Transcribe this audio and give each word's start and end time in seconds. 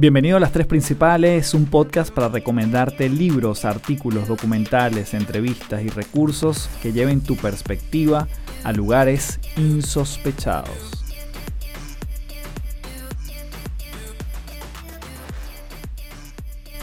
Bienvenido 0.00 0.38
a 0.38 0.40
Las 0.40 0.52
Tres 0.52 0.66
Principales, 0.66 1.52
un 1.52 1.66
podcast 1.66 2.10
para 2.10 2.28
recomendarte 2.28 3.10
libros, 3.10 3.66
artículos, 3.66 4.28
documentales, 4.28 5.12
entrevistas 5.12 5.82
y 5.82 5.88
recursos 5.88 6.70
que 6.82 6.94
lleven 6.94 7.20
tu 7.20 7.36
perspectiva 7.36 8.26
a 8.64 8.72
lugares 8.72 9.38
insospechados. 9.58 11.04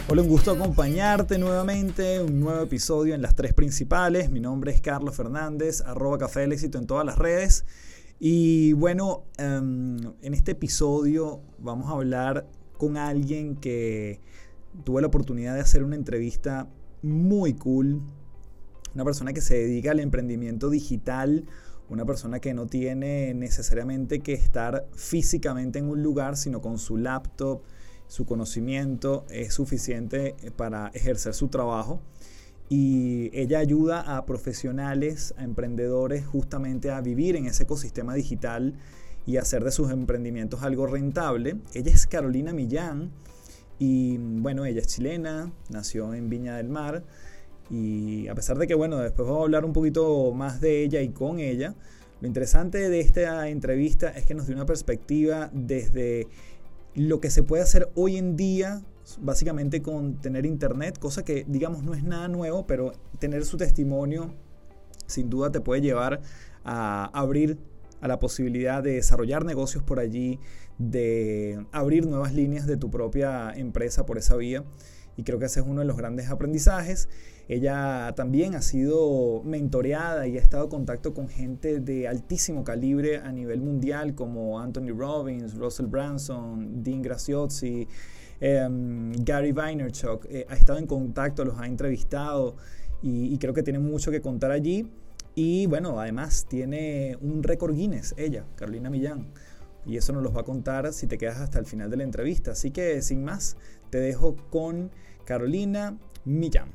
Hola, 0.08 0.22
un 0.22 0.28
gusto 0.28 0.52
acompañarte 0.52 1.40
nuevamente, 1.40 2.22
un 2.22 2.40
nuevo 2.40 2.62
episodio 2.62 3.16
en 3.16 3.24
Las 3.24 3.34
Tres 3.34 3.56
Principales. 3.56 4.30
Mi 4.30 4.42
nombre 4.42 4.72
es 4.72 4.80
Carlos 4.80 5.16
Fernández, 5.16 5.82
arroba 5.82 6.20
Café 6.20 6.44
en 6.44 6.86
todas 6.86 7.04
las 7.04 7.18
redes. 7.18 7.66
Y 8.20 8.74
bueno, 8.74 9.24
em, 9.40 9.98
en 10.22 10.34
este 10.36 10.52
episodio 10.52 11.42
vamos 11.58 11.88
a 11.88 11.94
hablar 11.94 12.46
con 12.78 12.98
alguien 12.98 13.56
que 13.56 14.20
tuve 14.84 15.02
la 15.02 15.08
oportunidad 15.08 15.56
de 15.56 15.62
hacer 15.62 15.84
una 15.84 15.96
entrevista 15.96 16.68
muy 17.02 17.54
cool. 17.54 18.02
Una 18.94 19.06
persona 19.06 19.34
que 19.34 19.42
se 19.42 19.56
dedica 19.56 19.92
al 19.92 20.00
emprendimiento 20.00 20.70
digital, 20.70 21.46
una 21.90 22.06
persona 22.06 22.40
que 22.40 22.54
no 22.54 22.68
tiene 22.68 23.34
necesariamente 23.34 24.20
que 24.20 24.34
estar 24.34 24.88
físicamente 24.96 25.80
en 25.80 25.90
un 25.90 26.04
lugar, 26.04 26.36
sino 26.38 26.62
con 26.62 26.78
su 26.78 26.98
laptop, 26.98 27.62
su 28.08 28.26
conocimiento 28.26 29.26
es 29.30 29.54
suficiente 29.54 30.36
para 30.56 30.88
ejercer 30.94 31.34
su 31.34 31.50
trabajo. 31.50 32.02
Y 32.70 33.30
ella 33.34 33.60
ayuda 33.60 34.18
a 34.18 34.26
profesionales, 34.26 35.34
a 35.38 35.44
emprendedores 35.44 36.26
justamente 36.26 36.92
a 36.92 37.00
vivir 37.00 37.36
en 37.36 37.46
ese 37.46 37.64
ecosistema 37.64 38.14
digital 38.14 38.76
y 39.28 39.38
hacer 39.38 39.64
de 39.64 39.72
sus 39.72 39.92
emprendimientos 39.92 40.64
algo 40.64 40.88
rentable. 40.88 41.58
Ella 41.74 41.92
es 41.92 42.08
Carolina 42.08 42.54
Millán 42.54 43.12
y 43.78 44.18
bueno, 44.18 44.66
ella 44.66 44.80
es 44.82 44.88
chilena, 44.88 45.52
nació 45.70 46.14
en 46.16 46.30
Viña 46.30 46.56
del 46.58 46.70
Mar 46.70 47.04
y 47.70 48.28
a 48.30 48.34
pesar 48.34 48.58
de 48.58 48.66
que 48.66 48.74
bueno, 48.74 48.98
después 48.98 49.28
vamos 49.28 49.42
a 49.42 49.44
hablar 49.44 49.66
un 49.66 49.74
poquito 49.74 50.32
más 50.32 50.62
de 50.62 50.82
ella 50.82 51.02
y 51.02 51.10
con 51.10 51.40
ella, 51.40 51.76
lo 52.22 52.28
interesante 52.28 52.90
de 52.90 53.02
esta 53.02 53.50
entrevista 53.50 54.10
es 54.10 54.26
que 54.26 54.34
nos 54.34 54.48
dio 54.48 54.56
una 54.56 54.66
perspectiva 54.66 55.52
desde 55.54 56.28
lo 56.96 57.20
que 57.20 57.30
se 57.30 57.44
puede 57.44 57.62
hacer 57.62 57.92
hoy 57.96 58.18
en 58.18 58.38
día 58.38 58.82
básicamente 59.20 59.82
con 59.82 60.16
tener 60.22 60.46
internet, 60.46 60.98
cosa 61.00 61.24
que 61.24 61.46
digamos 61.48 61.84
no 61.84 61.94
es 61.94 62.04
nada 62.04 62.30
nuevo, 62.30 62.66
pero 62.66 62.94
tener 63.20 63.46
su 63.46 63.58
testimonio 63.58 64.34
sin 65.06 65.30
duda 65.30 65.52
te 65.52 65.62
puede 65.62 65.82
llevar 65.82 66.22
a 66.64 67.06
abrir 67.14 67.58
a 68.02 68.08
la 68.08 68.20
posibilidad 68.20 68.84
de 68.84 68.94
desarrollar 68.94 69.46
negocios 69.46 69.84
por 69.84 70.00
allí, 70.00 70.40
de 70.78 71.66
abrir 71.72 72.06
nuevas 72.06 72.34
líneas 72.34 72.68
de 72.68 72.78
tu 72.78 72.90
propia 72.92 73.52
empresa 73.56 74.06
por 74.06 74.18
esa 74.18 74.36
vía. 74.36 74.64
Y 75.16 75.24
creo 75.24 75.40
que 75.40 75.46
ese 75.46 75.62
es 75.62 75.66
uno 75.66 75.82
de 75.82 75.88
los 75.88 75.98
grandes 75.98 76.30
aprendizajes. 76.30 77.10
Ella 77.48 78.14
también 78.16 78.54
ha 78.54 78.62
sido 78.62 79.42
mentoreada 79.44 80.28
y 80.28 80.38
ha 80.38 80.42
estado 80.42 80.66
en 80.66 80.70
contacto 80.70 81.16
con 81.16 81.28
gente 81.28 81.80
de 81.80 82.08
altísimo 82.08 82.64
calibre 82.64 83.18
a 83.18 83.32
nivel 83.32 83.62
mundial 83.62 84.14
como 84.14 84.60
Anthony 84.60 84.96
Robbins, 84.96 85.56
Russell 85.56 85.88
Branson, 85.88 86.84
Dean 86.84 87.02
Graziosi, 87.02 87.88
em, 88.40 89.12
Gary 89.24 89.54
Vaynerchuk. 89.54 90.26
Eh, 90.30 90.46
ha 90.50 90.56
estado 90.56 90.78
en 90.78 90.86
contacto, 90.86 91.44
los 91.46 91.58
ha 91.58 91.66
entrevistado 91.66 92.56
y 93.02 93.38
creo 93.38 93.54
que 93.54 93.64
tiene 93.64 93.80
mucho 93.80 94.12
que 94.12 94.22
contar 94.22 94.52
allí. 94.52 94.88
Y 95.40 95.68
bueno, 95.68 96.00
además 96.00 96.48
tiene 96.50 97.16
un 97.22 97.44
récord 97.44 97.76
Guinness, 97.76 98.16
ella, 98.18 98.46
Carolina 98.56 98.90
Millán. 98.90 99.32
Y 99.86 99.96
eso 99.96 100.12
nos 100.12 100.24
los 100.24 100.36
va 100.36 100.42
a 100.42 100.44
contar 100.44 100.92
si 100.94 101.06
te 101.06 101.20
quedas 101.20 101.38
hasta 101.38 101.60
el 101.60 101.68
final 101.68 101.92
de 101.92 101.98
la 101.98 102.04
entrevista. 102.04 102.54
Así 102.54 102.72
que 102.72 103.04
sin 103.04 103.24
más, 103.24 103.56
te 103.92 104.00
dejo 104.00 104.36
con 104.50 104.90
Carolina 105.26 105.96
Millán. 106.26 106.72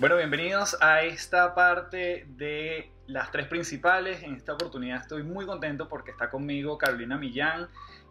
Bueno, 0.00 0.18
bienvenidos 0.18 0.76
a 0.82 1.00
esta 1.00 1.54
parte 1.54 2.26
de 2.36 2.92
las 3.06 3.32
tres 3.32 3.46
principales. 3.46 4.22
En 4.22 4.34
esta 4.34 4.52
oportunidad 4.52 5.00
estoy 5.00 5.22
muy 5.22 5.46
contento 5.46 5.88
porque 5.88 6.10
está 6.10 6.28
conmigo 6.28 6.76
Carolina 6.76 7.16
Millán 7.16 7.70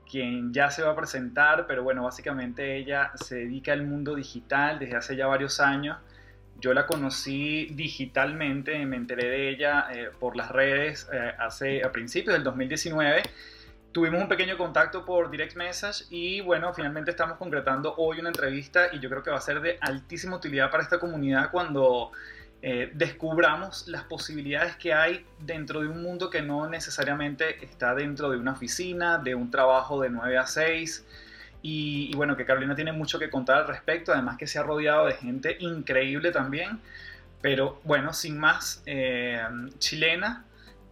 quien 0.09 0.53
ya 0.53 0.69
se 0.71 0.83
va 0.83 0.91
a 0.91 0.95
presentar, 0.95 1.65
pero 1.67 1.83
bueno, 1.83 2.03
básicamente 2.03 2.77
ella 2.77 3.11
se 3.15 3.35
dedica 3.35 3.73
al 3.73 3.83
mundo 3.83 4.15
digital 4.15 4.79
desde 4.79 4.95
hace 4.95 5.15
ya 5.15 5.27
varios 5.27 5.59
años. 5.59 5.97
Yo 6.59 6.73
la 6.73 6.87
conocí 6.87 7.67
digitalmente, 7.73 8.83
me 8.85 8.95
enteré 8.95 9.27
de 9.27 9.49
ella 9.49 9.87
eh, 9.93 10.09
por 10.19 10.35
las 10.35 10.49
redes 10.49 11.07
eh, 11.13 11.33
hace 11.37 11.83
a 11.83 11.91
principios 11.91 12.33
del 12.33 12.43
2019. 12.43 13.21
Tuvimos 13.91 14.21
un 14.21 14.27
pequeño 14.27 14.57
contacto 14.57 15.05
por 15.05 15.29
direct 15.29 15.55
message 15.55 16.05
y 16.09 16.41
bueno, 16.41 16.73
finalmente 16.73 17.11
estamos 17.11 17.37
concretando 17.37 17.95
hoy 17.97 18.19
una 18.19 18.29
entrevista 18.29 18.89
y 18.91 18.99
yo 18.99 19.09
creo 19.09 19.23
que 19.23 19.29
va 19.29 19.37
a 19.37 19.41
ser 19.41 19.61
de 19.61 19.77
altísima 19.81 20.35
utilidad 20.37 20.71
para 20.71 20.83
esta 20.83 20.99
comunidad 20.99 21.51
cuando 21.51 22.11
eh, 22.69 22.91
descubramos 22.93 23.87
las 23.87 24.03
posibilidades 24.03 24.75
que 24.75 24.93
hay 24.93 25.25
dentro 25.39 25.79
de 25.79 25.87
un 25.87 26.03
mundo 26.03 26.29
que 26.29 26.41
no 26.41 26.67
necesariamente 26.67 27.63
está 27.63 27.95
dentro 27.95 28.29
de 28.29 28.37
una 28.37 28.51
oficina, 28.51 29.19
de 29.19 29.35
un 29.35 29.49
trabajo 29.49 30.01
de 30.01 30.09
9 30.09 30.37
a 30.37 30.45
6. 30.45 31.05
Y, 31.61 32.13
bueno, 32.17 32.35
que 32.35 32.43
Carolina 32.43 32.75
tiene 32.75 32.91
mucho 32.91 33.19
que 33.19 33.29
contar 33.29 33.59
al 33.59 33.67
respecto, 33.69 34.11
además 34.11 34.37
que 34.37 34.47
se 34.47 34.59
ha 34.59 34.63
rodeado 34.63 35.05
de 35.05 35.13
gente 35.13 35.55
increíble 35.61 36.33
también. 36.33 36.81
Pero 37.41 37.79
bueno, 37.85 38.11
sin 38.11 38.37
más, 38.37 38.83
eh, 38.85 39.41
chilena, 39.79 40.43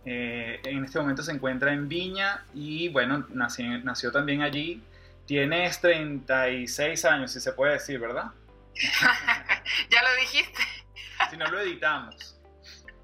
eh, 0.05 0.61
en 0.63 0.85
este 0.85 0.97
momento 0.97 1.23
se 1.23 1.33
encuentra 1.33 1.73
en 1.73 1.89
Viña 1.89 2.45
y 2.53 2.87
bueno, 2.87 3.27
nació, 3.33 3.65
nació 3.79 4.13
también 4.13 4.43
allí. 4.43 4.81
Tienes 5.25 5.81
36 5.81 7.03
años, 7.03 7.33
si 7.33 7.41
se 7.41 7.51
puede 7.51 7.73
decir, 7.73 7.99
¿verdad? 7.99 8.31
ya 9.89 10.03
lo 10.03 10.15
dijiste. 10.21 10.74
Si 11.29 11.37
no 11.37 11.47
lo 11.47 11.59
editamos. 11.59 12.39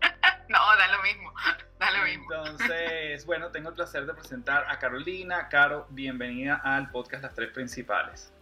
No, 0.47 0.59
da 0.75 0.87
lo 0.89 1.01
mismo. 1.01 1.33
Da 1.79 1.91
lo 1.91 2.03
mismo. 2.03 2.25
Entonces, 2.33 3.25
bueno, 3.25 3.51
tengo 3.51 3.69
el 3.69 3.75
placer 3.75 4.05
de 4.05 4.13
presentar 4.13 4.65
a 4.69 4.79
Carolina. 4.79 5.47
Caro, 5.47 5.87
bienvenida 5.91 6.59
al 6.61 6.91
podcast 6.91 7.23
Las 7.23 7.33
Tres 7.33 7.51
Principales. 7.53 8.33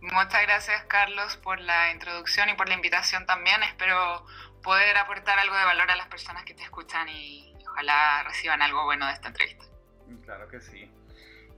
Muchas 0.00 0.40
gracias, 0.42 0.82
Carlos, 0.84 1.36
por 1.36 1.60
la 1.60 1.92
introducción 1.92 2.48
y 2.48 2.54
por 2.54 2.68
la 2.68 2.74
invitación 2.74 3.26
también. 3.26 3.62
Espero 3.64 4.24
poder 4.62 4.96
aportar 4.96 5.38
algo 5.38 5.54
de 5.54 5.64
valor 5.64 5.90
a 5.90 5.96
las 5.96 6.08
personas 6.08 6.44
que 6.44 6.54
te 6.54 6.62
escuchan 6.62 7.06
y 7.10 7.54
ojalá 7.68 8.22
reciban 8.24 8.62
algo 8.62 8.84
bueno 8.84 9.06
de 9.06 9.12
esta 9.12 9.28
entrevista. 9.28 9.66
Claro 10.24 10.48
que 10.48 10.60
sí. 10.60 10.90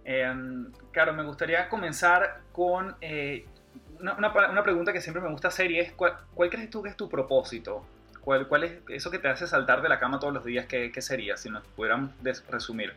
Eh, 0.04 0.34
Caro, 0.92 1.12
me 1.12 1.22
gustaría 1.22 1.68
comenzar 1.68 2.42
con 2.50 2.96
eh, 3.00 3.46
una, 4.02 4.62
pregunta 4.62 4.92
que 4.92 5.00
siempre 5.00 5.22
me 5.22 5.30
gusta 5.30 5.48
hacer 5.48 5.70
y 5.70 5.78
es, 5.78 5.92
¿cuál, 5.92 6.16
crees 6.50 6.70
tú 6.70 6.82
que 6.82 6.90
es 6.90 6.96
tu 6.96 7.08
propósito? 7.08 7.86
¿Cuál, 8.20 8.48
¿Cuál, 8.48 8.64
es 8.64 8.82
eso 8.88 9.10
que 9.10 9.18
te 9.18 9.28
hace 9.28 9.46
saltar 9.46 9.82
de 9.82 9.88
la 9.88 9.98
cama 9.98 10.18
todos 10.18 10.34
los 10.34 10.44
días? 10.44 10.66
¿Qué, 10.66 10.90
qué 10.92 11.00
sería 11.00 11.36
si 11.36 11.50
nos 11.50 11.66
pudiéramos 11.68 12.12
resumir? 12.48 12.96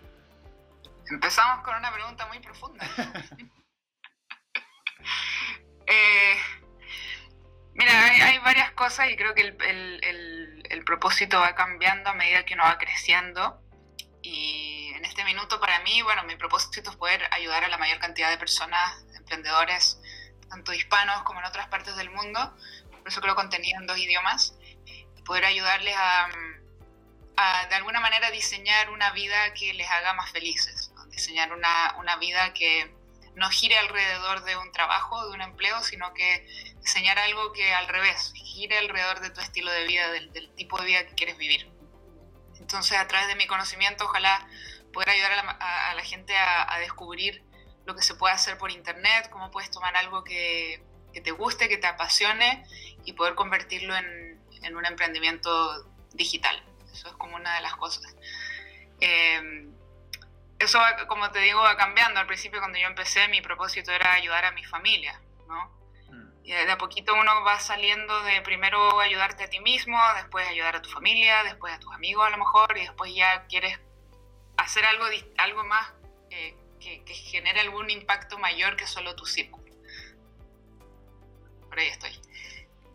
Empezamos 1.10 1.64
con 1.64 1.76
una 1.76 1.92
pregunta 1.94 2.26
muy 2.28 2.40
profunda. 2.40 2.86
Eh, 5.88 6.36
mira, 7.76 7.92
hay, 8.06 8.40
varias 8.40 8.72
cosas 8.72 9.08
y 9.12 9.16
creo 9.16 9.36
que 9.36 9.42
el, 9.42 9.56
el, 10.02 10.64
el, 10.68 10.84
propósito 10.84 11.40
va 11.40 11.54
cambiando 11.54 12.10
a 12.10 12.14
medida 12.14 12.44
que 12.44 12.56
uno 12.56 12.64
va 12.64 12.80
creciendo. 12.80 13.62
Y 14.24 14.92
en 14.96 15.06
este 15.06 15.24
minuto 15.26 15.60
para 15.60 15.80
mí, 15.82 16.02
bueno, 16.02 16.24
mi 16.24 16.36
propósito 16.38 16.90
es 16.90 16.96
poder 16.96 17.22
ayudar 17.30 17.64
a 17.64 17.68
la 17.68 17.78
mayor 17.78 18.00
cantidad 18.00 18.32
de 18.32 18.40
personas, 18.40 19.06
emprendedores, 19.16 20.02
tanto 20.50 20.74
hispanos 20.74 21.24
como 21.24 21.40
en 21.40 21.46
otras 21.46 21.68
partes 21.68 21.96
del 21.96 22.10
mundo, 22.10 22.56
por 22.92 23.08
eso 23.08 23.22
creo 23.22 23.36
contenido 23.36 23.80
en 23.80 23.88
dos 23.88 23.98
idiomas, 23.98 24.56
poder 25.26 25.46
ayudarles 25.46 25.96
a, 25.98 26.30
de 27.70 27.76
alguna 27.76 28.00
manera 28.00 28.32
diseñar 28.32 28.90
una 28.92 29.12
vida 29.12 29.54
que 29.54 29.74
les 29.74 29.90
haga 29.90 30.14
más 30.14 30.32
felices, 30.32 30.92
diseñar 31.10 31.52
una, 31.52 31.96
una, 31.98 32.16
vida 32.16 32.54
que 32.54 32.96
no 33.36 33.50
gire 33.50 33.78
alrededor 33.78 34.44
de 34.44 34.56
un 34.56 34.72
trabajo, 34.72 35.28
de 35.28 35.34
un 35.34 35.42
empleo, 35.42 35.84
sino 35.84 36.14
que 36.14 36.48
diseñar 36.82 37.20
algo 37.20 37.52
que 37.52 37.74
al 37.74 37.88
revés, 37.88 38.32
gire 38.36 38.78
alrededor 38.78 39.20
de 39.20 39.32
tu 39.32 39.42
estilo 39.42 39.72
de 39.72 39.86
vida, 39.86 40.10
del, 40.12 40.52
tipo 40.56 40.80
de 40.80 40.86
vida 40.86 41.06
que 41.06 41.16
quieres 41.16 41.38
vivir. 41.38 41.70
Entonces, 42.60 42.98
a 42.98 43.08
través 43.08 43.28
de 43.28 43.36
mi 43.36 43.48
conocimiento, 43.48 44.06
ojalá 44.06 44.48
poder 44.94 45.10
ayudar 45.10 45.34
a 45.34 45.44
la, 45.44 45.52
a 45.90 45.94
la 45.94 46.04
gente 46.04 46.36
a, 46.38 46.74
a 46.74 46.80
descubrir 46.80 47.44
lo 47.86 47.96
que 47.96 48.02
se 48.02 48.16
puede 48.16 48.34
hacer 48.34 48.58
por 48.58 48.72
internet, 48.72 49.30
cómo 49.30 49.52
puedes 49.52 49.72
tomar 49.72 49.96
algo 49.96 50.24
que, 50.24 50.84
te 51.14 51.32
guste, 51.32 51.70
que 51.70 51.78
te 51.78 51.88
apasione 51.88 52.66
y 53.06 53.14
poder 53.14 53.36
convertirlo 53.36 53.96
en, 53.96 54.76
un 54.76 54.86
emprendimiento 54.86 55.86
digital. 56.14 56.62
Eso 56.92 57.10
es 57.10 57.14
como 57.16 57.36
una 57.36 57.56
de 57.56 57.62
las 57.62 57.76
cosas. 57.76 58.16
Eh, 59.00 59.70
eso, 60.58 60.80
como 61.08 61.30
te 61.32 61.40
digo, 61.40 61.62
va 61.62 61.78
cambiando. 61.78 62.20
Al 62.20 62.28
principio, 62.28 62.60
cuando 62.60 62.80
yo 62.80 62.88
empecé, 62.88 63.28
mi 63.28 63.42
propósito 63.42 63.92
era 63.92 64.14
ayudar 64.14 64.46
a 64.46 64.52
mi 64.52 64.64
familia, 64.64 65.22
¿no? 65.48 65.66
Mm. 66.10 66.46
Y 66.46 66.52
de 66.52 66.72
a 66.72 66.78
poquito 66.78 67.14
uno 67.14 67.44
va 67.44 67.60
saliendo 67.60 68.24
de 68.24 68.42
primero 68.42 69.00
ayudarte 69.00 69.44
a 69.44 69.50
ti 69.50 69.60
mismo, 69.60 70.00
después 70.16 70.48
ayudar 70.48 70.78
a 70.78 70.82
tu 70.82 70.90
familia, 70.90 71.44
después 71.44 71.74
a 71.74 71.80
tus 71.80 71.94
amigos 71.94 72.26
a 72.26 72.30
lo 72.32 72.38
mejor, 72.38 72.76
y 72.78 72.82
después 72.82 73.14
ya 73.14 73.46
quieres 73.48 73.80
hacer 74.58 74.86
algo, 74.86 75.06
algo 75.38 75.64
más 75.66 75.92
eh, 76.32 76.56
que, 76.86 77.04
que 77.04 77.14
genere 77.14 77.60
algún 77.62 77.90
impacto 77.90 78.38
mayor 78.38 78.76
que 78.76 78.86
solo 78.86 79.16
tu 79.16 79.26
círculo. 79.26 79.66
Por 81.68 81.80
ahí 81.80 81.88
estoy. 81.88 82.12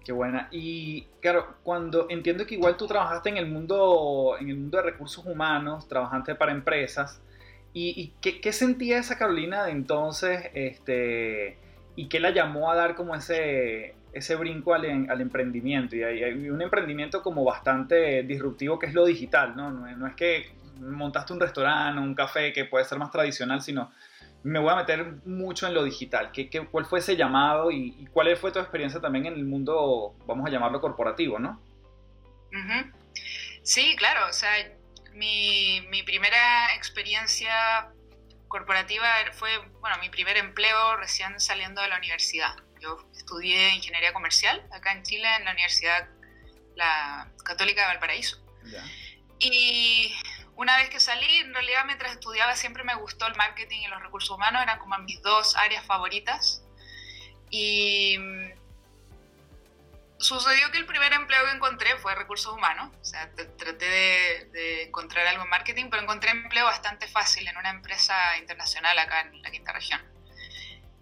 Qué 0.04 0.12
buena. 0.12 0.48
Y 0.50 1.02
claro, 1.20 1.56
cuando 1.62 2.06
entiendo 2.08 2.46
que 2.46 2.54
igual 2.54 2.76
tú 2.76 2.86
trabajaste 2.86 3.28
en 3.28 3.36
el 3.36 3.46
mundo, 3.46 4.36
en 4.40 4.48
el 4.48 4.56
mundo 4.56 4.78
de 4.78 4.84
recursos 4.84 5.24
humanos, 5.26 5.88
trabajaste 5.88 6.34
para 6.36 6.52
empresas, 6.52 7.20
¿y, 7.74 8.12
qué, 8.20 8.52
sentía 8.52 8.98
esa 8.98 9.18
Carolina 9.18 9.64
de 9.64 9.72
entonces? 9.72 10.50
Este, 10.54 11.58
¿Y 11.96 12.08
qué 12.08 12.20
la 12.20 12.30
llamó 12.30 12.70
a 12.70 12.76
dar 12.76 12.94
como 12.94 13.14
ese, 13.14 13.94
ese 14.12 14.36
brinco 14.36 14.72
al, 14.72 15.10
al 15.10 15.20
emprendimiento? 15.20 15.96
Y 15.96 16.02
hay, 16.02 16.48
un 16.48 16.62
emprendimiento 16.62 17.22
como 17.22 17.44
bastante 17.44 18.22
disruptivo 18.22 18.78
que 18.78 18.86
es 18.86 18.94
lo 18.94 19.04
digital, 19.04 19.54
¿no? 19.54 19.70
No, 19.70 19.86
no 19.96 20.06
es 20.06 20.14
que 20.14 20.59
montaste 20.80 21.32
un 21.32 21.40
restaurante, 21.40 22.00
un 22.00 22.14
café 22.14 22.52
que 22.52 22.64
puede 22.64 22.84
ser 22.84 22.98
más 22.98 23.10
tradicional, 23.10 23.62
sino 23.62 23.92
me 24.42 24.58
voy 24.58 24.70
a 24.70 24.76
meter 24.76 25.04
mucho 25.24 25.66
en 25.66 25.74
lo 25.74 25.84
digital. 25.84 26.30
¿Qué, 26.32 26.48
qué 26.48 26.66
cuál 26.66 26.86
fue 26.86 27.00
ese 27.00 27.16
llamado 27.16 27.70
y, 27.70 28.06
cuál 28.12 28.34
fue 28.36 28.52
tu 28.52 28.58
experiencia 28.58 29.00
también 29.00 29.26
en 29.26 29.34
el 29.34 29.44
mundo, 29.44 30.16
vamos 30.26 30.46
a 30.46 30.50
llamarlo 30.50 30.80
corporativo, 30.80 31.38
no? 31.38 31.60
Sí, 33.62 33.94
claro, 33.96 34.28
o 34.28 34.32
sea, 34.32 34.50
mi, 35.12 35.86
mi, 35.90 36.02
primera 36.02 36.74
experiencia 36.74 37.90
corporativa 38.48 39.06
fue, 39.32 39.50
bueno, 39.80 39.96
mi 40.00 40.08
primer 40.08 40.36
empleo 40.36 40.96
recién 40.96 41.38
saliendo 41.38 41.82
de 41.82 41.88
la 41.88 41.98
universidad. 41.98 42.56
Yo 42.80 42.98
estudié 43.14 43.74
ingeniería 43.74 44.12
comercial 44.12 44.66
acá 44.72 44.92
en 44.92 45.02
Chile, 45.02 45.28
en 45.38 45.44
la 45.44 45.52
Universidad 45.52 46.08
la 46.74 47.30
Católica 47.44 47.82
de 47.82 47.86
Valparaíso. 47.88 48.38
Y 49.38 50.12
una 50.60 50.76
vez 50.76 50.90
que 50.90 51.00
salí, 51.00 51.38
en 51.38 51.54
realidad 51.54 51.86
mientras 51.86 52.12
estudiaba 52.12 52.54
siempre 52.54 52.84
me 52.84 52.94
gustó 52.94 53.26
el 53.26 53.34
marketing 53.34 53.80
y 53.80 53.86
los 53.86 54.02
recursos 54.02 54.28
humanos, 54.28 54.62
eran 54.62 54.78
como 54.78 54.98
mis 54.98 55.22
dos 55.22 55.56
áreas 55.56 55.86
favoritas. 55.86 56.62
Y 57.48 58.18
mm, 58.18 58.50
sucedió 60.18 60.70
que 60.70 60.76
el 60.76 60.84
primer 60.84 61.14
empleo 61.14 61.46
que 61.46 61.52
encontré 61.52 61.96
fue 61.96 62.14
recursos 62.14 62.52
humanos, 62.52 62.90
o 63.00 63.04
sea, 63.04 63.30
traté 63.56 63.86
de, 64.52 64.82
encontrar 64.82 65.26
algo 65.28 65.44
en 65.44 65.48
marketing, 65.48 65.86
pero 65.88 66.02
encontré 66.02 66.30
empleo 66.30 66.66
bastante 66.66 67.08
fácil 67.08 67.48
en 67.48 67.56
una 67.56 67.70
empresa 67.70 68.14
internacional 68.36 68.98
acá 68.98 69.22
en 69.22 69.40
la 69.40 69.50
quinta 69.50 69.72
región. 69.72 70.02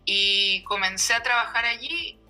Y 0.05 0.63
comencé 0.65 1.15
a 1.15 1.25
trabajar 1.25 1.65
allí 1.65 2.21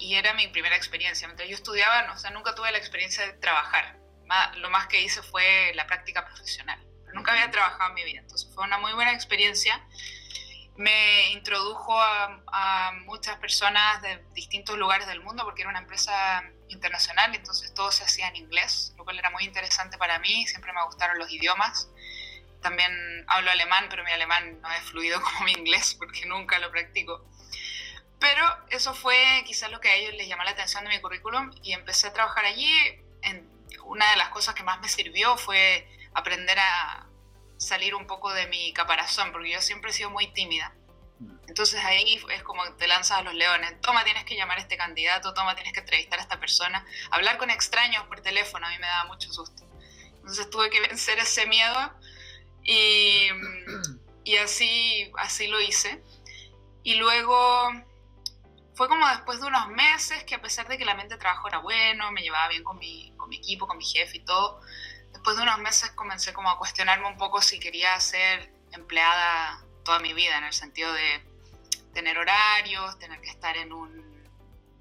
y 0.00 0.16
era 0.16 0.34
mi 0.34 0.48
primera 0.48 0.74
experiencia. 0.74 1.28
Mientras 1.28 1.48
yo 1.48 1.54
estudiaba, 1.54 2.12
o 2.12 2.18
sea, 2.18 2.32
nunca 2.32 2.56
tuve 2.56 2.72
la 2.72 2.78
experiencia 2.78 3.24
de 3.24 3.34
trabajar 3.34 4.03
lo 4.56 4.70
más 4.70 4.86
que 4.86 5.00
hice 5.00 5.22
fue 5.22 5.72
la 5.74 5.86
práctica 5.86 6.24
profesional. 6.24 6.80
nunca 7.12 7.32
había 7.32 7.50
trabajado 7.50 7.90
en 7.90 7.94
mi 7.94 8.04
vida, 8.04 8.20
entonces 8.20 8.50
fue 8.52 8.64
una 8.64 8.78
muy 8.78 8.92
buena 8.92 9.12
experiencia. 9.12 9.80
Me 10.76 11.30
introdujo 11.30 11.94
a, 11.96 12.92
muchas 13.04 13.36
personas 13.38 14.02
de 14.02 14.24
distintos 14.34 14.76
lugares 14.76 15.06
del 15.06 15.20
mundo 15.20 15.44
porque 15.44 15.62
era 15.62 15.70
una 15.70 15.78
empresa 15.78 16.42
internacional, 16.68 17.34
entonces 17.34 17.72
todo 17.74 17.92
se 17.92 18.02
hacía 18.02 18.28
en 18.28 18.36
inglés, 18.36 18.92
lo 18.96 19.04
cual 19.04 19.18
era 19.18 19.30
muy 19.30 19.44
interesante 19.44 19.96
para 19.98 20.18
mí, 20.18 20.46
siempre 20.46 20.72
me 20.72 20.84
gustaron 20.84 21.18
los 21.18 21.30
idiomas. 21.30 21.88
También 22.60 22.92
hablo 23.28 23.50
alemán, 23.50 23.86
pero 23.90 24.02
mi 24.02 24.10
alemán 24.10 24.60
no 24.60 24.72
es 24.72 24.82
fluido 24.84 25.20
como 25.22 25.40
mi 25.44 25.52
inglés 25.52 25.94
porque 25.94 26.26
nunca 26.26 26.58
lo 26.58 26.70
practico. 26.70 27.24
Pero 28.18 28.44
eso 28.70 28.94
fue 28.94 29.44
quizás 29.46 29.70
lo 29.70 29.80
que 29.80 29.88
a 29.88 29.94
ellos 29.94 30.14
les 30.14 30.28
llamó 30.28 30.44
la 30.44 30.52
atención 30.52 30.82
de 30.84 30.90
mi 30.90 31.00
currículum 31.00 31.52
y 31.62 31.72
empecé 31.72 32.08
a 32.08 32.12
trabajar 32.12 32.44
allí 32.46 32.70
en 33.22 33.53
una 33.86 34.10
de 34.10 34.16
las 34.16 34.28
cosas 34.30 34.54
que 34.54 34.62
más 34.62 34.80
me 34.80 34.88
sirvió 34.88 35.36
fue 35.36 35.88
aprender 36.14 36.58
a 36.58 37.06
salir 37.56 37.94
un 37.94 38.06
poco 38.06 38.32
de 38.32 38.46
mi 38.46 38.72
caparazón, 38.72 39.32
porque 39.32 39.50
yo 39.50 39.60
siempre 39.60 39.90
he 39.90 39.94
sido 39.94 40.10
muy 40.10 40.28
tímida. 40.32 40.74
Mm. 41.18 41.36
Entonces 41.48 41.84
ahí 41.84 42.20
es 42.30 42.42
como 42.42 42.64
te 42.74 42.86
lanzas 42.86 43.18
a 43.18 43.22
los 43.22 43.34
leones, 43.34 43.80
toma, 43.80 44.04
tienes 44.04 44.24
que 44.24 44.36
llamar 44.36 44.58
a 44.58 44.60
este 44.60 44.76
candidato, 44.76 45.34
toma, 45.34 45.54
tienes 45.54 45.72
que 45.72 45.80
entrevistar 45.80 46.18
a 46.18 46.22
esta 46.22 46.40
persona, 46.40 46.84
hablar 47.10 47.38
con 47.38 47.50
extraños 47.50 48.04
por 48.04 48.20
teléfono, 48.20 48.66
a 48.66 48.70
mí 48.70 48.78
me 48.78 48.86
daba 48.86 49.04
mucho 49.04 49.32
susto. 49.32 49.64
Entonces 50.16 50.48
tuve 50.50 50.70
que 50.70 50.80
vencer 50.80 51.18
ese 51.18 51.46
miedo 51.46 51.92
y, 52.62 53.28
y 54.24 54.36
así, 54.36 55.12
así 55.18 55.46
lo 55.46 55.60
hice. 55.60 56.02
Y 56.82 56.96
luego 56.96 57.70
fue 58.74 58.88
como 58.88 59.06
después 59.08 59.40
de 59.40 59.46
unos 59.46 59.68
meses 59.68 60.24
que 60.24 60.34
a 60.34 60.42
pesar 60.42 60.66
de 60.66 60.76
que 60.76 60.84
la 60.84 60.94
mente 60.94 61.14
de 61.14 61.20
trabajo 61.20 61.46
era 61.48 61.58
bueno, 61.58 62.10
me 62.10 62.22
llevaba 62.22 62.48
bien 62.48 62.64
con 62.64 62.78
mi, 62.78 63.12
con 63.16 63.28
mi 63.28 63.36
equipo, 63.36 63.66
con 63.66 63.78
mi 63.78 63.84
jefe 63.84 64.18
y 64.18 64.20
todo, 64.20 64.60
después 65.12 65.36
de 65.36 65.42
unos 65.42 65.58
meses 65.58 65.90
comencé 65.92 66.32
como 66.32 66.50
a 66.50 66.58
cuestionarme 66.58 67.06
un 67.06 67.16
poco 67.16 67.40
si 67.40 67.60
quería 67.60 67.98
ser 68.00 68.52
empleada 68.72 69.62
toda 69.84 70.00
mi 70.00 70.12
vida, 70.12 70.38
en 70.38 70.44
el 70.44 70.52
sentido 70.52 70.92
de 70.92 71.24
tener 71.92 72.18
horarios, 72.18 72.98
tener 72.98 73.20
que 73.20 73.30
estar 73.30 73.56
en 73.56 73.72
un, 73.72 74.28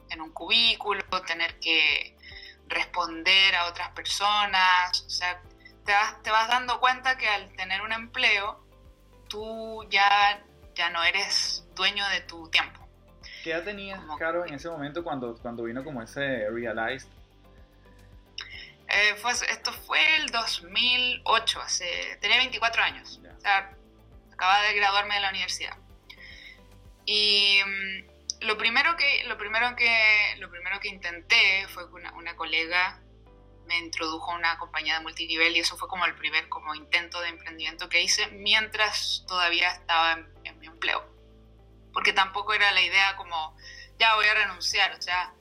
en 0.09 0.21
un 0.21 0.31
cubículo, 0.31 1.03
tener 1.27 1.59
que 1.59 2.17
responder 2.67 3.55
a 3.55 3.67
otras 3.67 3.89
personas, 3.89 5.03
o 5.05 5.09
sea, 5.09 5.39
te 5.85 5.91
vas, 5.91 6.23
te 6.23 6.31
vas 6.31 6.47
dando 6.47 6.79
cuenta 6.79 7.17
que 7.17 7.27
al 7.27 7.53
tener 7.55 7.81
un 7.81 7.91
empleo, 7.91 8.65
tú 9.29 9.85
ya, 9.91 10.43
ya 10.73 10.89
no 10.89 11.03
eres 11.03 11.65
dueño 11.75 12.07
de 12.07 12.21
tu 12.21 12.49
tiempo 12.49 12.82
¿Qué 13.43 13.51
edad 13.51 13.63
tenías, 13.65 13.99
Caro, 14.17 14.45
en 14.45 14.53
ese 14.53 14.69
momento 14.69 15.03
cuando, 15.03 15.35
cuando 15.35 15.63
vino 15.63 15.83
como 15.83 16.01
ese 16.01 16.49
Realized? 16.49 17.09
Eh, 18.87 19.15
esto 19.49 19.73
fue 19.73 19.99
el 20.15 20.27
2008, 20.27 21.61
hace, 21.61 22.17
tenía 22.21 22.37
24 22.37 22.81
años. 22.81 23.19
O 23.37 23.41
sea, 23.41 23.75
acababa 24.31 24.61
de 24.63 24.75
graduarme 24.75 25.15
de 25.15 25.19
la 25.19 25.29
universidad. 25.29 25.77
Y 27.05 27.59
mm, 27.65 28.45
lo, 28.45 28.57
primero 28.57 28.95
que, 28.95 29.25
lo, 29.25 29.37
primero 29.37 29.75
que, 29.75 30.35
lo 30.39 30.49
primero 30.49 30.79
que 30.79 30.87
intenté 30.87 31.67
fue 31.67 31.89
que 31.89 31.95
una, 31.95 32.13
una, 32.13 32.37
colega 32.37 33.01
me 33.65 33.77
introdujo 33.77 34.31
a 34.31 34.35
una 34.35 34.57
compañía 34.57 34.99
de 34.99 34.99
multinivel 35.01 35.57
y 35.57 35.59
eso 35.59 35.75
fue 35.75 35.89
como 35.89 36.05
el 36.05 36.15
primer 36.15 36.47
como 36.47 36.75
intento 36.75 37.19
de 37.19 37.27
emprendimiento 37.27 37.89
que 37.89 38.01
hice 38.01 38.27
mientras 38.27 39.25
todavía 39.27 39.69
estaba 39.69 40.13
en 40.45 40.59
mi 40.59 40.67
empleo 40.67 41.12
porque 41.93 42.13
tampoco 42.13 42.53
era 42.53 42.71
la 42.71 42.81
idea 42.81 43.15
como, 43.15 43.55
ya 43.99 44.15
voy 44.15 44.25
a 44.25 44.33
renunciar, 44.33 44.93
o 44.93 45.01
sea, 45.01 45.33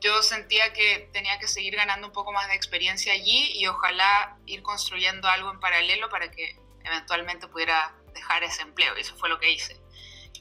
yo 0.00 0.22
sentía 0.22 0.72
que 0.74 1.08
tenía 1.12 1.38
que 1.38 1.48
seguir 1.48 1.76
ganando 1.76 2.06
un 2.06 2.12
poco 2.12 2.30
más 2.30 2.46
de 2.48 2.54
experiencia 2.54 3.14
allí 3.14 3.52
y 3.54 3.66
ojalá 3.66 4.36
ir 4.44 4.62
construyendo 4.62 5.28
algo 5.28 5.50
en 5.50 5.60
paralelo 5.60 6.10
para 6.10 6.30
que 6.30 6.60
eventualmente 6.84 7.48
pudiera 7.48 7.94
dejar 8.12 8.44
ese 8.44 8.60
empleo. 8.60 8.96
Y 8.98 9.00
eso 9.00 9.16
fue 9.16 9.30
lo 9.30 9.40
que 9.40 9.50
hice. 9.50 9.80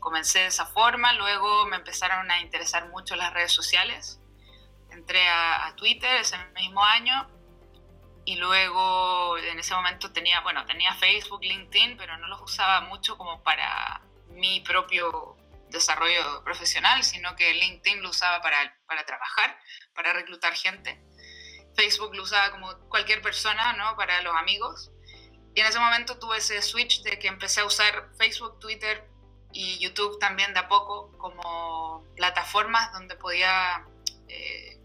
Comencé 0.01 0.39
de 0.39 0.47
esa 0.47 0.65
forma, 0.65 1.13
luego 1.13 1.65
me 1.67 1.77
empezaron 1.77 2.29
a 2.29 2.41
interesar 2.41 2.89
mucho 2.89 3.15
las 3.15 3.31
redes 3.31 3.53
sociales. 3.53 4.19
Entré 4.91 5.25
a, 5.29 5.67
a 5.67 5.75
Twitter 5.77 6.13
ese 6.19 6.37
mismo 6.55 6.83
año 6.83 7.29
y 8.25 8.35
luego 8.35 9.37
en 9.37 9.59
ese 9.59 9.73
momento 9.73 10.11
tenía, 10.11 10.41
bueno, 10.41 10.65
tenía 10.65 10.93
Facebook, 10.95 11.41
LinkedIn, 11.41 11.95
pero 11.95 12.17
no 12.17 12.27
los 12.27 12.41
usaba 12.41 12.81
mucho 12.81 13.17
como 13.17 13.41
para 13.43 14.01
mi 14.33 14.61
propio 14.61 15.37
desarrollo 15.69 16.43
profesional, 16.43 17.03
sino 17.03 17.35
que 17.35 17.53
LinkedIn 17.53 18.01
lo 18.01 18.09
usaba 18.09 18.41
para, 18.41 18.77
para 18.85 19.05
trabajar, 19.05 19.57
para 19.95 20.13
reclutar 20.13 20.53
gente. 20.53 21.01
Facebook 21.75 22.15
lo 22.15 22.23
usaba 22.23 22.51
como 22.51 22.77
cualquier 22.89 23.21
persona, 23.21 23.73
¿no? 23.73 23.95
Para 23.95 24.21
los 24.21 24.35
amigos. 24.35 24.91
Y 25.55 25.61
en 25.61 25.67
ese 25.67 25.79
momento 25.79 26.17
tuve 26.19 26.37
ese 26.37 26.61
switch 26.61 27.01
de 27.01 27.19
que 27.19 27.27
empecé 27.27 27.61
a 27.61 27.65
usar 27.65 28.09
Facebook, 28.17 28.59
Twitter 28.59 29.07
y 29.51 29.77
YouTube 29.79 30.17
también 30.19 30.53
de 30.53 30.59
a 30.59 30.67
poco 30.67 31.11
como 31.17 32.05
plataformas 32.15 32.91
donde 32.93 33.15
podía 33.15 33.85
eh, 34.27 34.79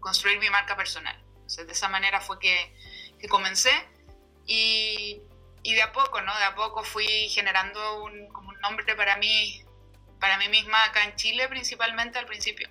construir 0.00 0.38
mi 0.38 0.50
marca 0.50 0.76
personal. 0.76 1.16
Entonces, 1.34 1.66
de 1.66 1.72
esa 1.72 1.88
manera 1.88 2.20
fue 2.20 2.38
que, 2.38 2.74
que 3.18 3.28
comencé 3.28 3.70
y, 4.46 5.20
y, 5.66 5.74
de 5.74 5.82
a 5.82 5.92
poco, 5.92 6.20
¿no? 6.20 6.36
De 6.38 6.44
a 6.44 6.54
poco 6.54 6.84
fui 6.84 7.28
generando 7.28 8.04
un, 8.04 8.28
nombre 8.60 8.94
para 8.94 9.16
mí, 9.16 9.64
para 10.20 10.38
mí 10.38 10.48
misma 10.48 10.84
acá 10.84 11.04
en 11.04 11.14
Chile 11.16 11.48
principalmente 11.48 12.18
al 12.18 12.26
principio. 12.26 12.68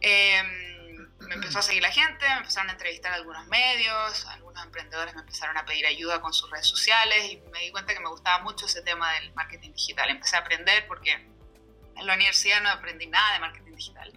Em, 0.00 1.08
me 1.20 1.34
empezó 1.34 1.58
a 1.58 1.62
seguir 1.62 1.82
la 1.82 1.90
gente, 1.90 2.26
me 2.26 2.38
empezaron 2.38 2.70
a 2.70 2.72
entrevistar 2.72 3.12
a 3.12 3.16
algunos 3.16 3.46
medios, 3.46 4.26
algunos 4.26 4.64
emprendedores 4.64 5.14
me 5.14 5.20
empezaron 5.20 5.56
a 5.56 5.64
pedir 5.64 5.86
ayuda 5.86 6.20
con 6.20 6.32
sus 6.32 6.50
redes 6.50 6.66
sociales 6.66 7.32
y 7.32 7.36
me 7.52 7.60
di 7.60 7.70
cuenta 7.70 7.94
que 7.94 8.00
me 8.00 8.08
gustaba 8.08 8.42
mucho 8.42 8.66
ese 8.66 8.82
tema 8.82 9.12
del 9.14 9.32
marketing 9.34 9.72
digital. 9.72 10.10
Empecé 10.10 10.36
a 10.36 10.40
aprender 10.40 10.86
porque 10.86 11.12
en 11.12 12.06
la 12.06 12.14
universidad 12.14 12.62
no 12.62 12.70
aprendí 12.70 13.06
nada 13.06 13.34
de 13.34 13.38
marketing 13.40 13.76
digital. 13.76 14.12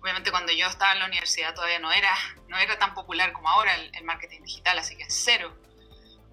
Obviamente 0.00 0.30
cuando 0.30 0.52
yo 0.52 0.66
estaba 0.66 0.92
en 0.92 1.00
la 1.00 1.06
universidad 1.06 1.54
todavía 1.54 1.78
no 1.78 1.92
era, 1.92 2.14
no 2.48 2.58
era 2.58 2.78
tan 2.78 2.94
popular 2.94 3.32
como 3.32 3.48
ahora 3.48 3.74
el, 3.74 3.90
el 3.94 4.04
marketing 4.04 4.42
digital, 4.42 4.78
así 4.78 4.96
que 4.96 5.04
cero. 5.08 5.56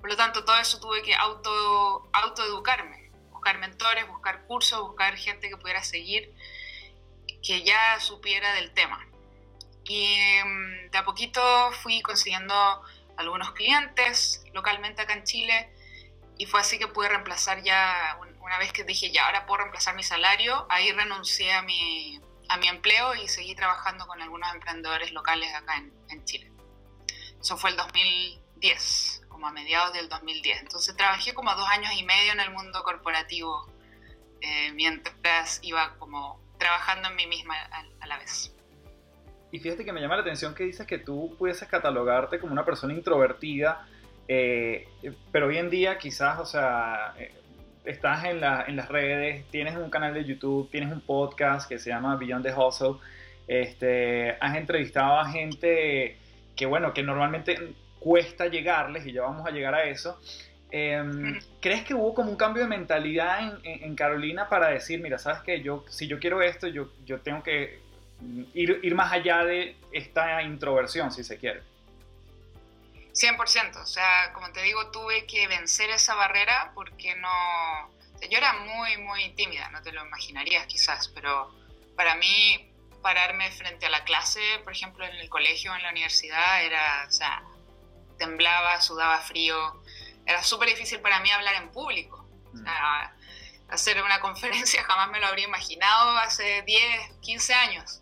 Por 0.04 0.10
lo 0.10 0.18
tanto, 0.18 0.44
todo 0.44 0.58
eso 0.58 0.82
tuve 0.82 1.02
que 1.02 1.16
auto, 1.16 2.10
autoeducarme 2.12 3.04
buscar 3.44 3.58
mentores, 3.58 4.06
buscar 4.08 4.46
cursos, 4.48 4.82
buscar 4.82 5.16
gente 5.16 5.48
que 5.48 5.56
pudiera 5.56 5.82
seguir. 5.82 6.34
que 7.42 7.64
ya 7.64 8.00
supiera 8.02 8.54
del 8.54 8.74
tema. 8.74 9.08
Y 9.86 10.18
mm, 10.46 10.92
de 10.92 10.98
a 10.98 11.06
poquito 11.06 11.42
fui 11.82 12.02
consiguiendo 12.02 12.54
algunos 13.18 13.52
clientes 13.52 14.44
localmente 14.54 15.02
acá 15.02 15.14
en 15.14 15.24
Chile 15.24 15.74
y 16.38 16.46
fue 16.46 16.60
así 16.60 16.80
que 16.80 16.88
pude 16.88 17.10
reemplazar 17.10 17.64
ya, 17.64 18.18
una 18.42 18.58
vez 18.58 18.74
que 18.74 18.84
dije 18.84 19.12
ya 19.12 19.26
ahora 19.26 19.46
puedo 19.46 19.60
reemplazar 19.60 19.96
mi 19.96 20.04
salario, 20.04 20.66
ahí 20.70 20.92
renuncié 20.92 21.54
a 21.54 21.62
mi, 21.62 22.20
a 22.50 22.58
mi 22.58 22.68
empleo 22.68 23.16
y 23.16 23.28
seguí 23.30 23.56
trabajando 23.56 24.08
con 24.08 24.22
algunos 24.22 24.54
emprendedores 24.54 25.12
locales 25.12 25.54
acá 25.54 25.78
en, 25.78 25.94
en 26.10 26.26
Chile. 26.26 26.52
Eso 27.42 27.58
fue 27.58 27.72
el 27.72 27.76
2010, 27.78 29.23
como 29.44 29.50
a 29.50 29.62
mediados 29.62 29.92
del 29.92 30.08
2010. 30.08 30.62
Entonces 30.62 30.96
trabajé 30.96 31.34
como 31.34 31.54
dos 31.54 31.68
años 31.68 31.92
y 31.98 32.04
medio 32.04 32.32
en 32.32 32.40
el 32.40 32.52
mundo 32.52 32.82
corporativo 32.82 33.68
eh, 34.40 34.72
mientras 34.74 35.60
iba 35.64 35.96
como 36.00 36.40
trabajando 36.58 37.10
en 37.10 37.18
mí 37.18 37.28
misma 37.28 37.56
a, 38.00 38.08
la 38.08 38.18
vez. 38.20 38.56
Y 39.52 39.60
fíjate 39.60 39.84
que 39.84 39.92
me 39.92 40.00
llama 40.00 40.16
la 40.16 40.22
atención 40.22 40.56
que 40.56 40.64
dices 40.64 40.88
que 40.88 40.98
tú 40.98 41.36
pudieses 41.38 41.68
catalogarte 41.68 42.40
como 42.40 42.54
una 42.54 42.64
persona 42.64 42.94
introvertida, 42.94 43.86
eh, 44.30 44.88
pero 45.34 45.48
hoy 45.48 45.58
en 45.58 45.70
día 45.70 45.98
quizás, 45.98 46.40
o 46.40 46.46
sea, 46.46 47.14
eh, 47.20 47.34
estás 47.84 48.24
en, 48.24 48.40
la, 48.40 48.64
en, 48.66 48.78
las 48.78 48.88
redes, 48.88 49.46
tienes 49.52 49.76
un 49.76 49.90
canal 49.90 50.14
de 50.14 50.24
YouTube, 50.24 50.72
tienes 50.72 50.90
un 50.90 51.02
podcast 51.02 51.68
que 51.68 51.80
se 51.80 51.90
llama 51.90 52.16
Beyond 52.16 52.46
the 52.46 52.54
Hustle, 52.54 52.96
este, 53.50 54.38
has 54.40 54.56
entrevistado 54.56 55.20
a 55.20 55.30
gente 55.30 56.18
que, 56.56 56.66
bueno, 56.66 56.94
que 56.94 57.04
normalmente 57.04 57.76
cuesta 58.04 58.48
llegarles, 58.48 59.06
y 59.08 59.14
ya 59.14 59.22
vamos 59.22 59.48
a 59.48 59.52
llegar 59.52 59.74
a 59.74 59.86
eso. 59.86 60.20
Em, 60.70 61.40
¿Crees 61.62 61.84
que 61.84 61.94
hubo 61.94 62.14
como 62.14 62.32
un 62.32 62.36
cambio 62.36 62.64
de 62.64 62.70
mentalidad 62.70 63.60
en, 63.64 63.96
Carolina 63.96 64.50
para 64.50 64.68
decir, 64.70 65.00
mira, 65.00 65.18
sabes 65.18 65.42
que 65.42 65.62
yo, 65.62 65.86
si 65.88 66.08
yo 66.08 66.20
quiero 66.20 66.42
esto, 66.42 66.68
yo, 66.68 66.90
yo 67.06 67.22
tengo 67.22 67.42
que 67.44 67.80
ir, 68.54 68.80
ir 68.84 68.96
más 68.96 69.12
allá 69.14 69.44
de 69.46 69.78
esta 69.92 70.42
introversión, 70.42 71.12
si 71.12 71.24
se 71.24 71.38
quiere? 71.38 71.62
100%, 73.14 73.82
o 73.82 73.86
sea, 73.86 74.32
como 74.34 74.52
te 74.52 74.64
digo, 74.64 74.90
tuve 74.92 75.26
que 75.26 75.48
vencer 75.48 75.90
esa 75.92 76.16
barrera 76.16 76.72
porque 76.74 77.16
no... 77.16 77.92
Yo 78.30 78.38
era 78.38 78.54
muy, 78.54 78.98
muy 78.98 79.30
tímida, 79.36 79.70
no 79.70 79.82
te 79.82 79.92
lo 79.92 80.06
imaginarías 80.06 80.66
quizás, 80.66 81.10
pero 81.10 81.54
para 81.96 82.16
mí 82.16 82.72
pararme 83.02 83.52
frente 83.52 83.86
a 83.86 83.90
la 83.90 84.04
clase, 84.04 84.42
por 84.64 84.74
ejemplo, 84.74 85.06
en 85.06 85.16
el 85.16 85.30
colegio, 85.30 85.76
en 85.76 85.84
la 85.84 85.92
universidad, 85.92 86.64
era, 86.64 87.08
temblaba, 88.18 88.80
sudaba 88.82 89.20
frío, 89.20 89.82
era 90.26 90.44
súper 90.44 90.70
difícil 90.70 91.00
para 91.02 91.20
mí 91.20 91.32
hablar 91.32 91.56
en 91.56 91.72
público. 91.72 92.22
Mm. 92.54 92.68
hacer 93.70 94.04
una 94.04 94.20
conferencia 94.22 94.84
jamás 94.84 95.10
me 95.10 95.20
lo 95.20 95.26
habría 95.26 95.46
imaginado 95.46 96.18
hace 96.18 96.62
10, 96.64 97.14
15 97.22 97.54
años. 97.54 98.02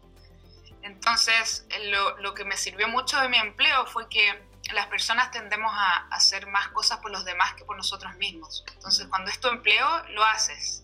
Entonces, 0.81 1.65
lo, 1.85 2.17
lo, 2.17 2.33
que 2.33 2.43
me 2.43 2.57
sirvió 2.57 2.87
mucho 2.87 3.19
de 3.21 3.29
mi 3.29 3.37
empleo 3.37 3.85
fue 3.85 4.09
que 4.09 4.43
las 4.73 4.87
personas 4.87 5.31
tendemos 5.31 5.71
a 5.73 6.07
hacer 6.07 6.47
más 6.47 6.69
cosas 6.69 6.99
por 6.99 7.11
los 7.11 7.23
demás 7.23 7.53
que 7.53 7.63
por 7.65 7.77
nosotros 7.77 8.15
mismos. 8.17 8.65
Entonces, 8.73 9.05
mm. 9.05 9.09
cuando 9.09 9.31
es 9.31 9.39
tu 9.39 9.47
empleo, 9.47 9.87
lo 10.09 10.23
haces. 10.23 10.83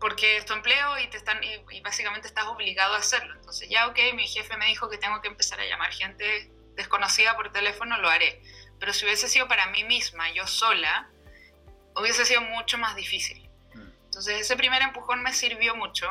Porque 0.00 0.38
es 0.38 0.46
tu 0.46 0.52
empleo 0.52 0.98
y, 0.98 1.08
te 1.08 1.18
están, 1.18 1.38
y 1.44 1.80
básicamente 1.80 2.26
estás 2.26 2.46
obligado 2.46 2.94
a 2.94 2.98
hacerlo. 2.98 3.34
Entonces, 3.36 3.68
ya, 3.68 3.86
ok, 3.86 3.98
mi 4.14 4.26
jefe 4.26 4.56
me 4.56 4.66
dijo 4.66 4.88
que 4.88 4.98
tengo 4.98 5.20
que 5.20 5.28
empezar 5.28 5.60
a 5.60 5.64
llamar 5.64 5.92
gente 5.92 6.50
desconocida 6.76 7.36
por 7.36 7.52
teléfono, 7.52 7.98
lo 7.98 8.08
haré 8.08 8.40
pero 8.82 8.92
si 8.92 9.04
hubiese 9.04 9.28
sido 9.28 9.46
para 9.46 9.68
mí 9.68 9.84
misma, 9.84 10.28
yo 10.32 10.44
sola, 10.48 11.08
hubiese 11.94 12.26
sido 12.26 12.40
mucho 12.40 12.78
más 12.78 12.96
difícil. 12.96 13.48
Mm. 13.74 13.92
Entonces 14.06 14.40
ese 14.40 14.56
primer 14.56 14.82
empujón 14.82 15.22
me 15.22 15.32
sirvió 15.32 15.76
mucho. 15.76 16.08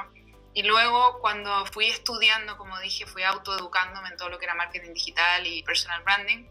Y 0.54 0.64
luego 0.64 1.20
cuando 1.20 1.66
fui 1.66 1.88
estudiando, 1.88 2.56
como 2.56 2.80
dije, 2.80 3.06
fui 3.06 3.24
autoeducándome 3.24 4.08
en 4.08 4.16
todo 4.16 4.30
lo 4.30 4.40
que 4.40 4.46
era 4.46 4.56
marketing 4.56 4.94
digital 4.94 5.46
y 5.46 5.64
personal 5.64 6.02
branding, 6.04 6.48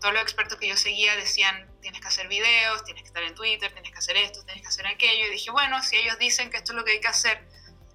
todos 0.00 0.14
los 0.14 0.22
expertos 0.22 0.60
que 0.60 0.68
yo 0.68 0.76
seguía 0.76 1.16
decían, 1.16 1.68
tienes 1.82 2.00
que 2.00 2.06
hacer 2.06 2.28
videos, 2.28 2.84
tienes 2.84 3.02
que 3.02 3.08
estar 3.08 3.24
en 3.24 3.34
Twitter, 3.34 3.72
tienes 3.72 3.90
que 3.90 3.98
hacer 3.98 4.16
esto, 4.16 4.44
tienes 4.44 4.62
que 4.62 4.68
hacer 4.68 4.86
aquello. 4.86 5.26
Y 5.26 5.30
dije, 5.30 5.50
bueno, 5.50 5.82
si 5.82 5.96
ellos 5.96 6.16
dicen 6.20 6.50
que 6.50 6.58
esto 6.58 6.70
es 6.70 6.76
lo 6.76 6.84
que 6.84 6.92
hay 6.92 7.00
que 7.00 7.08
hacer 7.08 7.44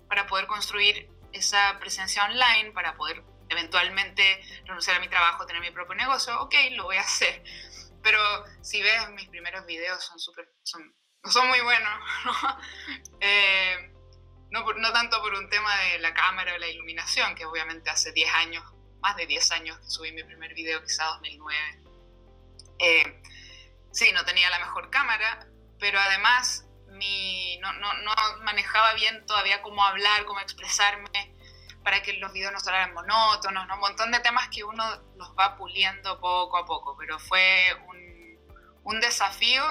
para 0.09 0.27
poder 0.27 0.47
construir 0.47 1.09
esa 1.31 1.79
presencia 1.79 2.25
online, 2.25 2.73
para 2.73 2.97
poder 2.97 3.23
eventualmente 3.49 4.41
renunciar 4.65 4.97
a 4.97 4.99
mi 4.99 5.07
trabajo, 5.07 5.45
tener 5.45 5.61
mi 5.61 5.71
propio 5.71 5.95
negocio, 5.95 6.39
ok, 6.41 6.53
lo 6.71 6.83
voy 6.83 6.97
a 6.97 7.01
hacer. 7.01 7.43
Pero 8.01 8.19
si 8.61 8.81
ves 8.81 9.09
mis 9.11 9.27
primeros 9.27 9.65
videos 9.65 10.03
son 10.03 10.19
súper, 10.19 10.49
son, 10.63 10.95
no 11.23 11.31
son 11.31 11.47
muy 11.47 11.59
buenos, 11.61 11.99
¿no? 12.25 12.59
Eh, 13.19 13.93
no, 14.51 14.63
no, 14.73 14.93
tanto 14.93 15.21
por 15.21 15.33
un 15.33 15.49
tema 15.49 15.75
de 15.77 15.99
la 15.99 16.13
cámara 16.13 16.53
o 16.55 16.57
la 16.57 16.67
iluminación, 16.67 17.35
que 17.35 17.45
obviamente 17.45 17.89
hace 17.89 18.11
10 18.11 18.33
años, 18.33 18.63
más 19.01 19.15
de 19.15 19.27
10 19.27 19.51
años 19.51 19.77
que 19.79 19.89
subí 19.89 20.11
mi 20.11 20.23
primer 20.23 20.53
video, 20.53 20.81
quizá 20.81 21.05
2009. 21.05 21.83
Eh, 22.79 23.21
sí, 23.91 24.11
no 24.13 24.25
tenía 24.25 24.49
la 24.49 24.59
mejor 24.59 24.89
cámara, 24.89 25.47
pero 25.79 25.99
además 25.99 26.65
mi, 26.87 27.57
no, 27.57 27.73
no, 27.73 27.93
no 27.93 28.13
manejaba 28.41 28.93
bien 28.93 29.25
todavía 29.25 29.61
cómo 29.61 29.83
hablar, 29.83 30.25
cómo 30.25 30.39
expresarme 30.39 31.35
para 31.83 32.01
que 32.01 32.13
los 32.13 32.31
videos 32.33 32.51
no 32.51 32.59
salieran 32.59 32.93
monótonos, 32.93 33.67
¿no? 33.67 33.75
un 33.75 33.79
montón 33.79 34.11
de 34.11 34.19
temas 34.19 34.49
que 34.49 34.63
uno 34.63 34.83
los 35.15 35.29
va 35.37 35.55
puliendo 35.57 36.19
poco 36.19 36.57
a 36.57 36.65
poco, 36.65 36.95
pero 36.97 37.19
fue 37.19 37.67
un, 37.87 38.37
un 38.83 38.99
desafío 38.99 39.63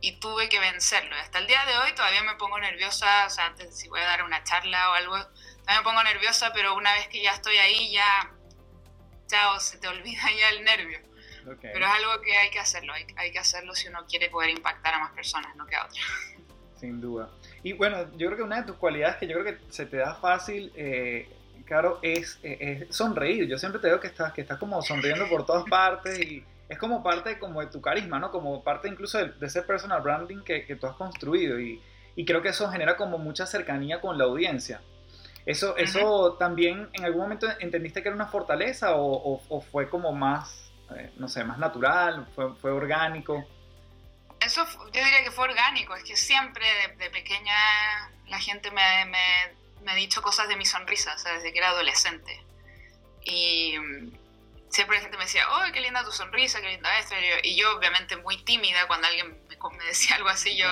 y 0.00 0.18
tuve 0.18 0.48
que 0.48 0.58
vencerlo. 0.58 1.14
Hasta 1.16 1.38
el 1.38 1.46
día 1.46 1.64
de 1.64 1.78
hoy 1.78 1.94
todavía 1.94 2.22
me 2.22 2.34
pongo 2.34 2.58
nerviosa, 2.58 3.26
o 3.26 3.30
sea, 3.30 3.46
antes 3.46 3.78
si 3.78 3.88
voy 3.88 4.00
a 4.00 4.04
dar 4.04 4.24
una 4.24 4.42
charla 4.42 4.90
o 4.90 4.94
algo, 4.94 5.16
todavía 5.16 5.78
me 5.78 5.82
pongo 5.82 6.02
nerviosa, 6.02 6.52
pero 6.52 6.74
una 6.74 6.92
vez 6.94 7.06
que 7.08 7.22
ya 7.22 7.32
estoy 7.32 7.56
ahí, 7.56 7.92
ya, 7.92 8.32
chao, 9.28 9.60
se 9.60 9.78
te 9.78 9.88
olvida 9.88 10.22
ya 10.38 10.50
el 10.50 10.64
nervio. 10.64 10.98
Pero 11.60 11.86
es 11.86 11.92
algo 11.92 12.20
que 12.22 12.36
hay 12.36 12.50
que 12.50 12.60
hacerlo, 12.60 12.92
hay, 12.92 13.04
hay, 13.16 13.32
que 13.32 13.38
hacerlo 13.40 13.74
si 13.74 13.88
uno 13.88 14.06
quiere 14.06 14.28
poder 14.28 14.50
impactar 14.50 14.94
a 14.94 15.00
más 15.00 15.12
personas, 15.12 15.54
no 15.56 15.66
que 15.66 15.74
a 15.74 15.86
otras. 15.86 16.04
Sin 16.78 17.00
duda. 17.00 17.30
Y 17.64 17.72
bueno, 17.72 18.10
yo 18.16 18.26
creo 18.28 18.36
que 18.36 18.42
una 18.42 18.60
de 18.60 18.66
tus 18.66 18.76
cualidades 18.76 19.16
que 19.16 19.26
yo 19.26 19.40
creo 19.40 19.44
que 19.56 19.72
se 19.72 19.86
te 19.86 19.96
da 19.96 20.14
fácil 20.14 20.72
eh, 20.76 21.28
claro, 21.62 21.98
es, 22.02 22.40
sonreír. 22.90 23.48
Yo 23.48 23.58
siempre 23.58 23.80
te 23.80 23.88
veo 23.88 24.00
que 24.00 24.08
estás, 24.08 24.32
que 24.32 24.42
estás 24.42 24.58
como 24.58 24.80
sonriendo 24.82 25.28
por 25.28 25.44
todas 25.44 25.64
partes 25.64 26.18
y 26.18 26.44
es 26.68 26.78
como 26.78 27.02
parte 27.02 27.38
como 27.38 27.60
de 27.60 27.66
tu 27.66 27.80
carisma, 27.80 28.18
¿no? 28.18 28.30
Como 28.30 28.62
parte 28.62 28.88
incluso 28.88 29.18
de, 29.18 29.32
ese 29.46 29.62
personal 29.62 30.00
branding 30.00 30.42
que, 30.42 30.64
que 30.64 30.76
tú 30.76 30.86
has 30.86 30.96
construido 30.96 31.60
y, 31.60 31.82
y, 32.16 32.24
creo 32.24 32.40
que 32.40 32.48
eso 32.48 32.70
genera 32.70 32.96
como 32.96 33.18
mucha 33.18 33.46
cercanía 33.46 34.00
con 34.00 34.16
la 34.16 34.24
audiencia. 34.24 34.80
¿Eso, 35.44 35.76
eso 35.76 36.34
también 36.38 36.88
en 36.92 37.04
algún 37.04 37.22
momento 37.22 37.48
entendiste 37.58 38.00
que 38.00 38.08
era 38.08 38.14
una 38.14 38.28
fortaleza 38.28 38.94
o, 38.94 39.42
o, 39.48 39.60
fue 39.60 39.90
como 39.90 40.12
más, 40.12 40.72
eh, 40.96 41.12
no 41.16 41.26
sé, 41.26 41.42
más 41.42 41.58
natural, 41.58 42.28
fue, 42.34 42.54
fue 42.54 42.70
orgánico? 42.70 43.44
Eso 44.40 44.64
yo 44.64 45.04
diría 45.04 45.24
que 45.24 45.30
fue 45.30 45.44
orgánico, 45.48 45.94
es 45.94 46.04
que 46.04 46.16
siempre 46.16 46.64
de, 46.96 47.10
pequeña 47.10 47.54
la 48.28 48.38
gente 48.38 48.70
me, 48.70 49.04
me 49.06 49.61
me 49.82 49.92
ha 49.92 49.94
dicho 49.94 50.22
cosas 50.22 50.48
de 50.48 50.56
mi 50.56 50.64
sonrisa, 50.64 51.14
o 51.14 51.18
sea, 51.18 51.34
desde 51.34 51.52
que 51.52 51.58
era 51.58 51.70
adolescente. 51.70 52.44
Y 53.24 53.78
mm, 53.78 54.22
siempre 54.70 54.96
la 54.96 55.02
gente 55.02 55.16
me 55.18 55.24
decía, 55.24 55.46
¡oh, 55.50 55.72
qué 55.72 55.80
linda 55.80 56.04
tu 56.04 56.12
sonrisa, 56.12 56.60
qué 56.60 56.70
linda 56.70 56.98
esto! 56.98 57.14
Y 57.42 57.56
yo, 57.56 57.76
obviamente, 57.76 58.16
muy 58.16 58.42
tímida, 58.44 58.86
cuando 58.86 59.06
alguien 59.06 59.38
me, 59.48 59.84
decía 59.84 60.16
algo 60.16 60.28
así, 60.28 60.56
yo 60.56 60.66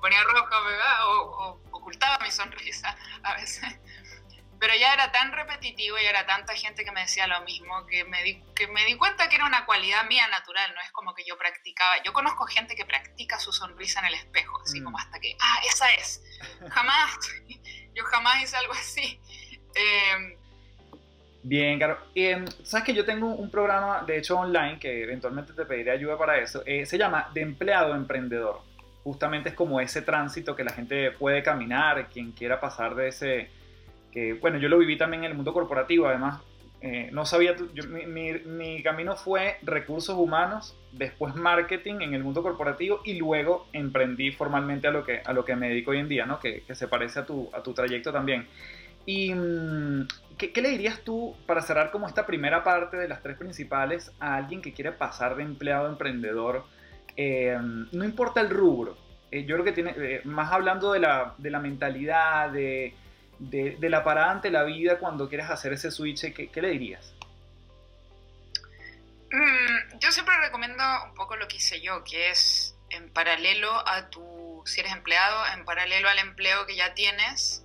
ponía 0.00 0.22
roja 0.24 1.06
o, 1.06 1.12
o, 1.12 1.60
ocultaba 1.70 2.18
mi 2.24 2.30
sonrisa 2.30 2.96
a 3.22 3.34
veces. 3.34 3.78
Pero 4.58 4.76
ya 4.76 4.94
era 4.94 5.10
tan 5.10 5.32
repetitivo 5.32 5.98
y 5.98 6.04
era 6.04 6.24
tanta 6.24 6.54
gente 6.54 6.84
que 6.84 6.92
me 6.92 7.00
decía 7.00 7.26
lo 7.26 7.40
mismo 7.40 7.84
que 7.86 8.04
me, 8.04 8.22
di, 8.22 8.40
que 8.54 8.68
me 8.68 8.84
di 8.84 8.94
cuenta 8.96 9.28
que 9.28 9.34
era 9.34 9.44
una 9.44 9.66
cualidad 9.66 10.06
mía 10.06 10.28
natural, 10.28 10.72
no 10.72 10.80
es 10.80 10.92
como 10.92 11.16
que 11.16 11.24
yo 11.24 11.36
practicaba. 11.36 12.00
Yo 12.04 12.12
conozco 12.12 12.46
gente 12.46 12.76
que 12.76 12.84
practica 12.84 13.40
su 13.40 13.52
sonrisa 13.52 13.98
en 13.98 14.06
el 14.06 14.14
espejo, 14.14 14.60
así 14.62 14.80
mm. 14.80 14.84
como 14.84 14.98
hasta 15.00 15.18
que, 15.18 15.36
ah, 15.40 15.60
esa 15.68 15.88
es. 15.94 16.22
Jamás 16.70 17.18
yo 17.94 18.04
jamás 18.04 18.42
hice 18.42 18.56
algo 18.56 18.72
así. 18.72 19.18
Em, 19.74 20.36
Bien, 21.42 21.76
claro. 21.78 21.98
Em, 22.14 22.46
Sabes 22.62 22.84
que 22.84 22.94
yo 22.94 23.04
tengo 23.04 23.26
un 23.26 23.50
programa, 23.50 24.04
de 24.06 24.18
hecho, 24.18 24.38
online, 24.38 24.78
que 24.78 25.02
eventualmente 25.02 25.52
te 25.52 25.64
pediré 25.64 25.90
ayuda 25.90 26.16
para 26.16 26.38
eso. 26.38 26.62
Eh, 26.66 26.86
se 26.86 26.98
llama 26.98 27.30
De 27.34 27.40
empleado 27.40 27.94
emprendedor. 27.94 28.60
Justamente 29.02 29.48
es 29.48 29.54
como 29.56 29.80
ese 29.80 30.02
tránsito 30.02 30.54
que 30.54 30.62
la 30.62 30.72
gente 30.72 31.10
puede 31.10 31.42
caminar, 31.42 32.08
quien 32.08 32.32
quiera 32.32 32.60
pasar 32.60 32.94
de 32.94 33.08
ese... 33.08 33.50
Que, 34.12 34.34
bueno, 34.34 34.58
yo 34.58 34.68
lo 34.68 34.78
viví 34.78 34.96
también 34.96 35.24
en 35.24 35.30
el 35.30 35.36
mundo 35.36 35.52
corporativo, 35.52 36.06
además 36.06 36.40
eh, 36.84 37.10
no 37.12 37.24
sabía, 37.24 37.54
mi, 38.08 38.82
camino 38.82 39.14
fue 39.14 39.56
recursos 39.62 40.16
humanos, 40.16 40.76
después 40.90 41.36
marketing 41.36 42.00
en 42.00 42.14
el 42.14 42.24
mundo 42.24 42.42
corporativo 42.42 43.00
y 43.04 43.14
luego 43.14 43.68
emprendí 43.72 44.32
formalmente 44.32 44.88
a 44.88 44.90
lo 44.90 45.04
que, 45.04 45.22
a 45.24 45.32
lo 45.32 45.44
que 45.44 45.54
me 45.54 45.68
dedico 45.68 45.92
hoy 45.92 45.98
en 45.98 46.08
día, 46.08 46.26
¿no? 46.26 46.40
que, 46.40 46.64
se 46.74 46.88
parece 46.88 47.20
a 47.20 47.24
tu, 47.24 47.48
a 47.52 47.62
tu 47.62 47.72
trayecto 47.72 48.12
también. 48.12 48.48
¿Y 49.06 49.32
mm, 49.32 50.08
¿qué, 50.36 50.60
le 50.60 50.70
dirías 50.70 51.02
tú 51.04 51.36
para 51.46 51.62
cerrar 51.62 51.92
como 51.92 52.08
esta 52.08 52.26
primera 52.26 52.64
parte 52.64 52.96
de 52.96 53.06
las 53.06 53.22
tres 53.22 53.36
principales 53.36 54.10
a 54.18 54.34
alguien 54.34 54.60
que 54.60 54.72
quiere 54.72 54.90
pasar 54.90 55.36
de 55.36 55.44
empleado 55.44 55.86
a 55.86 55.90
emprendedor? 55.90 56.64
Eh, 57.16 57.56
no 57.92 58.04
importa 58.04 58.40
el 58.40 58.50
rubro, 58.50 58.96
eh, 59.30 59.44
yo 59.44 59.54
creo 59.54 59.64
que 59.64 59.72
tiene, 59.72 60.20
más 60.24 60.50
hablando 60.50 60.92
de 60.92 60.98
la, 60.98 61.34
de 61.38 61.50
la 61.50 61.60
mentalidad, 61.60 62.50
de 62.50 62.94
de, 63.50 63.90
la 63.90 64.04
parada 64.04 64.30
ante 64.30 64.50
la 64.50 64.64
vida 64.64 64.98
cuando 64.98 65.28
quieres 65.28 65.50
hacer 65.50 65.72
ese 65.72 65.90
switch, 65.90 66.32
¿qué, 66.32 66.62
le 66.62 66.68
dirías? 66.68 67.12
Mm, 69.30 69.98
yo 69.98 70.12
siempre 70.12 70.38
recomiendo 70.40 70.82
un 71.06 71.14
poco 71.14 71.36
lo 71.36 71.48
que 71.48 71.56
hice 71.56 71.80
yo, 71.80 72.04
que 72.04 72.30
es 72.30 72.76
en 72.90 73.10
paralelo 73.12 73.86
a 73.88 74.10
tu, 74.10 74.62
si 74.66 74.80
eres 74.80 74.92
empleado, 74.92 75.46
en 75.54 75.64
paralelo 75.64 76.08
al 76.08 76.18
empleo 76.18 76.66
que 76.66 76.76
ya 76.76 76.94
tienes, 76.94 77.64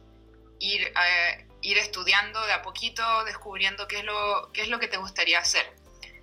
ir, 0.60 0.81
eh, 0.81 1.46
ir 1.62 1.77
estudiando 1.77 2.43
de 2.46 2.53
a 2.53 2.62
poquito, 2.62 3.03
descubriendo 3.25 3.88
qué 3.88 4.00
es, 4.00 4.05
lo, 4.05 4.51
qué 4.53 4.62
es 4.62 4.69
lo 4.69 4.79
que 4.79 4.88
te 4.88 4.98
gustaría 4.98 5.39
hacer. 5.39 5.65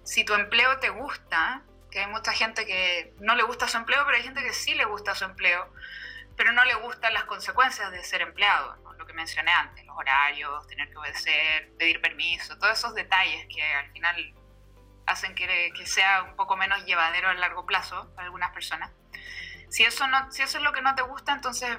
Si 0.02 0.24
tu 0.24 0.34
empleo 0.34 0.78
te 0.78 0.88
gusta, 0.88 1.62
que 1.90 2.00
hay 2.00 2.06
mucha 2.08 2.32
gente 2.32 2.66
que 2.66 3.14
no 3.20 3.36
le 3.36 3.44
gusta 3.44 3.68
su 3.68 3.76
empleo, 3.76 4.02
pero 4.04 4.16
hay 4.16 4.24
gente 4.24 4.42
que 4.42 4.52
sí 4.52 4.74
le 4.74 4.84
gusta 4.84 5.14
su 5.14 5.24
empleo, 5.24 5.70
pero 6.36 6.52
no 6.52 6.64
le 6.64 6.74
gustan 6.74 7.14
las 7.14 7.24
consecuencias 7.24 7.90
de 7.90 8.02
ser 8.02 8.22
empleado, 8.22 8.76
lo 8.98 9.06
que 9.06 9.12
mencioné 9.12 9.52
antes, 9.52 9.84
los 9.84 9.96
horarios, 9.96 10.66
tener 10.66 10.90
que 10.90 10.96
obedecer, 10.96 11.70
pedir 11.78 12.00
permiso, 12.00 12.58
todos 12.58 12.78
esos 12.78 12.94
detalles 12.94 13.46
que 13.54 13.62
al 13.62 13.90
final 13.92 14.34
hacen 15.06 15.34
que, 15.34 15.72
sea 15.86 16.22
un 16.22 16.36
poco 16.36 16.56
menos 16.56 16.84
llevadero 16.84 17.28
a 17.28 17.34
largo 17.34 17.66
plazo 17.66 18.10
para 18.14 18.26
algunas 18.26 18.52
personas. 18.52 18.90
Si 19.68 19.84
eso, 19.84 20.06
no, 20.06 20.30
si 20.30 20.42
eso 20.42 20.58
es 20.58 20.64
lo 20.64 20.72
que 20.72 20.82
no 20.82 20.94
te 20.94 21.02
gusta, 21.02 21.32
entonces 21.32 21.78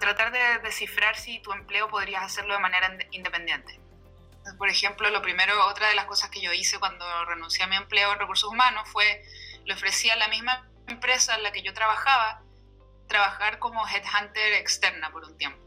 tratar 0.00 0.32
de 0.32 0.58
descifrar 0.58 1.16
si 1.16 1.40
tu 1.40 1.52
empleo 1.52 1.88
podrías 1.88 2.22
hacerlo 2.22 2.54
de 2.54 2.60
manera 2.60 2.96
independiente. 3.10 3.80
Por 4.58 4.68
ejemplo, 4.68 5.10
lo 5.10 5.22
primero, 5.22 5.66
otra 5.66 5.88
de 5.88 5.94
las 5.94 6.04
cosas 6.04 6.30
que 6.30 6.40
yo 6.40 6.52
hice 6.52 6.78
cuando 6.78 7.04
renuncié 7.24 7.64
a 7.64 7.66
mi 7.66 7.76
empleo 7.76 8.12
en 8.12 8.18
recursos 8.18 8.48
humanos 8.48 8.88
fue, 8.88 9.24
le 9.64 9.74
ofrecí 9.74 10.08
a 10.10 10.16
la 10.16 10.28
misma 10.28 10.68
empresa 10.86 11.34
en 11.34 11.42
la 11.42 11.50
que 11.50 11.62
yo 11.62 11.74
trabajaba, 11.74 12.42
trabajar 13.08 13.58
como 13.58 13.86
headhunter 13.86 14.54
externa 14.54 15.10
por 15.10 15.24
un 15.24 15.36
tiempo. 15.38 15.64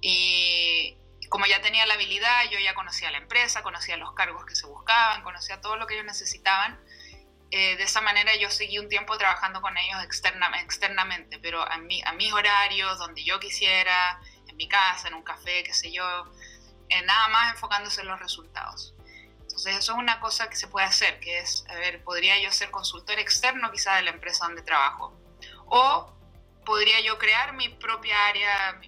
Y 0.00 0.96
como 1.28 1.46
ya 1.46 1.60
tenía 1.60 1.86
la 1.86 1.94
habilidad, 1.94 2.44
yo 2.50 2.58
ya 2.58 2.74
conocía 2.74 3.10
la 3.10 3.18
empresa, 3.18 3.62
conocía 3.62 3.96
los 3.96 4.12
cargos 4.12 4.44
que 4.44 4.54
se 4.54 4.66
buscaban, 4.66 5.22
conocía 5.22 5.60
todo 5.60 5.76
lo 5.76 5.86
que 5.86 5.94
ellos 5.94 6.06
necesitaban. 6.06 6.78
Eh, 7.50 7.76
de 7.76 7.82
esa 7.84 8.00
manera 8.00 8.34
yo 8.36 8.50
seguí 8.50 8.78
un 8.78 8.88
tiempo 8.88 9.16
trabajando 9.16 9.60
con 9.60 9.76
ellos 9.76 10.02
externamente, 10.02 11.38
pero 11.38 11.62
a, 11.62 11.78
mi, 11.78 12.02
a 12.02 12.12
mis 12.12 12.32
horarios, 12.32 12.98
donde 12.98 13.24
yo 13.24 13.38
quisiera, 13.40 14.20
en 14.48 14.56
mi 14.56 14.68
casa, 14.68 15.08
en 15.08 15.14
un 15.14 15.22
café, 15.22 15.62
qué 15.62 15.72
sé 15.72 15.92
yo, 15.92 16.04
eh, 16.88 17.02
nada 17.02 17.28
más 17.28 17.52
enfocándose 17.52 18.00
en 18.02 18.08
los 18.08 18.20
resultados. 18.20 18.94
Entonces 19.40 19.76
eso 19.76 19.92
es 19.92 19.98
una 19.98 20.20
cosa 20.20 20.50
que 20.50 20.56
se 20.56 20.68
puede 20.68 20.86
hacer, 20.86 21.20
que 21.20 21.38
es, 21.38 21.64
a 21.68 21.74
ver, 21.74 22.02
podría 22.02 22.40
yo 22.42 22.50
ser 22.50 22.70
consultor 22.70 23.18
externo 23.18 23.70
quizá 23.70 23.96
de 23.96 24.02
la 24.02 24.10
empresa 24.10 24.46
donde 24.46 24.62
trabajo. 24.62 25.16
O 25.66 26.13
podría 26.64 27.00
yo 27.00 27.18
crear 27.18 27.52
mi 27.54 27.68
propia 27.68 28.26
área 28.26 28.80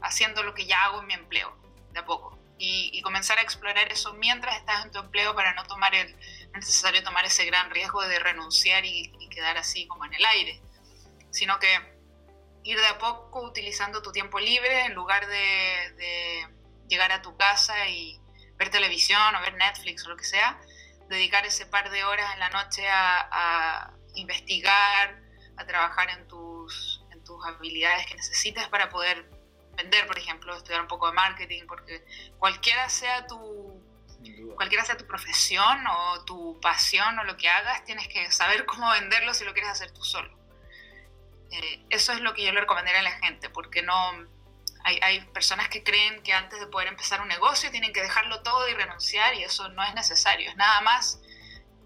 haciendo 0.00 0.42
lo 0.42 0.54
que 0.54 0.66
ya 0.66 0.84
hago 0.84 1.00
en 1.00 1.06
mi 1.06 1.14
empleo, 1.14 1.56
de 1.92 2.00
a 2.00 2.04
poco. 2.04 2.38
Y, 2.60 3.00
comenzar 3.02 3.38
a 3.38 3.42
explorar 3.42 3.90
eso 3.92 4.12
mientras 4.14 4.56
estás 4.56 4.84
en 4.84 4.90
tu 4.90 4.98
empleo 4.98 5.34
para 5.34 5.54
no 5.54 5.62
tomar 5.64 5.94
el, 5.94 6.12
no 6.12 6.58
es 6.58 6.66
necesario 6.66 7.02
tomar 7.04 7.24
ese 7.24 7.44
gran 7.44 7.70
riesgo 7.70 8.02
de 8.02 8.18
renunciar 8.18 8.84
y, 8.84 9.12
quedar 9.30 9.56
así 9.56 9.86
como 9.86 10.04
en 10.04 10.14
el 10.14 10.24
aire, 10.24 10.60
sino 11.30 11.60
que 11.60 11.68
ir 12.64 12.76
de 12.76 12.86
a 12.86 12.98
poco 12.98 13.42
utilizando 13.42 14.02
tu 14.02 14.10
tiempo 14.10 14.40
libre 14.40 14.86
en 14.86 14.94
lugar 14.94 15.28
de, 15.28 16.48
llegar 16.88 17.12
a 17.12 17.22
tu 17.22 17.36
casa 17.36 17.86
y 17.88 18.18
ver 18.56 18.70
televisión 18.70 19.34
o 19.36 19.40
ver 19.42 19.54
Netflix 19.54 20.04
o 20.06 20.08
lo 20.08 20.16
que 20.16 20.24
sea, 20.24 20.58
dedicar 21.08 21.46
ese 21.46 21.66
par 21.66 21.90
de 21.90 22.02
horas 22.02 22.32
en 22.32 22.40
la 22.40 22.48
noche 22.48 22.88
a, 22.88 23.28
a 23.30 23.92
investigar, 24.14 25.20
a 25.56 25.66
trabajar 25.66 26.10
en 26.10 26.18
en 26.18 26.28
tus 27.28 27.44
habilidades 27.46 28.06
que 28.06 28.14
necesitas 28.14 28.68
para 28.68 28.88
poder 28.88 29.28
vender, 29.76 30.06
por 30.06 30.18
ejemplo, 30.18 30.56
estudiar 30.56 30.80
un 30.80 30.88
poco 30.88 31.06
de 31.06 31.12
marketing, 31.12 31.64
porque 31.68 32.04
cualquiera 32.38 32.88
sea 32.88 33.26
tu 33.26 33.86
cualquiera 34.56 34.84
sea 34.84 34.96
tu 34.96 35.06
profesión 35.06 35.86
o 35.86 36.24
tu 36.24 36.58
pasión 36.60 37.16
o 37.20 37.24
lo 37.24 37.36
que 37.36 37.48
hagas, 37.48 37.84
tienes 37.84 38.08
que 38.08 38.32
saber 38.32 38.66
cómo 38.66 38.90
venderlo 38.90 39.32
si 39.32 39.44
lo 39.44 39.52
quieres 39.52 39.70
hacer 39.70 39.92
tú 39.92 40.02
solo. 40.02 40.36
Eh, 41.52 41.86
eso 41.90 42.12
es 42.12 42.20
lo 42.20 42.34
que 42.34 42.44
yo 42.44 42.52
le 42.52 42.60
recomendaría 42.60 42.98
a 42.98 43.04
la 43.04 43.18
gente, 43.20 43.48
porque 43.50 43.82
no 43.82 43.94
hay, 44.82 44.98
hay, 45.02 45.20
personas 45.26 45.68
que 45.68 45.84
creen 45.84 46.20
que 46.24 46.32
antes 46.32 46.58
de 46.58 46.66
poder 46.66 46.88
empezar 46.88 47.20
un 47.20 47.28
negocio 47.28 47.70
tienen 47.70 47.92
que 47.92 48.02
dejarlo 48.02 48.42
todo 48.42 48.68
y 48.68 48.74
renunciar 48.74 49.34
y 49.34 49.44
eso 49.44 49.68
no 49.68 49.84
es 49.84 49.94
necesario. 49.94 50.50
Es 50.50 50.56
nada 50.56 50.80
más 50.80 51.20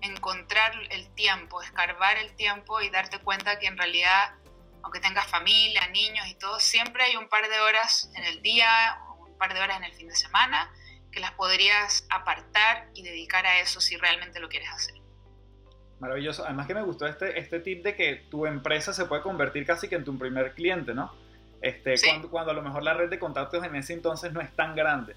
encontrar 0.01 0.73
el 0.91 1.15
tiempo, 1.15 1.61
escarbar 1.61 2.17
el 2.17 2.35
tiempo 2.35 2.81
y 2.81 2.89
darte 2.89 3.19
cuenta 3.19 3.59
que 3.59 3.67
en 3.67 3.77
realidad 3.77 4.35
aunque 4.83 5.01
tengas 5.01 5.27
familia, 5.27 5.89
niños 5.89 6.27
y 6.29 6.35
todo, 6.35 6.59
siempre 6.61 7.05
hay 7.05 7.17
un 7.17 7.29
par 7.29 7.49
de 7.49 7.61
horas 7.61 8.11
en 8.15 8.25
el 8.25 8.43
día, 8.43 8.69
un 9.19 9.37
par 9.39 9.55
de 9.55 9.61
horas 9.61 9.77
en 9.79 9.85
el 9.85 9.93
fin 9.95 10.09
de 10.09 10.17
semana, 10.17 10.73
que 11.11 11.21
las 11.21 11.33
podrías 11.33 12.07
apartar 12.11 12.89
y 12.95 13.03
dedicar 13.03 13.47
a 13.47 13.61
eso 13.61 13.81
si 13.81 13.97
realmente 13.97 14.41
lo 14.41 14.49
quieres 14.49 14.71
hacer. 14.71 14.95
Maravilloso. 16.01 16.45
Además 16.45 16.67
que 16.67 16.75
me 16.75 16.83
gustó 16.83 17.07
este, 17.07 17.39
este 17.39 17.61
tip 17.61 17.85
de 17.85 17.95
que 17.95 18.27
tu 18.31 18.47
empresa 18.47 18.93
se 18.93 19.05
puede 19.05 19.23
convertir 19.23 19.65
casi 19.65 19.89
que 19.89 19.95
en 19.95 20.05
tu 20.05 20.19
primer 20.19 20.55
cliente, 20.55 20.95
¿no? 20.95 21.15
Este, 21.61 21.95
cuando, 22.05 22.29
cuando 22.29 22.51
a 22.51 22.55
lo 22.55 22.63
mejor 22.63 22.83
la 22.83 22.95
red 22.95 23.09
de 23.09 23.21
contactos 23.21 23.65
en 23.65 23.77
ese 23.77 23.93
entonces 23.93 24.33
no 24.33 24.41
es 24.41 24.53
tan 24.57 24.75
grande. 24.75 25.15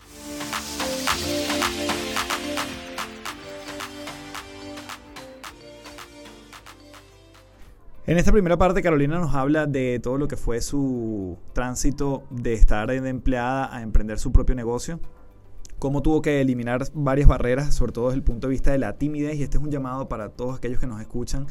En 8.08 8.20
esta 8.20 8.32
primera 8.32 8.56
parte, 8.56 8.84
Carolina 8.84 9.18
nos 9.18 9.34
habla 9.34 9.66
de 9.66 10.00
todo 10.00 10.20
lo 10.20 10.28
que 10.28 10.38
fue 10.38 10.62
su 10.62 11.40
tránsito 11.54 12.22
de 12.30 12.54
estar 12.54 12.88
de 12.88 13.10
empleada 13.10 13.76
a 13.76 13.82
emprender 13.82 14.20
su 14.20 14.32
propio 14.32 14.54
negocio, 14.54 15.00
cómo 15.80 16.04
tuvo 16.04 16.22
que 16.22 16.40
eliminar 16.40 16.86
varias 16.94 17.28
barreras, 17.28 17.74
sobre 17.74 17.94
todo 17.94 18.10
desde 18.10 18.18
el 18.18 18.24
punto 18.24 18.46
de 18.46 18.52
vista 18.52 18.72
de 18.72 18.78
la 18.78 19.00
timidez, 19.00 19.38
y 19.38 19.44
este 19.44 19.58
es 19.58 19.64
un 19.64 19.72
llamado 19.72 20.08
para 20.08 20.30
todos 20.30 20.56
aquellos 20.56 20.80
que 20.80 20.86
nos 20.86 21.02
escuchan, 21.02 21.48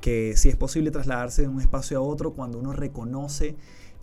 que 0.00 0.34
si 0.34 0.48
es 0.48 0.56
posible 0.56 0.90
trasladarse 0.90 1.42
de 1.42 1.48
un 1.48 1.60
espacio 1.60 1.98
a 1.98 2.00
otro 2.00 2.32
cuando 2.32 2.58
uno 2.58 2.72
reconoce 2.72 3.56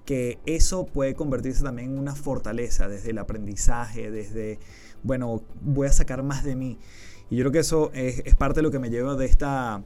que 0.06 0.38
eso 0.46 0.86
puede 0.86 1.16
convertirse 1.16 1.64
también 1.64 1.94
en 1.94 1.98
una 1.98 2.14
fortaleza 2.14 2.88
desde 2.88 3.10
el 3.10 3.18
aprendizaje, 3.18 4.12
desde, 4.12 4.60
bueno, 5.02 5.42
voy 5.62 5.88
a 5.88 5.92
sacar 5.92 6.22
más 6.22 6.44
de 6.44 6.56
mí. 6.56 6.78
Y 7.32 7.38
yo 7.38 7.46
creo 7.46 7.52
que 7.52 7.60
eso 7.60 7.90
es, 7.96 8.22
es 8.26 8.36
parte 8.36 8.60
de 8.60 8.62
lo 8.62 8.70
que 8.70 8.78
me 8.78 8.92
lleva 8.92 9.16
de 9.16 9.26
esta 9.26 9.84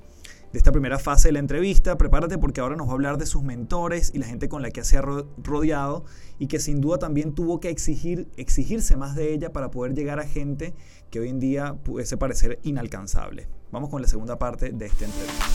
de 0.53 0.59
esta 0.59 0.71
primera 0.71 0.99
fase 0.99 1.27
de 1.27 1.33
la 1.33 1.39
entrevista. 1.39 1.97
Prepárate 1.97 2.37
porque 2.37 2.61
ahora 2.61 2.75
nos 2.75 2.87
va 2.87 2.91
a 2.91 2.93
hablar 2.93 3.17
de 3.17 3.25
sus 3.25 3.43
mentores 3.43 4.11
y 4.13 4.19
la 4.19 4.27
gente 4.27 4.47
con 4.47 4.61
la 4.61 4.69
que 4.69 4.83
se 4.83 4.97
ha 4.97 5.01
rodeado 5.01 6.05
y 6.39 6.47
que 6.47 6.59
sin 6.59 6.79
duda 6.79 6.99
también 6.99 7.33
tuvo 7.33 7.59
que 7.59 7.69
exigir, 7.69 8.29
exigirse 8.37 8.95
más 8.95 9.15
de 9.15 9.33
ella 9.33 9.51
para 9.51 9.71
poder 9.71 9.95
llegar 9.95 10.19
a 10.19 10.27
gente 10.27 10.73
que 11.09 11.19
hoy 11.19 11.29
en 11.29 11.39
día 11.39 11.73
pudiese 11.83 12.17
parecer 12.17 12.59
inalcanzable. 12.63 13.47
Vamos 13.71 13.89
con 13.89 14.01
la 14.01 14.07
segunda 14.07 14.37
parte 14.37 14.71
de 14.71 14.85
esta 14.85 15.05
entrevista. 15.05 15.45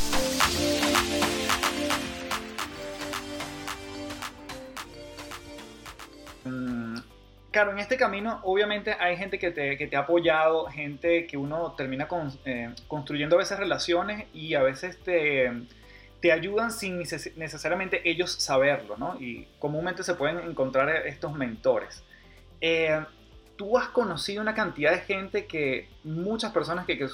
Claro, 7.59 7.73
en 7.73 7.81
este 7.81 7.97
camino 7.97 8.38
obviamente 8.44 8.94
hay 9.01 9.16
gente 9.16 9.37
que 9.37 9.51
te, 9.51 9.77
que 9.77 9.88
te 9.88 9.97
ha 9.97 10.01
apoyado, 10.03 10.66
gente 10.66 11.27
que 11.27 11.37
uno 11.37 11.75
termina 11.77 12.07
con, 12.07 12.31
eh, 12.44 12.73
construyendo 12.87 13.35
a 13.35 13.40
veces 13.40 13.59
relaciones 13.59 14.29
y 14.33 14.55
a 14.55 14.62
veces 14.62 14.97
te, 15.03 15.51
te 16.21 16.31
ayudan 16.31 16.71
sin 16.71 16.99
necesariamente 16.99 18.09
ellos 18.09 18.31
saberlo, 18.31 18.97
¿no? 18.97 19.16
Y 19.18 19.49
comúnmente 19.59 20.05
se 20.05 20.14
pueden 20.14 20.38
encontrar 20.49 20.88
estos 21.09 21.35
mentores. 21.35 22.05
Eh, 22.61 23.05
tú 23.57 23.77
has 23.77 23.88
conocido 23.88 24.40
una 24.40 24.55
cantidad 24.55 24.92
de 24.92 25.01
gente 25.01 25.47
que 25.47 25.88
muchas 26.05 26.53
personas 26.53 26.87
que, 26.87 26.97
que, 26.97 27.09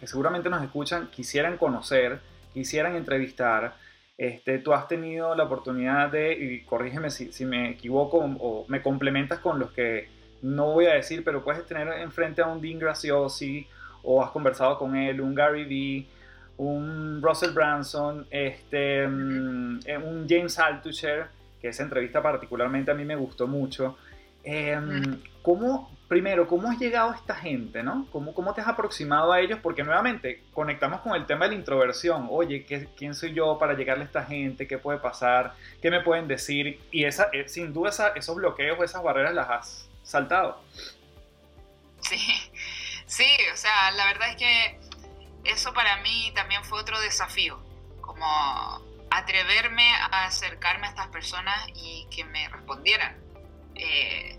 que 0.00 0.06
seguramente 0.06 0.48
nos 0.48 0.62
escuchan 0.62 1.10
quisieran 1.10 1.58
conocer, 1.58 2.20
quisieran 2.54 2.96
entrevistar, 2.96 3.76
este, 4.20 4.58
tú 4.58 4.74
has 4.74 4.86
tenido 4.86 5.34
la 5.34 5.44
oportunidad 5.44 6.10
de, 6.10 6.34
y 6.34 6.60
corrígeme 6.60 7.08
si, 7.08 7.46
me 7.46 7.70
equivoco 7.70 8.18
o 8.18 8.66
me 8.68 8.82
complementas 8.82 9.38
con 9.38 9.58
los 9.58 9.70
que 9.70 10.10
no 10.42 10.72
voy 10.72 10.84
a 10.84 10.92
decir, 10.92 11.24
pero 11.24 11.42
puedes 11.42 11.64
tener 11.64 11.88
enfrente 12.02 12.42
a 12.42 12.46
un 12.46 12.60
Dean 12.60 12.78
Graciosi 12.78 13.66
o 14.02 14.22
has 14.22 14.30
conversado 14.30 14.78
con 14.78 14.94
él, 14.94 15.22
un 15.22 15.34
Gary 15.34 15.64
Vee, 15.64 16.06
un 16.58 17.22
Russell 17.22 17.52
Branson, 17.52 18.26
este, 18.30 19.08
mm, 19.08 19.80
eh, 19.86 19.96
un 19.96 20.26
James 20.28 20.58
Altucher, 20.58 21.28
que 21.58 21.68
esa 21.68 21.82
entrevista 21.82 22.20
particularmente 22.20 22.90
a 22.90 22.94
mí 22.94 23.06
me 23.06 23.16
gustó 23.16 23.46
mucho. 23.46 23.96
Em, 24.42 25.22
¿Cómo, 25.42 25.90
primero, 26.08 26.46
cómo 26.46 26.70
has 26.70 26.78
llegado 26.78 27.10
a 27.10 27.16
esta 27.16 27.34
gente, 27.34 27.82
¿no? 27.82 28.06
¿Cómo, 28.12 28.34
¿Cómo 28.34 28.52
te 28.52 28.60
has 28.60 28.68
aproximado 28.68 29.32
a 29.32 29.40
ellos? 29.40 29.58
Porque 29.62 29.82
nuevamente 29.82 30.44
conectamos 30.52 31.00
con 31.00 31.14
el 31.14 31.26
tema 31.26 31.46
de 31.46 31.52
la 31.52 31.58
introversión. 31.58 32.26
Oye, 32.30 32.66
¿quién 32.96 33.14
soy 33.14 33.32
yo 33.32 33.58
para 33.58 33.74
llegarle 33.74 34.04
a 34.04 34.06
esta 34.06 34.24
gente? 34.24 34.66
¿Qué 34.66 34.78
puede 34.78 34.98
pasar? 34.98 35.54
¿Qué 35.80 35.90
me 35.90 36.02
pueden 36.02 36.28
decir? 36.28 36.80
Y 36.90 37.04
esa, 37.04 37.28
eh, 37.32 37.48
sin 37.48 37.72
duda 37.72 37.90
esos 38.14 38.36
bloqueos, 38.36 38.78
esas 38.82 39.02
barreras 39.02 39.34
las 39.34 39.48
has 39.48 39.88
saltado. 40.02 40.62
Sí, 42.00 42.18
sí, 43.06 43.26
o 43.52 43.56
sea, 43.56 43.90
la 43.92 44.06
verdad 44.06 44.30
es 44.30 44.36
que 44.36 44.80
eso 45.44 45.72
para 45.72 45.98
mí 45.98 46.32
también 46.34 46.64
fue 46.64 46.80
otro 46.80 47.00
desafío, 47.00 47.58
como 48.00 48.26
atreverme 49.10 49.88
a 49.94 50.26
acercarme 50.26 50.86
a 50.86 50.90
estas 50.90 51.08
personas 51.08 51.66
y 51.74 52.06
que 52.10 52.24
me 52.24 52.48
respondieran 52.48 53.29
Eh, 53.80 54.38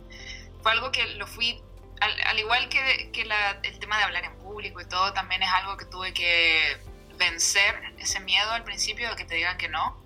fue 0.61 0.71
algo 0.71 0.91
que 0.91 1.05
lo 1.15 1.27
fui, 1.27 1.61
al, 1.99 2.39
igual 2.39 2.69
que, 2.69 3.11
que 3.11 3.21
el 3.21 3.79
tema 3.79 3.97
de 3.97 4.03
hablar 4.03 4.23
en 4.25 4.37
público 4.37 4.81
y 4.81 4.85
todo, 4.85 5.13
también 5.13 5.43
es 5.43 5.49
algo 5.49 5.77
que 5.77 5.85
tuve 5.85 6.13
que 6.13 6.77
vencer 7.17 7.93
ese 7.97 8.19
miedo 8.19 8.51
al 8.51 8.63
principio 8.63 9.09
de 9.09 9.15
que 9.15 9.25
te 9.25 9.35
digan 9.35 9.57
que 9.57 9.69
no. 9.69 10.01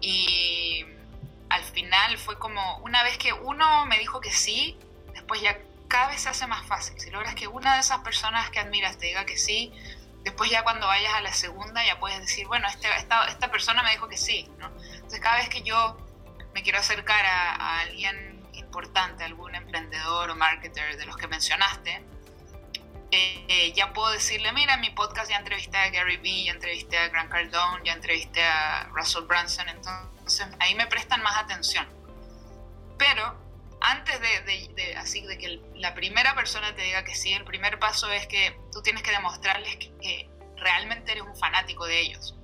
Y 0.00 0.86
al 1.50 1.62
final 1.64 2.18
fue 2.18 2.38
como, 2.38 2.78
una 2.78 3.02
vez 3.02 3.18
que 3.18 3.32
uno 3.32 3.86
me 3.86 3.98
dijo 3.98 4.20
que 4.20 4.30
sí, 4.30 4.78
después 5.12 5.40
ya 5.40 5.58
cada 5.88 6.08
vez 6.08 6.20
se 6.20 6.28
hace 6.28 6.46
más 6.46 6.66
fácil. 6.66 7.00
Si 7.00 7.10
logras 7.10 7.34
que 7.34 7.48
una 7.48 7.74
de 7.74 7.80
esas 7.80 8.00
personas 8.00 8.50
que 8.50 8.60
admiras 8.60 8.98
te 8.98 9.06
diga 9.06 9.24
que 9.24 9.36
sí, 9.36 9.72
después 10.22 10.50
ya 10.50 10.62
cuando 10.62 10.86
vayas 10.86 11.14
a 11.14 11.20
la 11.20 11.32
segunda 11.32 11.84
ya 11.84 11.98
puedes 11.98 12.20
decir, 12.20 12.46
bueno, 12.46 12.68
este, 12.68 12.88
esta, 12.96 13.26
esta 13.26 13.50
persona 13.50 13.82
me 13.82 13.90
dijo 13.90 14.08
que 14.08 14.18
sí. 14.18 14.48
Entonces 14.94 15.20
cada 15.20 15.38
vez 15.38 15.48
que 15.48 15.62
yo 15.62 15.96
me 16.58 16.64
quiero 16.64 16.80
acercar 16.80 17.24
a, 17.24 17.78
alguien 17.82 18.44
importante, 18.54 19.22
algún 19.22 19.54
emprendedor 19.54 20.28
o 20.28 20.34
marketer 20.34 20.96
de 20.96 21.06
los 21.06 21.16
que 21.16 21.28
mencionaste, 21.28 22.02
eh, 23.12 23.44
eh, 23.46 23.72
ya 23.74 23.92
puedo 23.92 24.10
decirle, 24.10 24.50
mira, 24.52 24.74
en 24.74 24.80
mi 24.80 24.90
podcast 24.90 25.30
ya 25.30 25.36
entrevisté 25.36 25.76
a 25.76 25.88
Gary 25.90 26.16
Vee, 26.16 26.46
ya 26.46 26.52
entrevisté 26.54 26.98
a 26.98 27.08
Grant 27.10 27.30
Cardone, 27.30 27.84
ya 27.84 27.92
entrevisté 27.92 28.42
a 28.42 28.88
Russell 28.92 29.22
Brunson, 29.22 29.68
entonces 29.68 30.48
ahí 30.58 30.74
me 30.74 30.88
prestan 30.88 31.22
más 31.22 31.36
atención. 31.36 31.86
Pero 32.98 33.38
antes 33.80 34.20
de, 34.20 34.96
así 34.96 35.24
de 35.24 35.38
que 35.38 35.60
la 35.76 35.94
primera 35.94 36.34
persona 36.34 36.74
te 36.74 36.82
diga 36.82 37.04
que 37.04 37.14
sí, 37.14 37.32
el 37.34 37.44
primer 37.44 37.78
paso 37.78 38.10
es 38.10 38.26
que 38.26 38.58
tú 38.72 38.82
tienes 38.82 39.04
que 39.04 39.12
demostrarles 39.12 39.76
que, 39.76 40.28
realmente 40.56 41.12
eres 41.12 41.22
un 41.22 41.36
fanático 41.36 41.86
de 41.86 42.00
ellos. 42.00 42.34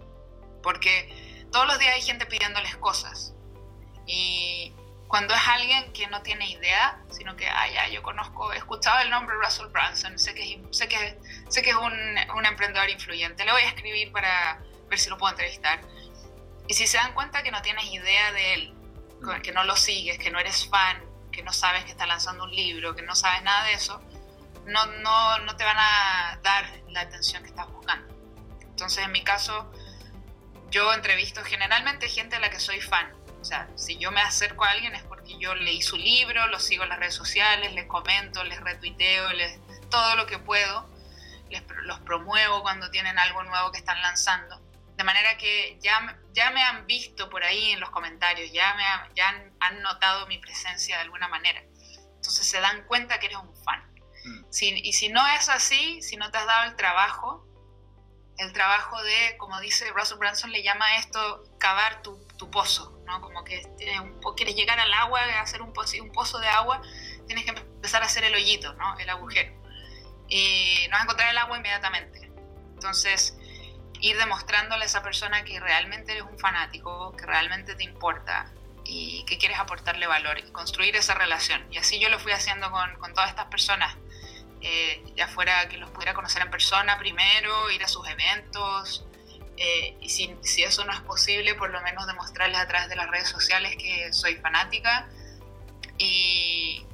Porque 0.63 1.49
todos 1.51 1.67
los 1.67 1.81
días 1.81 1.95
hay 1.95 2.03
gente 2.03 2.27
pidiéndoles 2.27 2.77
cosas. 2.77 3.34
Y 4.07 4.73
cuando 5.09 5.35
es 5.35 5.41
alguien 5.47 5.93
que 5.93 6.07
no 6.09 6.23
tiene 6.23 6.51
idea, 6.51 7.01
sino 7.11 7.37
que, 7.37 7.49
ah, 7.49 7.69
ya, 7.69 7.89
yo 7.89 8.03
conozco, 8.03 8.53
he 8.53 8.57
escuchado 8.57 9.01
el 9.03 9.11
nombre 9.11 9.37
Russell 9.37 9.67
Brunson, 9.67 10.19
sé 10.19 10.35
que, 10.35 10.61
sé 10.71 10.89
que, 10.89 11.19
sé 11.49 11.63
que 11.63 11.71
es 11.71 11.77
un, 11.77 11.93
un 12.37 12.47
emprendedor 12.47 12.89
influyente, 12.91 13.45
le 13.45 13.53
voy 13.53 13.63
a 13.63 13.69
escribir 13.69 14.11
para 14.13 14.61
ver 14.89 14.99
si 14.99 15.11
lo 15.11 15.19
puedo 15.19 15.33
entrevistar. 15.33 15.81
Y 16.67 16.75
si 16.75 16.87
se 16.87 16.97
dan 16.97 17.13
cuenta 17.15 17.43
que 17.43 17.51
no 17.51 17.61
tienes 17.63 17.85
idea 17.93 18.33
de 18.33 18.55
él, 18.55 18.75
que 19.43 19.53
no 19.53 19.65
lo 19.65 19.77
sigues, 19.77 20.19
que 20.19 20.31
no 20.31 20.39
eres 20.39 20.69
fan, 20.69 21.03
que 21.31 21.43
no 21.43 21.53
sabes 21.53 21.85
que 21.85 21.91
está 21.91 22.07
lanzando 22.07 22.45
un 22.45 22.55
libro, 22.55 22.95
que 22.95 23.03
no 23.03 23.15
sabes 23.15 23.43
nada 23.43 23.65
de 23.65 23.75
eso, 23.75 24.01
no, 24.67 24.87
no, 24.87 25.39
no 25.41 25.57
te 25.57 25.65
van 25.65 25.77
a 25.79 26.39
dar 26.43 26.67
la 26.89 27.03
atención 27.03 27.43
que 27.43 27.51
estás 27.51 27.71
buscando. 27.71 28.15
Entonces, 28.61 29.05
en 29.05 29.13
mi 29.13 29.23
caso, 29.23 29.71
yo 30.71 30.93
entrevisto 30.93 31.43
generalmente 31.45 32.09
gente 32.09 32.37
a 32.37 32.41
la 32.41 32.51
que 32.51 32.61
soy 32.61 32.81
fan. 32.81 33.13
O 33.45 33.47
sea, 33.47 33.69
si 33.77 33.99
yo 33.99 34.11
me 34.11 34.23
acerco 34.23 34.65
a 34.65 34.71
alguien 34.71 34.95
es 34.95 35.03
porque 35.03 35.39
yo 35.39 35.55
leí 35.55 35.83
su 35.83 35.99
libro, 35.99 36.47
lo 36.47 36.59
sigo 36.59 36.85
en 36.85 36.89
las 36.89 36.99
redes 36.99 37.15
sociales, 37.15 37.75
les 37.75 37.85
comento, 37.85 38.43
les 38.43 38.59
retuiteo, 38.59 39.35
les, 39.35 39.61
todo 39.91 40.17
lo 40.17 40.25
que 40.25 40.39
puedo, 40.39 40.89
les, 41.51 41.63
los 41.83 42.01
promuevo 42.01 42.63
cuando 42.63 42.91
tienen 42.91 43.19
algo 43.19 43.43
nuevo 43.43 43.71
que 43.71 43.77
están 43.77 44.01
lanzando. 44.01 44.59
De 44.97 45.05
manera 45.05 45.37
que 45.37 45.79
ya, 45.83 46.19
ya 46.33 46.53
me 46.53 46.63
han 46.63 46.87
visto 46.87 47.29
por 47.29 47.45
ahí 47.45 47.73
en 47.73 47.81
los 47.81 47.91
comentarios, 47.91 48.51
ya, 48.51 48.73
me 48.77 49.15
ya 49.15 49.29
han, 49.61 49.83
notado 49.83 50.27
mi 50.27 50.39
presencia 50.39 50.97
de 50.97 51.03
alguna 51.03 51.29
manera. 51.29 51.61
Entonces 52.17 52.47
se 52.47 52.63
dan 52.63 52.87
cuenta 52.87 53.19
que 53.21 53.27
eres 53.27 53.37
un 53.37 53.55
fan. 53.63 53.85
Mm. 54.25 54.45
y 54.53 54.93
si 54.95 55.11
no 55.11 55.27
es 55.27 55.51
así, 55.51 56.01
si 56.01 56.17
no 56.17 56.31
te 56.31 56.39
has 56.39 56.47
dado 56.47 56.71
el 56.71 56.77
trabajo, 56.77 57.47
el 58.39 58.55
trabajo 58.55 59.03
de, 59.03 59.37
como 59.37 59.61
dice 59.61 59.91
Russell 59.91 60.17
Branson, 60.17 60.51
le 60.51 60.63
llama 60.63 60.97
esto 60.97 61.45
cavar 61.59 62.01
tu, 62.01 62.24
tu 62.37 62.51
pozo, 62.51 62.99
¿no? 63.07 63.21
Como 63.21 63.45
que 63.45 63.63
un, 64.03 64.21
quieres 64.37 64.57
llegar 64.57 64.79
al 64.81 64.93
agua, 64.93 65.21
hacer 65.41 65.63
un 65.63 65.73
pozo, 65.73 66.03
un 66.03 66.13
pozo 66.13 66.39
de 66.39 66.49
agua, 66.49 66.83
tienes 67.27 67.45
que 67.45 67.51
empezar 67.51 68.03
a 68.03 68.07
hacer 68.07 68.25
el 68.25 68.35
hoyito, 68.35 68.73
¿no? 68.75 68.99
El 68.99 69.09
agujero. 69.11 69.53
Y 70.29 70.87
no 70.89 70.93
vas 70.93 71.01
a 71.01 71.05
encontrar 71.05 71.31
el 71.31 71.39
agua 71.39 71.59
inmediatamente. 71.59 72.31
Entonces, 72.75 73.37
ir 74.01 74.19
demostrándole 74.19 74.83
a 74.83 74.87
esa 74.87 75.03
persona 75.03 75.45
que 75.45 75.61
realmente 75.61 76.13
eres 76.13 76.25
un 76.25 76.39
fanático, 76.39 77.13
que 77.17 77.27
realmente 77.27 77.75
te 77.75 77.85
importa 77.85 78.53
y 78.85 79.25
que 79.25 79.39
quieres 79.39 79.59
aportarle 79.59 80.07
valor 80.07 80.39
y 80.39 80.43
construir 80.53 80.97
esa 80.97 81.15
relación. 81.15 81.67
Y 81.73 81.79
así 81.79 81.99
yo 81.99 82.09
lo 82.09 82.19
fui 82.19 82.33
haciendo 82.33 82.71
con, 82.71 83.15
todas 83.15 83.31
estas 83.31 83.47
personas, 83.47 83.97
eh, 84.61 85.03
ya 85.17 85.29
fuera 85.29 85.69
que 85.69 85.79
los 85.79 85.91
pudiera 85.91 86.15
conocer 86.15 86.43
en 86.43 86.51
persona 86.51 86.99
primero, 86.99 87.71
ir 87.71 87.83
a 87.83 87.89
sus 87.89 88.07
eventos, 88.09 89.07
eh, 89.57 89.97
y 90.01 90.09
si, 90.09 90.35
si, 90.43 90.63
eso 90.65 90.85
no 90.85 90.93
es 90.93 91.01
posible, 91.01 91.55
por 91.55 91.71
lo 91.71 91.81
menos 91.83 92.07
demostrarles 92.07 92.59
a 92.59 92.67
través 92.67 92.89
de 92.89 92.97
las 92.97 93.09
redes 93.09 93.29
sociales 93.29 93.77
que 93.77 94.13
soy 94.13 94.37
fanática. 94.37 95.09
Y, 95.99 96.85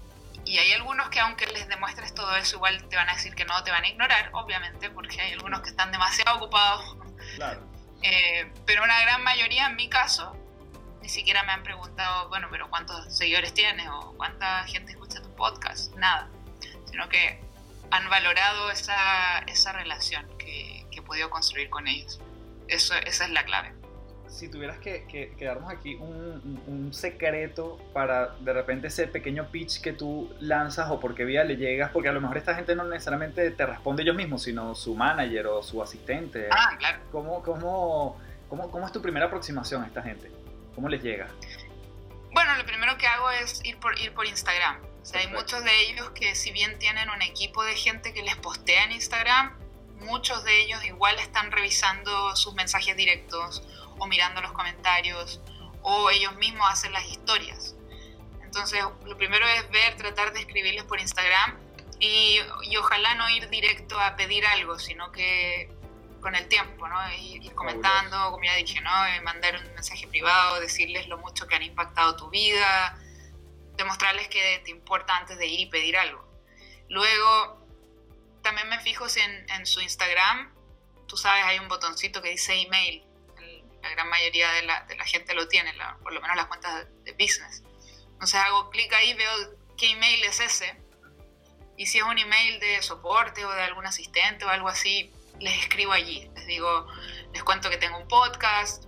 y 0.44 0.58
hay 0.58 0.72
algunos 0.72 1.08
que 1.08 1.20
aunque 1.20 1.46
les 1.46 1.68
demuestres 1.68 2.14
todo 2.14 2.36
eso, 2.36 2.56
igual 2.56 2.82
te 2.88 2.96
van 2.96 3.08
a 3.08 3.14
decir 3.14 3.34
que 3.34 3.44
no, 3.44 3.62
te 3.62 3.70
van 3.70 3.84
a 3.84 3.88
ignorar, 3.88 4.30
obviamente, 4.32 4.90
porque 4.90 5.20
hay 5.20 5.32
algunos 5.32 5.60
que 5.62 5.70
están 5.70 5.90
demasiado 5.92 6.36
ocupados. 6.36 6.96
Claro. 7.36 7.62
Eh, 8.02 8.52
pero 8.66 8.82
una 8.82 9.00
gran 9.02 9.22
mayoría, 9.22 9.66
en 9.66 9.76
mi 9.76 9.88
caso, 9.88 10.36
ni 11.02 11.08
siquiera 11.08 11.42
me 11.44 11.52
han 11.52 11.62
preguntado, 11.62 12.28
bueno, 12.28 12.48
pero 12.50 12.68
¿cuántos 12.68 13.16
seguidores 13.16 13.54
tienes? 13.54 13.88
o 13.88 14.14
¿cuánta 14.16 14.64
gente 14.64 14.92
escucha 14.92 15.22
tu 15.22 15.34
podcast? 15.34 15.94
Nada. 15.96 16.28
Sino 16.90 17.08
que 17.08 17.40
han 17.90 18.08
valorado 18.08 18.70
esa, 18.70 19.38
esa 19.40 19.72
relación 19.72 20.26
que, 20.38 20.86
que 20.90 20.98
he 20.98 21.02
podido 21.02 21.30
construir 21.30 21.70
con 21.70 21.88
ellos. 21.88 22.20
Eso, 22.70 22.94
esa 23.06 23.24
es 23.24 23.30
la 23.30 23.44
clave 23.44 23.72
si 24.30 24.48
tuvieras 24.48 24.78
que, 24.78 25.04
que, 25.06 25.44
darnos 25.44 25.70
aquí 25.70 25.96
un, 25.96 26.62
un, 26.66 26.94
secreto 26.94 27.78
para 27.92 28.28
de 28.40 28.52
repente 28.52 28.86
ese 28.86 29.06
pequeño 29.06 29.50
pitch 29.50 29.80
que 29.80 29.92
tú 29.92 30.34
lanzas 30.40 30.90
o 30.90 31.00
por 31.00 31.14
qué 31.14 31.24
vía 31.24 31.44
le 31.44 31.56
llegas, 31.56 31.90
porque 31.90 32.08
a 32.08 32.12
lo 32.12 32.20
mejor 32.20 32.38
esta 32.38 32.54
gente 32.54 32.74
no 32.74 32.84
necesariamente 32.84 33.50
te 33.50 33.66
responde 33.66 34.02
ellos 34.02 34.16
mismos, 34.16 34.42
sino 34.42 34.74
su 34.74 34.94
manager 34.94 35.48
o 35.48 35.62
su 35.62 35.82
asistente. 35.82 36.48
Ah, 36.50 36.76
claro. 36.78 37.00
¿Cómo, 37.10 37.42
cómo, 37.42 38.20
cómo, 38.48 38.70
cómo 38.70 38.86
es 38.86 38.92
tu 38.92 39.02
primera 39.02 39.26
aproximación 39.26 39.82
a 39.82 39.86
esta 39.86 40.02
gente? 40.02 40.30
¿Cómo 40.74 40.88
les 40.88 41.02
llega? 41.02 41.28
Bueno, 42.32 42.56
lo 42.56 42.64
primero 42.64 42.96
que 42.96 43.06
hago 43.06 43.30
es 43.30 43.60
ir 43.64 43.78
por, 43.78 43.98
ir 43.98 44.14
por 44.14 44.26
Instagram. 44.26 44.80
O 45.02 45.04
sea, 45.04 45.20
hay 45.20 45.28
muchos 45.28 45.64
de 45.64 45.90
ellos 45.90 46.10
que 46.10 46.34
si 46.34 46.52
bien 46.52 46.78
tienen 46.78 47.10
un 47.10 47.20
equipo 47.22 47.64
de 47.64 47.74
gente 47.74 48.14
que 48.14 48.22
les 48.22 48.36
postea 48.36 48.84
en 48.84 48.92
Instagram, 48.92 49.58
muchos 50.00 50.44
de 50.44 50.62
ellos 50.62 50.84
igual 50.84 51.18
están 51.18 51.50
revisando 51.50 52.34
sus 52.36 52.54
mensajes 52.54 52.96
directos 52.96 53.62
o 53.98 54.06
mirando 54.06 54.40
los 54.40 54.52
comentarios 54.52 55.40
o 55.82 56.10
ellos 56.10 56.34
mismos 56.36 56.66
hacen 56.70 56.92
las 56.92 57.04
historias. 57.06 57.74
Entonces, 58.42 58.82
lo 59.04 59.16
primero 59.16 59.46
es 59.46 59.70
ver, 59.70 59.96
tratar 59.96 60.32
de 60.32 60.40
escribirles 60.40 60.84
por 60.84 61.00
Instagram 61.00 61.58
y, 62.00 62.40
y 62.62 62.76
ojalá 62.76 63.14
no 63.14 63.28
ir 63.30 63.48
directo 63.48 63.98
a 64.00 64.16
pedir 64.16 64.44
algo, 64.46 64.78
sino 64.78 65.12
que 65.12 65.70
con 66.20 66.34
el 66.34 66.46
tiempo, 66.48 66.86
¿no? 66.86 66.96
Ir, 67.14 67.52
comentando, 67.54 68.30
como 68.30 68.44
ya 68.44 68.54
dije, 68.56 68.80
¿no? 68.80 69.06
Eh, 69.06 69.20
mandar 69.22 69.56
un 69.56 69.74
mensaje 69.74 70.06
privado, 70.06 70.60
decirles 70.60 71.08
lo 71.08 71.18
mucho 71.18 71.46
que 71.46 71.54
han 71.54 71.62
impactado 71.62 72.16
tu 72.16 72.30
vida, 72.30 72.98
demostrarles 73.76 74.28
que 74.28 74.60
te 74.64 74.70
importa 74.70 75.16
antes 75.16 75.38
de 75.38 75.46
ir 75.46 75.60
y 75.60 75.66
pedir 75.66 75.96
algo. 75.96 76.24
Luego, 76.88 77.59
también 78.42 78.68
me 78.68 78.80
fijo 78.80 79.08
si 79.08 79.20
en, 79.20 79.50
en 79.50 79.66
su 79.66 79.80
Instagram, 79.80 80.54
tú 81.06 81.16
sabes, 81.16 81.44
hay 81.44 81.58
un 81.58 81.68
botoncito 81.68 82.22
que 82.22 82.30
dice 82.30 82.54
email 82.54 83.04
la 83.82 83.88
gran 83.90 84.08
mayoría 84.08 84.50
de 84.52 84.62
la, 84.62 84.82
de 84.82 84.96
la 84.96 85.04
gente 85.04 85.34
lo 85.34 85.48
tiene, 85.48 85.72
por 86.02 86.12
lo 86.12 86.20
menos 86.20 86.36
las 86.36 86.46
cuentas 86.46 86.86
de, 87.04 87.12
business. 87.12 87.62
Entonces 88.12 88.40
hago 88.40 88.70
clic 88.70 88.92
ahí, 88.92 89.14
veo 89.14 89.30
qué 89.76 89.92
email 89.92 90.24
es 90.24 90.40
ese, 90.40 90.76
y 91.76 91.86
si 91.86 91.98
es 91.98 92.04
un 92.04 92.18
email 92.18 92.60
de 92.60 92.82
soporte 92.82 93.44
o 93.44 93.50
de 93.50 93.62
algún 93.62 93.86
asistente 93.86 94.44
o 94.44 94.48
algo 94.48 94.68
así, 94.68 95.10
les 95.38 95.62
escribo 95.62 95.92
allí. 95.92 96.30
Les 96.34 96.46
digo, 96.46 96.86
les 97.32 97.42
cuento 97.42 97.70
que 97.70 97.78
tengo 97.78 97.96
un 97.96 98.06
podcast 98.06 98.84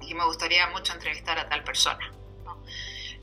y 0.00 0.14
me 0.14 0.24
gustaría 0.24 0.66
mucho 0.68 0.92
entrevistar 0.92 1.38
a 1.38 1.48
tal 1.48 1.62
persona. 1.62 2.12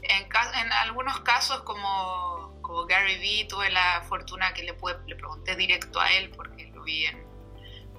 En, 0.04 0.24
en, 0.24 0.72
algunos 0.72 1.20
casos, 1.22 1.64
como, 1.64 2.47
como 2.68 2.86
Gary 2.86 3.18
Vee, 3.18 3.46
tuve 3.46 3.72
la 3.72 4.04
fortuna 4.08 4.54
que 4.54 4.64
le, 4.64 4.74
pude, 4.74 4.98
le 5.08 5.16
pregunté 5.16 5.56
directo 5.56 6.02
a 6.02 6.12
él 6.12 6.30
porque 6.32 6.68
lo 6.74 6.84
vi 6.84 7.06
en, 7.06 7.26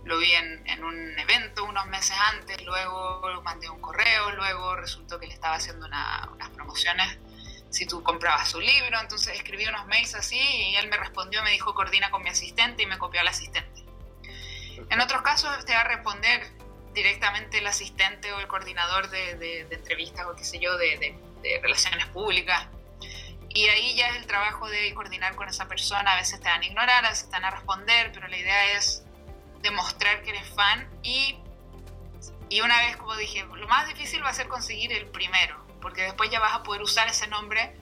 lo 0.05 0.19
vi 0.19 0.31
en, 0.33 0.85
un 0.85 1.19
evento 1.19 1.65
unos 1.65 1.87
meses 1.87 2.17
antes, 2.33 2.63
luego 2.65 3.23
mandé 3.43 3.71
un 3.71 3.81
correo, 3.81 4.31
luego 4.33 4.77
resultó 4.77 5.19
que 5.19 5.27
le 5.27 5.35
estaba 5.35 5.57
haciendo 5.57 5.87
unas 5.87 6.51
promociones 6.51 7.19
si 7.71 7.87
tú 7.87 8.03
comprabas 8.03 8.51
su 8.51 8.61
libro, 8.61 8.99
entonces 9.01 9.35
escribí 9.35 9.67
unos 9.67 9.87
mails 9.87 10.15
así 10.15 10.39
y 10.39 10.77
él 10.77 10.89
me 10.89 10.97
respondió, 10.97 11.43
me 11.43 11.51
dijo 11.51 11.75
coordina 11.75 12.11
con 12.11 12.23
mi 12.23 12.31
asistente 12.31 12.83
y 12.83 12.87
me 12.87 12.99
copió 12.99 13.21
al 13.21 13.29
asistente. 13.29 13.85
En 14.91 15.01
otros 15.01 15.23
casos 15.23 15.65
te 15.67 15.75
va 15.75 15.81
a 15.81 15.85
responder 15.85 16.47
directamente 16.95 17.59
el 17.59 17.67
asistente 17.67 18.33
o 18.33 18.41
el 18.41 18.47
coordinador 18.47 19.11
de, 19.11 19.67
entrevistas 19.71 20.27
o 20.27 20.35
qué 20.35 20.45
sé 20.45 20.59
yo, 20.59 20.77
de, 20.79 21.19
de 21.43 21.61
relaciones 21.63 22.07
públicas. 22.07 22.69
Y 23.51 23.67
ahí 23.69 23.95
ya 23.97 24.09
es 24.09 24.17
el 24.17 24.27
trabajo 24.27 24.69
de 24.69 24.93
coordinar 24.95 25.35
con 25.35 25.49
esa 25.49 25.67
persona. 25.69 26.13
A 26.13 26.17
veces 26.17 26.41
te 26.41 26.49
van 26.49 26.63
a 26.63 26.67
ignorar, 26.67 27.05
a 27.05 27.11
veces 27.11 27.27
te 27.27 27.33
van 27.33 27.45
a 27.45 27.51
responder, 27.51 28.13
pero 28.13 28.29
la 28.29 28.37
idea 28.37 28.77
es 28.77 29.05
demostrar 29.63 30.23
que 30.23 30.31
eres 30.31 30.49
fan 30.51 30.89
y, 31.03 31.37
y 32.49 32.61
una 32.61 32.79
vez, 32.83 32.97
como 32.97 33.17
dije, 33.17 33.45
lo 33.45 33.69
más 33.69 33.87
difícil 33.89 34.23
va 34.23 34.31
a 34.31 34.35
ser 34.35 34.49
conseguir 34.49 34.93
el 34.93 35.07
primero, 35.07 35.57
porque 35.81 36.03
después 36.03 36.31
ya 36.31 36.41
vas 36.41 36.55
a 36.55 36.63
poder 36.63 36.83
usar 36.83 37.09
ese 37.09 37.27
nombre 37.27 37.75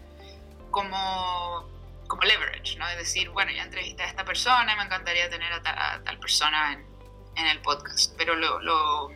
como, 0.71 1.69
como 2.07 2.23
leverage, 2.23 2.77
¿no? 2.77 2.89
Es 2.89 2.97
decir, 2.97 3.31
bueno, 3.31 3.53
ya 3.53 3.63
entrevisté 3.63 4.03
a 4.03 4.07
esta 4.07 4.25
persona 4.25 4.73
y 4.73 4.77
me 4.77 4.85
encantaría 4.85 5.29
tener 5.29 5.53
a, 5.53 5.63
tal 5.63 6.19
persona 6.19 6.73
en, 6.73 6.87
en, 7.37 7.47
el 7.47 7.61
podcast, 7.61 8.15
pero 8.17 8.35
lo, 8.35 9.11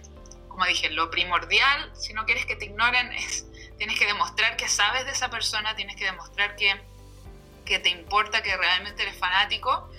como 0.49 0.65
dije, 0.67 0.91
lo 0.91 1.11
primordial, 1.11 1.91
si 1.95 2.13
no 2.13 2.25
quieres 2.25 2.47
que 2.47 2.57
te 2.57 2.67
ignoren, 2.67 3.13
es 3.13 3.47
tienes 3.81 3.99
que 3.99 4.05
demostrar 4.05 4.59
que 4.59 4.69
sabes 4.69 5.07
de 5.07 5.13
esa 5.13 5.31
persona, 5.31 5.75
tienes 5.75 5.97
que 5.97 6.05
demostrar 6.05 6.55
que, 6.55 6.71
que 7.65 7.79
te 7.79 7.89
importa, 7.89 8.43
que 8.43 8.55
realmente 8.55 9.03
eres 9.05 9.17
fanático 9.17 9.91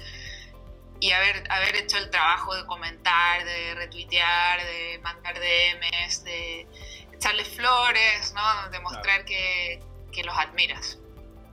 y 0.99 1.11
haber, 1.13 1.51
haber 1.51 1.75
hecho 1.77 1.97
el 1.97 2.11
trabajo 2.11 2.53
de 2.53 2.63
comentar, 2.67 3.43
de 3.43 3.73
retuitear, 3.73 4.63
de 4.63 4.99
mandar 5.01 5.33
DMs, 5.33 6.23
de 6.23 6.67
echarle 7.11 7.43
flores, 7.43 8.31
¿no? 8.35 8.69
demostrar 8.69 9.25
que, 9.25 9.81
que, 10.11 10.23
los 10.23 10.37
admiras. 10.37 10.99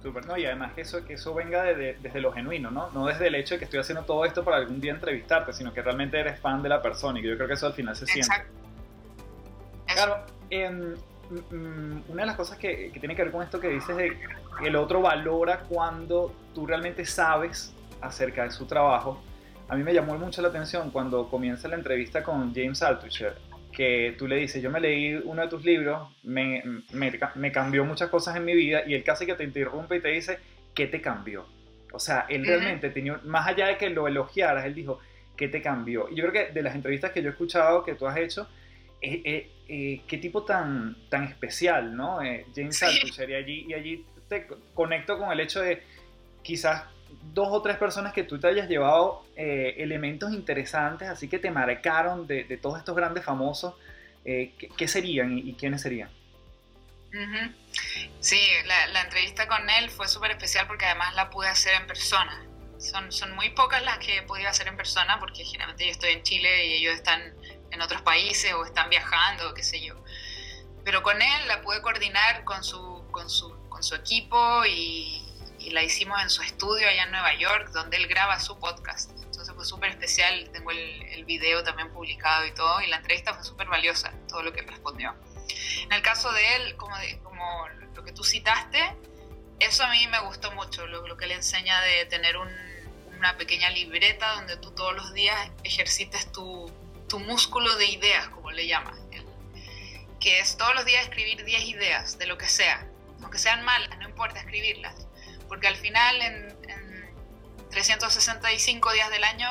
Súper, 0.03 0.27
¿no? 0.27 0.37
Y 0.37 0.45
además 0.45 0.75
que 0.75 0.83
eso, 0.83 1.07
que 1.07 1.15
eso 1.15 1.33
venga 1.33 1.63
desde 1.63 2.21
lo 2.21 2.31
genuino, 2.31 2.71
¿no? 2.71 2.91
No 2.91 3.07
desde 3.07 3.29
el 3.29 3.37
hecho 3.37 3.55
de 3.55 3.61
que 3.61 3.65
estoy 3.65 3.81
haciendo 3.81 4.05
todo 4.05 4.27
esto 4.27 4.45
para 4.45 4.59
algún 4.59 4.83
día 4.83 4.93
entrevistarte, 4.93 5.55
sino 5.55 5.73
que 5.73 5.81
realmente 5.81 6.21
eres 6.21 6.39
fan 6.39 6.63
de 6.63 6.69
la 6.69 6.83
persona 6.83 7.21
y 7.21 7.23
que 7.23 7.29
yo 7.29 7.37
creo 7.37 7.49
que 7.49 7.55
eso 7.55 7.69
al 7.69 7.73
final 7.73 7.97
se 7.97 8.05
siente. 8.05 8.31
Exacto. 8.31 8.53
Claro, 9.87 10.27
eh, 10.51 10.95
una 11.31 12.23
de 12.23 12.27
las 12.27 12.37
cosas 12.37 12.59
que, 12.59 12.91
que, 12.93 13.01
tiene 13.01 13.15
que 13.15 13.23
ver 13.23 13.33
con 13.33 13.43
esto 13.43 13.61
que 13.61 13.69
dices 13.69 13.97
de 13.97 14.17
que 14.59 14.69
el 14.69 14.77
otro 14.77 15.03
valora 15.03 15.61
cuando 15.69 16.35
tú 16.55 16.67
realmente 16.67 17.05
sabes 17.05 17.75
acerca 18.01 18.45
de 18.45 18.51
su 18.51 18.67
trabajo, 18.67 19.23
a 19.69 19.77
mí 19.77 19.83
me 19.83 19.93
llamó 19.93 20.17
mucho 20.17 20.41
la 20.41 20.49
atención 20.49 20.91
cuando 20.91 21.29
comienza 21.29 21.69
la 21.69 21.77
entrevista 21.77 22.23
con 22.23 22.55
James 22.55 22.83
Altucher, 22.83 23.35
que 23.73 24.15
tú 24.17 24.27
le 24.27 24.37
dices, 24.37 24.63
yo 24.63 24.71
me 24.71 24.81
leí 24.81 25.15
uno 25.15 25.43
de 25.43 25.49
tus 25.49 25.65
libros, 25.65 26.09
me, 26.23 26.63
me, 26.93 27.13
me 27.35 27.53
cambió 27.53 27.85
muchas 27.85 28.09
cosas 28.09 28.37
en 28.37 28.45
mi 28.45 28.55
vida 28.55 28.83
y 28.87 28.95
él 28.95 29.05
casi 29.05 29.27
que 29.27 29.35
te 29.35 29.45
interrumpe 29.45 29.97
y 29.97 30.01
te 30.01 30.09
dice, 30.09 30.39
¿qué 30.75 30.87
te 30.87 31.01
cambió? 31.01 31.47
O 31.93 31.99
sea, 31.99 32.27
él 32.29 32.47
realmente 32.47 32.91
tenía, 32.91 33.21
más 33.25 33.47
allá 33.47 33.67
de 33.67 33.77
que 33.77 33.91
lo 33.91 34.09
elogiaras, 34.09 34.65
él 34.65 34.75
dijo, 34.75 35.01
¿qué 35.37 35.49
te 35.49 35.63
cambió? 35.63 36.09
Y 36.11 36.17
yo 36.17 36.29
creo 36.29 36.33
que 36.33 36.53
de 36.53 36.63
las 36.63 36.75
entrevistas 36.75 37.13
que 37.13 37.23
yo 37.23 37.29
he 37.29 37.33
escuchado 37.33 37.85
que 37.85 37.95
tú 37.95 38.07
has 38.07 38.17
hecho, 38.17 38.49
eh, 39.01 39.23
eh, 39.25 39.51
eh, 39.69 40.01
qué 40.09 40.19
tipo 40.19 40.45
tan, 40.45 40.97
tan 41.09 41.25
especial, 41.25 41.95
¿no? 41.95 42.19
James 42.55 42.83
Altucher, 42.83 43.31
y 43.31 43.35
allí, 43.35 43.67
y 43.69 43.75
allí 43.75 44.07
te 44.29 44.47
conecto 44.75 45.19
con 45.19 45.31
el 45.31 45.41
hecho 45.41 45.61
de 45.61 45.83
quizás 46.43 46.85
dos 47.33 47.49
o 47.51 47.63
tres 47.63 47.77
personas 47.77 48.13
que 48.13 48.25
tú 48.25 48.41
te 48.41 48.49
hayas 48.49 48.69
llevado 48.69 49.25
elementos 49.37 50.33
interesantes, 50.33 51.09
así 51.09 51.29
que 51.29 51.39
te 51.39 51.51
marcaron 51.51 52.27
de, 52.27 52.45
de 52.45 52.57
todos 52.57 52.79
estos 52.79 52.97
grandes 52.97 53.25
famosos, 53.25 53.75
¿qué, 54.25 54.89
serían 54.89 55.39
y, 55.39 55.55
quiénes 55.55 55.83
serían? 55.83 56.11
Sí, 58.21 58.41
la, 58.67 58.89
la, 58.89 59.03
entrevista 59.03 59.47
con 59.47 59.69
él 59.71 59.89
fue 59.91 60.09
súper 60.09 60.33
especial 60.33 60.67
porque 60.67 60.87
además 60.87 61.15
la 61.15 61.31
pude 61.31 61.49
hacer 61.49 61.75
en 61.75 61.87
persona. 61.87 62.45
Son, 62.79 63.11
son 63.11 63.35
muy 63.35 63.51
pocas 63.51 63.83
las 63.83 63.99
que 63.99 64.19
he 64.19 64.23
podido 64.23 64.49
hacer 64.49 64.69
en 64.69 64.77
persona 64.77 65.19
porque 65.19 65.45
generalmente 65.45 65.87
yo 65.87 65.91
estoy 65.91 66.11
en 66.11 66.23
Chile 66.23 66.67
y 66.67 66.73
ellos 66.75 66.95
están 66.95 67.35
en 67.71 67.81
otros 67.81 68.03
países 68.03 68.53
o 68.55 68.65
están 68.65 68.91
viajando, 68.91 69.55
qué 69.55 69.63
sé 69.63 69.81
yo. 69.81 69.95
Pero 70.85 71.03
con 71.03 71.21
él 71.21 71.49
la 71.49 71.61
pude 71.61 71.83
coordinar 71.83 72.45
con 72.45 72.65
su, 72.65 73.05
con 73.11 73.29
su, 73.29 73.55
con 73.69 73.83
su 73.83 73.95
equipo 73.95 74.65
y, 74.65 75.23
y, 75.59 75.71
la 75.71 75.83
hicimos 75.83 76.21
en 76.23 76.31
su 76.31 76.43
estudio 76.43 76.89
allá 76.89 77.05
en 77.05 77.11
Nueva 77.11 77.35
York, 77.35 77.71
donde 77.73 77.97
él 77.97 78.07
graba 78.07 78.41
su 78.41 78.59
podcast. 78.59 79.11
Entonces 79.23 79.55
fue 79.55 79.65
súper 79.65 79.91
especial, 79.91 80.49
tengo 80.53 80.71
el, 80.71 81.03
el, 81.03 81.25
video 81.25 81.63
también 81.63 81.93
publicado 81.93 82.47
y 82.47 82.53
todo, 82.53 82.81
y 82.81 82.87
la 82.87 82.97
entrevista 82.97 83.35
fue 83.35 83.45
súper 83.45 83.69
valiosa, 83.69 84.13
todo 84.29 84.43
lo 84.43 84.53
que 84.53 84.63
respondió. 84.63 85.15
En 85.85 85.93
el 85.93 86.03
caso 86.03 86.33
de 86.33 86.57
él, 86.57 86.77
como, 86.77 86.97
como 87.23 87.69
lo 87.95 88.03
que 88.03 88.13
tú 88.13 88.25
citaste, 88.25 88.97
eso 89.61 89.85
a 89.85 89.91
mí 89.91 90.07
me 90.07 90.21
gustó 90.21 90.51
mucho, 90.53 90.87
lo, 90.87 91.07
lo 91.07 91.17
que 91.17 91.27
le 91.27 91.35
enseña 91.35 91.81
de 91.83 92.07
tener 92.07 92.37
un, 92.37 92.49
una 93.19 93.37
pequeña 93.37 93.71
libreta 93.71 94.35
donde 94.35 94.57
tú 94.57 94.71
todos 94.71 94.95
los 94.95 95.13
días 95.13 95.51
ejercites 95.65 96.31
tu, 96.33 96.71
tu 97.09 97.19
músculo 97.19 97.75
de 97.77 97.87
ideas, 97.87 98.29
como 98.29 98.51
le 98.51 98.67
llama, 98.67 98.95
que 100.21 100.41
es 100.41 100.57
todos 100.57 100.75
los 100.75 100.85
días 100.85 101.05
escribir 101.05 101.45
10 101.45 101.65
ideas 101.65 102.19
de 102.19 102.27
lo 102.27 102.37
que 102.39 102.49
sea, 102.49 102.87
aunque 103.23 103.39
sean 103.39 103.65
malas, 103.65 103.97
no 103.99 104.09
importa 104.09 104.41
escribirlas, 104.41 105.07
porque 105.49 105.67
al 105.69 105.77
final 105.77 106.21
en, 106.23 106.59
365 107.71 108.93
días 108.93 109.11
del 109.11 109.23
año, 109.25 109.47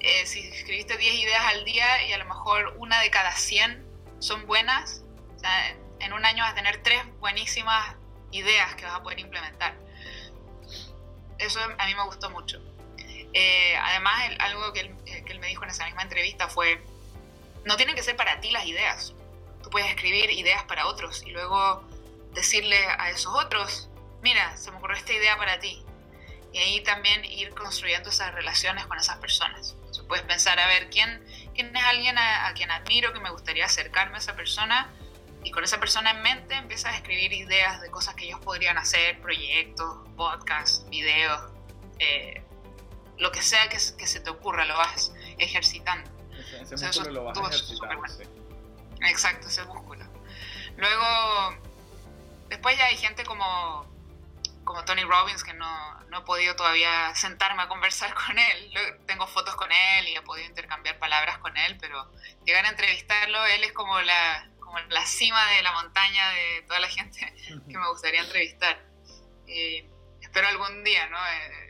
eh, 0.00 0.26
si 0.26 0.40
escribiste 0.40 0.96
10 0.96 1.14
ideas 1.14 1.42
al 1.46 1.64
día 1.64 2.04
y 2.06 2.12
a 2.12 2.18
lo 2.18 2.24
mejor 2.26 2.74
una 2.78 3.00
de 3.00 3.10
cada 3.10 3.32
100 3.32 3.86
son 4.18 4.46
buenas, 4.46 5.02
en 6.00 6.12
un 6.12 6.24
año 6.24 6.42
vas 6.42 6.52
a 6.52 6.54
tener 6.56 6.82
tres 6.82 7.00
buenísimas 7.20 7.94
ideas 8.32 8.74
que 8.74 8.84
vas 8.84 8.94
a 8.94 9.02
poder 9.02 9.20
implementar. 9.20 9.76
Eso 11.38 11.60
a 11.60 11.86
mí 11.86 11.94
me 11.94 12.04
gustó 12.04 12.28
mucho. 12.30 12.60
Eh, 13.38 13.76
además, 13.76 14.14
algo 14.38 14.72
que 14.72 14.80
él, 14.80 15.40
me 15.40 15.48
dijo 15.48 15.62
en 15.62 15.68
esa 15.68 15.84
misma 15.84 16.00
entrevista 16.00 16.48
fue, 16.48 16.82
no 17.66 17.76
tienen 17.76 17.94
que 17.94 18.02
ser 18.02 18.16
para 18.16 18.40
ti 18.40 18.50
las 18.50 18.64
ideas. 18.64 19.12
Tú 19.62 19.68
puedes 19.68 19.90
escribir 19.90 20.30
ideas 20.30 20.64
para 20.64 20.86
otros 20.86 21.22
y 21.26 21.32
luego 21.32 21.86
decirle 22.32 22.78
a 22.98 23.10
esos 23.10 23.34
otros, 23.34 23.90
mira, 24.22 24.56
se 24.56 24.70
me 24.70 24.78
ocurrió 24.78 24.96
esta 24.96 25.12
idea 25.12 25.36
para 25.36 25.58
ti. 25.58 25.84
Y 26.54 26.58
ahí 26.58 26.82
también 26.82 27.26
ir 27.26 27.50
construyendo 27.50 28.08
esas 28.08 28.34
relaciones 28.34 28.86
con 28.86 28.96
esas 28.98 29.18
personas. 29.18 29.74
Entonces 29.80 30.04
puedes 30.08 30.24
pensar, 30.24 30.58
a 30.58 30.66
ver, 30.68 30.88
¿quién, 30.88 31.22
quién 31.54 31.76
es 31.76 31.84
alguien 31.84 32.16
a, 32.16 32.46
a, 32.46 32.54
quien 32.54 32.70
admiro, 32.70 33.12
que 33.12 33.20
me 33.20 33.28
gustaría 33.28 33.66
acercarme 33.66 34.14
a 34.14 34.18
esa 34.18 34.34
persona? 34.34 34.90
Y 35.44 35.50
con 35.50 35.62
esa 35.62 35.78
persona 35.78 36.12
en 36.12 36.22
mente 36.22 36.54
empiezas 36.54 36.94
a 36.94 36.96
escribir 36.96 37.34
ideas 37.34 37.82
de 37.82 37.90
cosas 37.90 38.14
que 38.14 38.24
ellos 38.24 38.40
podrían 38.40 38.78
hacer, 38.78 39.20
proyectos, 39.20 40.08
podcasts, 40.16 40.88
videos, 40.88 41.52
eh, 41.98 42.45
lo 43.18 43.32
que 43.32 43.42
sea 43.42 43.68
que, 43.68 43.78
que 43.96 44.06
se 44.06 44.20
te 44.20 44.30
ocurra, 44.30 44.64
lo 44.64 44.76
vas 44.76 45.12
ejercitando. 45.38 46.10
Ese, 46.60 46.86
músculo 46.86 47.10
lo 47.10 47.24
vas 47.24 47.38
ejercitando, 47.38 48.02
Exacto, 49.02 49.48
ese 49.48 49.64
músculo. 49.64 50.04
Luego, 50.76 51.56
después 52.48 52.76
ya 52.76 52.86
hay 52.86 52.96
gente 52.96 53.24
como, 53.24 53.86
como 54.64 54.84
Tony 54.84 55.04
Robbins 55.04 55.42
que 55.44 55.54
no, 55.54 56.00
no 56.10 56.18
he 56.18 56.22
podido 56.22 56.56
todavía 56.56 57.14
sentarme 57.14 57.62
a 57.62 57.68
conversar 57.68 58.14
con 58.26 58.38
él. 58.38 58.72
Tengo 59.06 59.26
fotos 59.26 59.54
con 59.56 59.70
él 59.70 60.08
y 60.08 60.16
he 60.16 60.22
podido 60.22 60.46
intercambiar 60.46 60.98
palabras 60.98 61.38
con 61.38 61.56
él, 61.56 61.76
pero 61.80 62.10
llegar 62.44 62.64
a 62.64 62.70
entrevistarlo, 62.70 63.44
él 63.46 63.64
es 63.64 63.72
como 63.72 64.00
la, 64.00 64.48
como 64.60 64.78
la 64.80 65.04
cima 65.06 65.50
de 65.52 65.62
la 65.62 65.72
montaña 65.72 66.30
de 66.30 66.62
toda 66.66 66.80
la 66.80 66.88
gente 66.88 67.20
que 67.68 67.78
me 67.78 67.88
gustaría 67.88 68.22
entrevistar. 68.22 68.84
Y 69.46 69.84
espero 70.20 70.48
algún 70.48 70.84
día, 70.84 71.06
¿no? 71.08 71.18
Eh, 71.18 71.65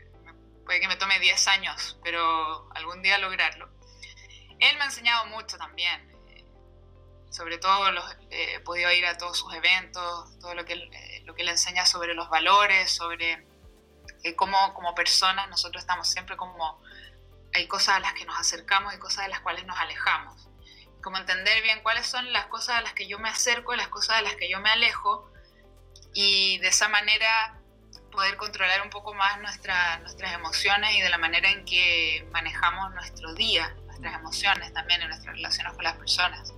puede 0.67 0.81
que 0.81 0.87
me 0.89 0.97
tome 0.97 1.17
10 1.19 1.47
años, 1.47 1.97
pero 2.03 2.69
algún 2.75 3.01
día 3.01 3.17
lograrlo. 3.17 3.69
Él 4.59 4.75
me 4.75 4.83
ha 4.83 4.85
enseñado 4.85 5.25
mucho 5.27 5.57
también, 5.57 6.11
eh, 6.27 6.45
sobre 7.31 7.57
todo 7.57 7.89
los, 7.91 8.11
eh, 8.29 8.55
he 8.55 8.59
podido 8.59 8.91
ir 8.91 9.05
a 9.05 9.17
todos 9.17 9.37
sus 9.37 9.53
eventos, 9.53 10.37
todo 10.39 10.53
lo 10.53 10.65
que, 10.65 10.73
él, 10.73 10.89
eh, 10.93 11.21
lo 11.25 11.33
que 11.33 11.43
él 11.43 11.49
enseña 11.49 11.85
sobre 11.85 12.13
los 12.13 12.29
valores, 12.29 12.91
sobre 12.91 13.47
cómo 14.35 14.73
como 14.73 14.93
personas 14.93 15.47
nosotros 15.49 15.81
estamos 15.81 16.09
siempre 16.09 16.35
como, 16.35 16.83
hay 17.53 17.65
cosas 17.67 17.95
a 17.95 17.99
las 18.01 18.13
que 18.13 18.25
nos 18.25 18.37
acercamos 18.37 18.93
y 18.93 18.99
cosas 18.99 19.23
de 19.23 19.29
las 19.29 19.39
cuales 19.39 19.65
nos 19.65 19.79
alejamos. 19.79 20.49
Como 21.01 21.17
entender 21.17 21.63
bien 21.63 21.81
cuáles 21.81 22.05
son 22.07 22.33
las 22.33 22.47
cosas 22.47 22.75
a 22.75 22.81
las 22.81 22.91
que 22.91 23.07
yo 23.07 23.19
me 23.19 23.29
acerco 23.29 23.73
y 23.73 23.77
las 23.77 23.87
cosas 23.87 24.17
a 24.17 24.21
las 24.21 24.35
que 24.35 24.49
yo 24.49 24.59
me 24.59 24.69
alejo 24.69 25.31
y 26.13 26.57
de 26.57 26.67
esa 26.67 26.89
manera 26.89 27.56
poder 28.17 28.35
controlar 28.35 28.81
un 28.81 28.89
poco 28.89 29.13
más 29.13 29.39
nuestra, 29.41 29.99
nuestras 29.99 30.33
emociones 30.33 30.95
y 30.95 31.01
de 31.01 31.09
la 31.09 31.19
manera 31.19 31.51
en 31.51 31.63
que 31.65 32.27
manejamos 32.31 32.91
nuestro 32.95 33.35
día, 33.35 33.75
nuestras 33.85 34.15
emociones 34.15 34.73
también 34.73 35.03
en 35.03 35.09
nuestras 35.09 35.35
relaciones 35.35 35.73
con 35.73 35.83
las 35.83 35.97
personas. 35.97 36.51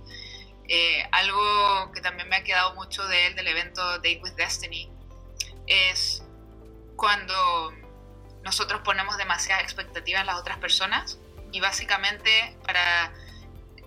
Eh, 0.66 1.06
algo 1.12 1.92
que 1.92 2.00
también 2.00 2.30
me 2.30 2.36
ha 2.36 2.44
quedado 2.44 2.74
mucho 2.76 3.06
de 3.06 3.26
él, 3.26 3.36
del 3.36 3.46
evento 3.46 3.82
Date 3.96 4.20
with 4.22 4.32
Destiny, 4.36 4.90
es 5.66 6.22
cuando 6.96 7.74
nosotros 8.42 8.80
ponemos 8.82 9.18
demasiadas 9.18 9.62
expectativas 9.62 10.22
en 10.22 10.28
las 10.28 10.36
otras 10.36 10.56
personas 10.56 11.18
y 11.52 11.60
básicamente 11.60 12.56
para 12.64 13.12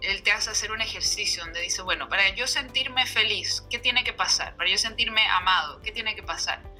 él 0.01 0.21
te 0.21 0.31
hace 0.31 0.51
hacer 0.51 0.71
un 0.71 0.81
ejercicio 0.81 1.43
donde 1.43 1.59
dice, 1.61 1.81
bueno, 1.81 2.07
para 2.07 2.29
yo 2.35 2.45
sentirme 2.45 3.07
feliz, 3.07 3.63
¿qué 3.71 3.79
tiene 3.79 4.03
que 4.03 4.13
pasar? 4.13 4.55
Para 4.57 4.69
yo 4.69 4.77
sentirme 4.77 5.25
amado, 5.25 5.81
¿qué 5.81 5.91
tiene 5.91 6.13
que 6.13 6.21
pasar? 6.21 6.72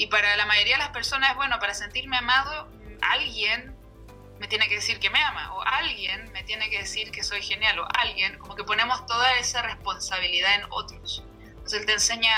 Y 0.00 0.06
para 0.06 0.34
la 0.36 0.46
mayoría 0.46 0.76
de 0.76 0.78
las 0.78 0.92
personas, 0.92 1.36
bueno, 1.36 1.58
para 1.58 1.74
sentirme 1.74 2.16
amado, 2.16 2.70
alguien 3.02 3.76
me 4.38 4.48
tiene 4.48 4.66
que 4.66 4.76
decir 4.76 4.98
que 4.98 5.10
me 5.10 5.22
ama, 5.22 5.52
o 5.52 5.60
alguien 5.60 6.32
me 6.32 6.42
tiene 6.42 6.70
que 6.70 6.78
decir 6.78 7.10
que 7.10 7.22
soy 7.22 7.42
genial, 7.42 7.80
o 7.80 7.88
alguien, 7.98 8.38
como 8.38 8.56
que 8.56 8.64
ponemos 8.64 9.04
toda 9.04 9.34
esa 9.34 9.60
responsabilidad 9.60 10.54
en 10.54 10.62
otros. 10.70 11.22
Entonces 11.48 11.80
él 11.80 11.84
te 11.84 11.92
enseña, 11.92 12.32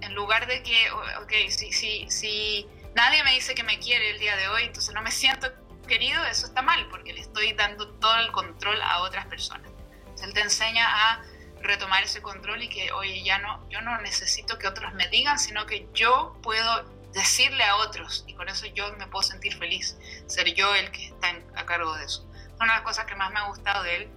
en 0.00 0.14
lugar 0.14 0.46
de 0.46 0.62
que, 0.62 0.90
ok, 0.90 1.50
si, 1.50 1.70
si, 1.70 2.10
si 2.10 2.66
nadie 2.94 3.22
me 3.24 3.34
dice 3.34 3.54
que 3.54 3.62
me 3.62 3.78
quiere 3.78 4.12
el 4.12 4.18
día 4.18 4.34
de 4.34 4.48
hoy, 4.48 4.62
entonces 4.62 4.94
no 4.94 5.02
me 5.02 5.10
siento 5.10 5.52
querido, 5.86 6.24
eso 6.24 6.46
está 6.46 6.62
mal, 6.62 6.88
porque 6.88 7.12
le 7.12 7.20
estoy 7.20 7.52
dando 7.52 7.90
todo 7.98 8.20
el 8.20 8.32
control 8.32 8.80
a 8.80 9.02
otras 9.02 9.26
personas. 9.26 9.70
Entonces 10.00 10.28
él 10.28 10.32
te 10.32 10.40
enseña 10.40 10.86
a 10.88 11.22
retomar 11.62 12.02
ese 12.02 12.22
control 12.22 12.62
y 12.62 12.68
que, 12.68 12.92
oye, 12.92 13.22
ya 13.22 13.38
no, 13.38 13.68
yo 13.68 13.80
no 13.80 14.00
necesito 14.00 14.58
que 14.58 14.68
otros 14.68 14.92
me 14.94 15.08
digan, 15.08 15.38
sino 15.38 15.66
que 15.66 15.88
yo 15.92 16.36
puedo 16.42 16.84
decirle 17.12 17.64
a 17.64 17.76
otros 17.76 18.24
y 18.26 18.34
con 18.34 18.48
eso 18.48 18.66
yo 18.66 18.92
me 18.96 19.06
puedo 19.06 19.22
sentir 19.22 19.56
feliz, 19.56 19.96
ser 20.26 20.54
yo 20.54 20.74
el 20.74 20.90
que 20.90 21.06
está 21.06 21.34
a 21.56 21.66
cargo 21.66 21.94
de 21.96 22.04
eso. 22.04 22.24
Una 22.56 22.72
de 22.72 22.78
las 22.78 22.82
cosas 22.82 23.06
que 23.06 23.14
más 23.14 23.32
me 23.32 23.40
ha 23.40 23.46
gustado 23.48 23.82
de 23.82 23.96
él, 23.96 24.10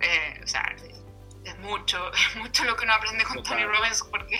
eh, 0.00 0.40
o 0.42 0.46
sea, 0.46 0.74
es 1.44 1.58
mucho, 1.58 2.12
es 2.12 2.36
mucho 2.36 2.64
lo 2.64 2.76
que 2.76 2.84
uno 2.84 2.94
aprende 2.94 3.24
con 3.24 3.42
Tony 3.42 3.64
Robbins 3.64 4.02
porque 4.10 4.36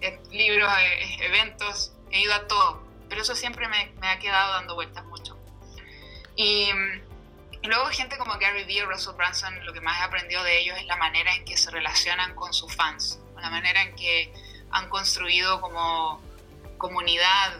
en 0.00 0.30
libros, 0.30 0.70
eh, 0.78 1.16
eventos, 1.20 1.92
he 2.10 2.20
ido 2.20 2.34
a 2.34 2.46
todo, 2.46 2.82
pero 3.08 3.22
eso 3.22 3.34
siempre 3.34 3.68
me, 3.68 3.92
me 4.00 4.08
ha 4.08 4.18
quedado 4.18 4.52
dando 4.52 4.74
vueltas 4.74 5.04
mucho. 5.04 5.36
Y 6.36 6.68
luego 7.66 7.86
gente 7.86 8.18
como 8.18 8.38
Gary 8.38 8.64
Vee 8.64 8.82
o 8.82 8.86
Russell 8.86 9.14
Branson, 9.14 9.64
lo 9.64 9.72
que 9.72 9.80
más 9.80 10.00
he 10.00 10.04
aprendido 10.04 10.42
de 10.42 10.60
ellos 10.60 10.76
es 10.78 10.86
la 10.86 10.96
manera 10.96 11.34
en 11.34 11.44
que 11.44 11.56
se 11.56 11.70
relacionan 11.70 12.34
con 12.34 12.52
sus 12.52 12.74
fans, 12.74 13.20
la 13.40 13.50
manera 13.50 13.82
en 13.82 13.94
que 13.96 14.32
han 14.70 14.88
construido 14.88 15.60
como 15.60 16.20
comunidad, 16.78 17.56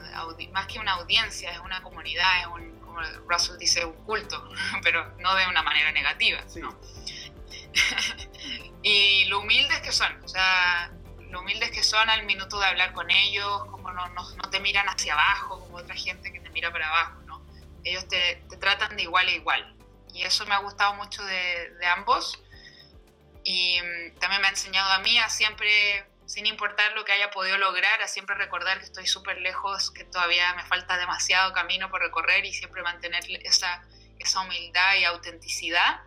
más 0.53 0.66
que 0.66 0.79
una 0.79 0.92
audiencia, 0.92 1.51
es 1.51 1.59
una 1.61 1.83
comunidad, 1.83 2.40
es 2.40 2.47
un, 2.47 2.79
como 2.81 3.01
Russell 3.29 3.57
dice, 3.59 3.85
un 3.85 3.92
culto, 4.05 4.49
pero 4.83 5.12
no 5.19 5.35
de 5.35 5.47
una 5.47 5.62
manera 5.62 5.92
negativa. 5.92 6.40
y 8.83 9.25
lo 9.27 9.40
humildes 9.40 9.81
que 9.81 9.92
son, 9.92 10.12
o 10.25 10.29
sea, 10.29 10.90
lo 11.31 11.40
humildes 11.40 11.71
que 11.71 11.83
son 11.83 12.09
al 12.09 12.25
minuto 12.25 12.59
de 12.59 12.66
hablar 12.66 12.92
con 12.92 13.11
ellos, 13.11 13.64
como 13.66 13.92
no, 13.92 14.09
no, 14.09 14.51
te 14.51 14.61
miran 14.61 14.88
hacia 14.88 15.14
abajo, 15.14 15.61
como 15.61 15.79
otra 15.79 15.95
gente 15.95 16.33
que 16.33 16.40
te 16.40 16.51
mira 16.51 16.71
para 16.71 16.88
abajo, 16.88 17.21
¿no? 17.27 17.42
Ellos 17.85 18.07
te, 18.09 18.42
te 18.49 18.57
tratan 18.57 18.97
de 18.97 19.03
igual 19.03 19.27
a 19.27 19.31
igual. 19.31 19.75
Y 20.16 20.22
eso 20.22 20.46
me 20.46 20.55
ha 20.55 20.59
gustado 20.59 20.94
mucho 20.94 21.22
de, 21.24 21.70
de 21.79 21.87
ambos. 21.87 22.42
Y 23.44 23.79
mm, 23.81 24.18
también 24.18 24.40
me 24.40 24.48
ha 24.48 24.50
enseñado 24.50 24.90
a 24.92 24.98
mí 25.00 25.18
a 25.18 25.29
siempre 25.29 26.07
sin 26.24 26.46
importar 26.46 26.92
lo 26.94 27.05
que 27.05 27.12
haya 27.12 27.31
podido 27.31 27.57
lograr, 27.57 28.02
a 28.02 28.09
siempre 28.09 28.35
recordar 28.35 28.79
que 28.79 28.85
estoy 28.85 29.07
súper 29.07 29.38
lejos, 29.40 29.92
que 29.92 30.05
todavía 30.05 30.55
me 30.55 30.64
falta 30.64 30.98
demasiado 30.98 31.52
camino 31.52 31.88
por 31.88 32.00
recorrer 32.00 32.44
y 32.44 32.52
siempre 32.52 32.83
mantener 32.83 33.22
esa, 33.44 33.85
esa 34.18 34.40
humildad 34.40 34.96
y 34.96 35.05
autenticidad 35.05 36.00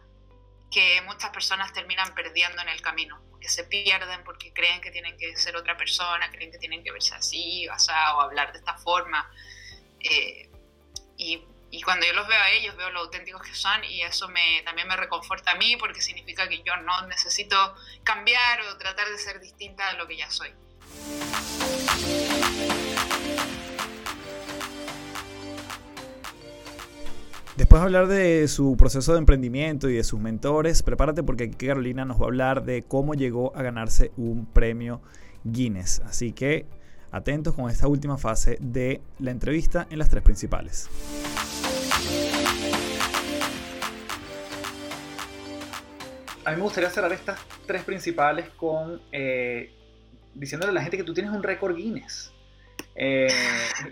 que 0.72 1.02
muchas 1.04 1.32
personas 1.32 1.72
terminan 1.72 2.14
perdiendo 2.14 2.62
en 2.62 2.70
el 2.70 2.82
camino, 2.82 3.22
que 3.40 3.48
se 3.48 3.64
pierden 3.64 4.24
porque 4.24 4.52
creen 4.52 4.82
que 4.82 4.92
tienen 4.92 5.18
que 5.18 5.36
ser 5.38 5.56
otra 5.56 5.78
persona, 5.78 6.30
creen 6.32 6.52
que 6.52 6.58
tienen 6.58 6.84
que 6.84 6.92
verse 6.92 7.16
así, 7.16 7.68
o, 7.70 7.74
o 7.74 8.22
hablar 8.22 8.52
de 8.52 8.60
esta 8.60 8.76
forma. 8.76 9.32
Eh, 10.02 10.50
y 11.18 11.44
y 11.72 11.82
cuando 11.82 12.06
yo 12.06 12.14
los 12.14 12.28
veo 12.28 12.40
a 12.40 12.50
ellos, 12.52 12.76
veo 12.76 12.90
lo 12.90 13.02
auténticos 13.02 13.42
que 13.44 13.54
son 13.54 13.84
y 13.84 14.02
eso 14.02 14.28
me, 14.30 14.62
también 14.66 14.88
me 14.88 14.96
reconforta 14.96 15.52
a 15.52 15.56
mí 15.56 15.76
porque 15.78 16.02
significa 16.02 16.48
que 16.48 16.64
yo 16.64 16.76
no 16.78 17.08
necesito 17.08 17.56
cambiar 18.04 18.62
o 18.62 18.78
tratar 18.78 19.08
de 19.10 19.18
ser 19.18 19.40
distinta 19.40 19.92
de 19.92 19.98
lo 19.98 20.08
que 20.08 20.18
ya 20.18 20.30
soy. 20.32 20.50
Después 27.56 27.82
de 27.82 27.86
hablar 27.86 28.08
de 28.08 28.48
su 28.48 28.78
proceso 28.78 29.12
de 29.12 29.20
emprendimiento 29.20 29.90
y 29.90 29.96
de 29.96 30.04
sus 30.04 30.20
mentores, 30.20 30.82
prepárate 30.82 31.24
porque 31.24 31.44
aquí 31.44 31.68
Carolina 31.68 32.06
nos 32.06 32.18
va 32.18 32.24
a 32.24 32.28
hablar 32.28 32.64
de 32.64 32.84
cómo 32.84 33.14
llegó 33.14 33.56
a 33.56 33.62
ganarse 33.62 34.12
un 34.18 34.46
premio 34.46 35.02
Guinness. 35.44 36.00
Así 36.06 36.32
que 36.32 36.66
atentos 37.12 37.56
con 37.56 37.70
esta 37.70 37.88
última 37.88 38.18
fase 38.18 38.58
de 38.62 39.02
la 39.20 39.32
entrevista 39.32 39.88
en 39.90 40.00
las 40.00 40.10
tres 40.10 40.24
principales. 40.24 40.90
A 46.46 46.52
mí 46.52 46.58
me 46.58 46.64
gustaría 46.64 46.90
cerrar 46.90 47.12
estas 47.14 47.40
tres 47.66 47.84
principales 47.84 48.50
con 48.50 49.02
eh, 49.12 49.72
diciéndole 50.34 50.72
a 50.72 50.74
la 50.74 50.82
gente 50.82 50.98
que 50.98 51.04
tú 51.04 51.14
tienes 51.14 51.32
un 51.32 51.44
récord 51.44 51.76
Guinness. 51.76 52.34
Eh, 52.96 53.28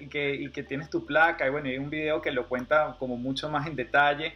y, 0.02 0.08
que, 0.50 0.64
tienes 0.64 0.90
tu 0.90 1.06
placa 1.06 1.48
y 1.48 1.50
bueno, 1.50 1.70
hay 1.70 1.78
un 1.78 1.90
video 1.90 2.22
que 2.22 2.30
lo 2.32 2.50
cuenta 2.50 2.98
como 3.00 3.16
mucho 3.16 3.50
más 3.50 3.68
en 3.68 3.76
detalle. 3.76 4.36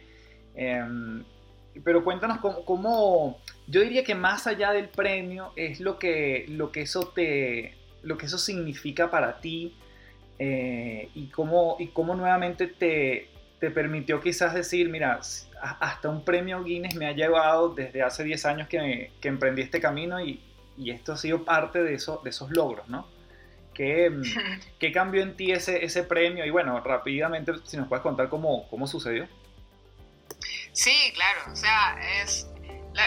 Em, 0.54 1.24
pero 1.84 2.04
cuéntanos 2.04 2.38
cómo, 2.38 3.40
yo 3.66 3.80
diría 3.80 4.04
que 4.04 4.14
más 4.14 4.46
allá 4.46 4.72
del 4.72 4.88
premio 4.88 5.52
es 5.56 5.80
lo 5.80 5.98
que, 5.98 6.46
lo 6.48 6.70
que, 6.70 6.82
eso, 6.82 7.08
te, 7.08 7.76
lo 8.02 8.18
que 8.18 8.26
eso 8.26 8.38
significa 8.38 9.10
para 9.10 9.40
ti 9.40 9.76
eh, 10.38 11.08
y, 11.14 11.28
cómo, 11.28 11.76
y 11.78 11.88
cómo 11.88 12.14
nuevamente 12.14 12.66
te, 12.66 13.28
te 13.62 13.70
permitió 13.70 14.20
quizás 14.20 14.54
decir, 14.54 14.88
mira, 14.88 15.20
hasta 15.60 16.08
un 16.08 16.24
premio 16.24 16.64
Guinness 16.64 16.96
me 16.96 17.06
ha 17.06 17.12
llevado 17.12 17.68
desde 17.68 18.02
hace 18.02 18.24
10 18.24 18.44
años 18.46 18.66
que, 18.66 19.12
que 19.20 19.28
emprendí 19.28 19.62
este 19.62 19.80
camino 19.80 20.20
y, 20.20 20.42
y, 20.76 20.90
esto 20.90 21.12
ha 21.12 21.16
sido 21.16 21.44
parte 21.44 21.80
de, 21.80 21.94
eso, 21.94 22.20
de 22.24 22.30
esos 22.30 22.50
logros, 22.50 22.88
¿no? 22.88 23.06
¿Qué, 23.72 24.10
¿Qué, 24.80 24.90
cambió 24.90 25.22
en 25.22 25.36
ti 25.36 25.52
ese, 25.52 25.84
ese 25.84 26.02
premio? 26.02 26.44
Y 26.44 26.50
bueno, 26.50 26.80
rápidamente, 26.80 27.52
si 27.62 27.76
nos 27.76 27.86
puedes 27.86 28.02
contar 28.02 28.28
cómo, 28.28 28.68
cómo 28.68 28.88
sucedió. 28.88 29.28
Sí, 30.72 31.12
claro, 31.14 31.52
o 31.52 31.54
sea, 31.54 32.00
es, 32.20 32.50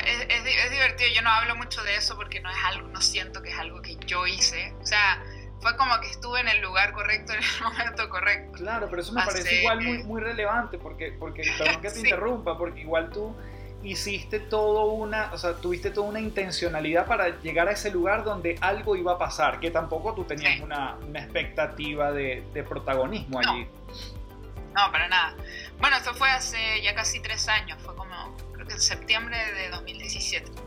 es, 0.05 0.25
es, 0.29 0.71
divertido. 0.71 1.09
Yo 1.13 1.21
no 1.21 1.31
hablo 1.31 1.57
mucho 1.57 1.83
de 1.83 1.97
eso 1.97 2.15
porque 2.15 2.39
no 2.39 2.49
es 2.49 2.57
algo, 2.63 2.87
no 2.87 3.01
siento 3.01 3.41
que 3.41 3.49
es 3.49 3.59
algo 3.59 3.81
que 3.81 3.97
yo 4.07 4.25
hice. 4.25 4.73
O 4.79 4.85
sea, 4.85 5.21
fue 5.61 5.75
como 5.77 5.99
que 5.99 6.09
estuve 6.09 6.41
en 6.41 6.47
el 6.47 6.61
lugar 6.61 6.93
correcto 6.93 7.33
en 7.33 7.39
el 7.39 7.63
momento 7.63 8.09
correcto. 8.09 8.53
Claro, 8.53 8.87
pero 8.89 9.01
eso 9.01 9.13
me 9.13 9.23
parece 9.25 9.61
igual 9.61 9.81
muy, 9.81 10.03
muy 10.03 10.21
relevante, 10.21 10.77
porque, 10.77 11.11
porque 11.17 11.43
perdón 11.57 11.81
que 11.81 11.89
te 11.89 11.99
interrumpa, 11.99 12.57
porque 12.57 12.81
igual 12.81 13.09
tú 13.09 13.35
hiciste 13.83 14.39
todo 14.39 14.85
una, 14.85 15.31
o 15.31 15.37
sea, 15.37 15.53
tuviste 15.53 15.91
toda 15.91 16.07
una 16.09 16.19
intencionalidad 16.19 17.05
para 17.05 17.39
llegar 17.41 17.67
a 17.67 17.71
ese 17.71 17.91
lugar 17.91 18.23
donde 18.23 18.57
algo 18.61 18.95
iba 18.95 19.13
a 19.13 19.17
pasar, 19.17 19.59
que 19.59 19.69
tampoco 19.69 20.13
tú 20.13 20.23
tenías 20.23 20.59
una, 20.61 20.95
una, 20.95 21.19
expectativa 21.19 22.11
de, 22.11 22.43
de 22.53 22.63
protagonismo 22.63 23.39
allí. 23.39 23.67
No, 24.75 24.91
para 24.91 25.07
nada. 25.07 25.35
Bueno, 25.79 25.97
esto 25.97 26.13
fue 26.13 26.29
hace 26.29 26.81
ya 26.81 26.95
casi 26.95 27.19
tres 27.21 27.47
años, 27.47 27.81
fue 27.81 27.95
como, 27.95 28.35
creo 28.53 28.67
que 28.67 28.73
en 28.73 28.81
septiembre 28.81 29.37
de 29.53 29.69
2017. 29.69 30.64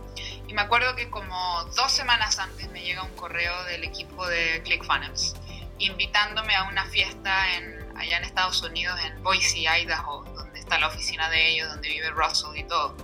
Y 0.49 0.55
me 0.55 0.63
acuerdo 0.63 0.97
que 0.97 1.11
como 1.11 1.65
dos 1.77 1.93
semanas 1.93 2.39
antes 2.39 2.71
me 2.71 2.83
llega 2.83 3.03
un 3.03 3.15
correo 3.17 3.65
del 3.65 3.85
equipo 3.85 4.27
de 4.27 4.63
ClickFunnels 4.65 5.35
invitándome 5.79 6.57
a 6.57 6.65
una 6.65 6.87
fiesta 6.87 7.55
en, 7.55 7.97
allá 7.99 8.17
en 8.17 8.25
Estados 8.25 8.63
Unidos, 8.63 8.99
en 9.05 9.23
Boise, 9.23 9.59
Idaho, 9.59 10.25
donde 10.35 10.59
está 10.59 10.79
la 10.79 10.89
oficina 10.89 11.29
de 11.29 11.51
ellos, 11.51 11.69
donde 11.69 11.89
vive 11.91 12.11
Russell 12.11 12.57
y 12.57 12.65
todo. 12.65 12.97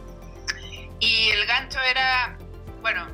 Y 1.00 1.28
el 1.30 1.44
gancho 1.44 1.80
era, 1.82 2.38
bueno, 2.80 3.06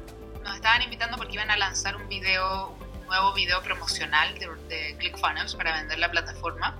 nos 0.44 0.54
estaban 0.54 0.80
invitando 0.82 1.16
porque 1.16 1.34
iban 1.34 1.50
a 1.50 1.56
lanzar 1.56 1.96
un 1.96 2.08
video, 2.08 2.68
un 3.00 3.06
nuevo 3.06 3.34
video 3.34 3.60
promocional 3.62 4.38
de, 4.38 4.96
ClickFunnels 4.98 5.56
para 5.56 5.72
vender 5.72 5.98
la 5.98 6.08
plataforma. 6.08 6.78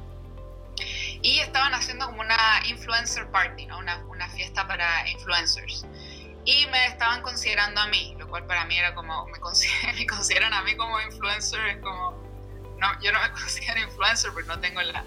Y 1.21 1.41
estaban 1.41 1.75
haciendo 1.75 2.07
como 2.07 2.21
una 2.21 2.63
influencer 2.67 3.29
party, 3.33 3.67
¿no? 3.67 3.79
una 3.79 4.29
fiesta 4.31 4.69
para 4.69 5.07
influencers 5.11 5.85
y 6.45 6.67
me 6.67 6.87
estaban 6.87 7.23
considerando 7.23 7.81
a 7.81 7.87
mí, 7.87 8.15
lo 8.19 8.29
cual 8.29 8.47
para 8.47 8.65
mí 8.65 8.77
era 8.77 8.95
como, 8.95 9.27
me, 9.27 9.39
consideran, 10.07 10.53
a 10.53 10.63
mí 10.63 10.77
como 10.77 11.01
influencer, 11.01 11.61
es 11.67 11.79
como, 11.79 12.13
no, 12.79 13.01
yo 13.03 13.13
no 13.13 13.21
me 13.21 13.31
considero 13.41 13.81
influencer 13.81 14.33
porque 14.33 14.49
no 14.49 14.59
tengo 14.61 14.81
la, 14.83 15.05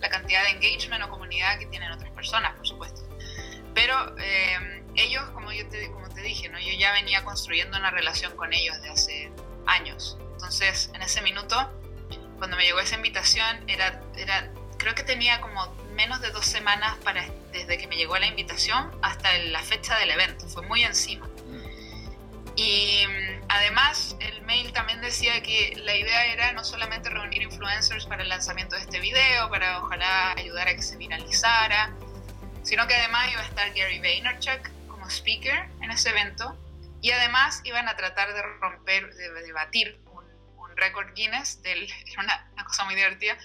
la 0.00 0.08
cantidad 0.08 0.42
de 0.44 0.50
engagement 0.50 1.04
o 1.04 1.10
comunidad 1.10 1.58
que 1.58 1.66
tienen 1.66 1.90
otras 1.92 2.10
personas, 2.12 2.54
por 2.54 2.66
supuesto. 2.66 3.02
Pero 3.74 4.16
eh, 4.18 4.84
ellos, 4.94 5.22
como 5.30 5.52
yo 5.52 5.68
te, 5.68 5.90
como 5.90 6.08
te 6.08 6.22
dije, 6.22 6.48
¿no? 6.48 6.58
yo 6.58 6.72
ya 6.78 6.92
venía 6.92 7.24
construyendo 7.24 7.76
una 7.76 7.90
relación 7.90 8.34
con 8.36 8.52
ellos 8.52 8.80
de 8.82 8.90
hace 8.90 9.32
años. 9.66 10.16
Entonces, 10.32 10.90
en 10.94 11.02
ese 11.02 11.20
minuto, 11.20 11.70
cuando 12.38 12.56
me 12.56 12.64
llegó 12.64 12.80
esa 12.80 12.96
invitación, 12.96 13.68
era, 13.68 14.00
era 14.16 14.50
creo 14.78 14.94
que 14.94 15.02
tenía 15.02 15.40
como 15.40 15.66
menos 15.94 16.20
de 16.20 16.30
dos 16.30 16.46
semanas 16.46 16.96
para, 17.02 17.24
desde 17.52 17.78
que 17.78 17.86
me 17.86 17.96
llegó 17.96 18.16
la 18.18 18.26
invitación 18.26 18.90
hasta 19.02 19.36
la 19.38 19.62
fecha 19.62 19.98
del 19.98 20.10
evento, 20.10 20.46
fue 20.48 20.62
muy 20.62 20.84
encima. 20.84 21.28
Y 22.56 23.04
mm, 23.06 23.44
además 23.48 24.16
el 24.20 24.40
mail 24.42 24.72
también 24.72 25.00
decía 25.02 25.42
que 25.42 25.74
la 25.84 25.94
idea 25.94 26.26
era 26.26 26.52
no 26.52 26.64
solamente 26.64 27.10
reunir 27.10 27.42
influencers 27.42 28.06
para 28.06 28.22
el 28.22 28.28
lanzamiento 28.28 28.76
de 28.76 28.82
este 28.82 28.98
video, 29.00 29.50
para 29.50 29.82
ojalá 29.82 30.32
ayudar 30.32 30.68
a 30.68 30.74
que 30.74 30.82
se 30.82 30.96
viralizara, 30.96 31.92
sino 32.62 32.86
que 32.86 32.94
además 32.94 33.30
iba 33.30 33.42
a 33.42 33.44
estar 33.44 33.68
Gary 33.74 33.98
Vaynerchuk 33.98 34.70
como 34.88 35.08
speaker 35.10 35.68
en 35.82 35.90
ese 35.90 36.10
evento 36.10 36.56
y 37.02 37.10
además 37.10 37.60
iban 37.64 37.88
a 37.88 37.96
tratar 37.96 38.32
de 38.32 38.42
romper, 38.42 39.14
de, 39.14 39.42
debatir 39.42 40.00
un, 40.06 40.24
un 40.56 40.76
récord 40.76 41.12
Guinness, 41.14 41.62
del, 41.62 41.86
una, 42.18 42.50
una 42.54 42.64
cosa 42.64 42.84
muy 42.84 42.94
divertida, 42.94 43.36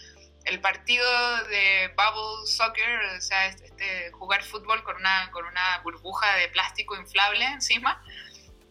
el 0.45 0.59
partido 0.59 1.05
de 1.45 1.89
bubble 1.89 2.47
soccer, 2.47 2.99
o 3.17 3.21
sea, 3.21 3.47
este, 3.47 4.11
jugar 4.11 4.43
fútbol 4.43 4.83
con 4.83 4.95
una, 4.95 5.29
con 5.31 5.45
una 5.45 5.79
burbuja 5.83 6.35
de 6.35 6.49
plástico 6.49 6.95
inflable 6.95 7.45
encima, 7.45 8.03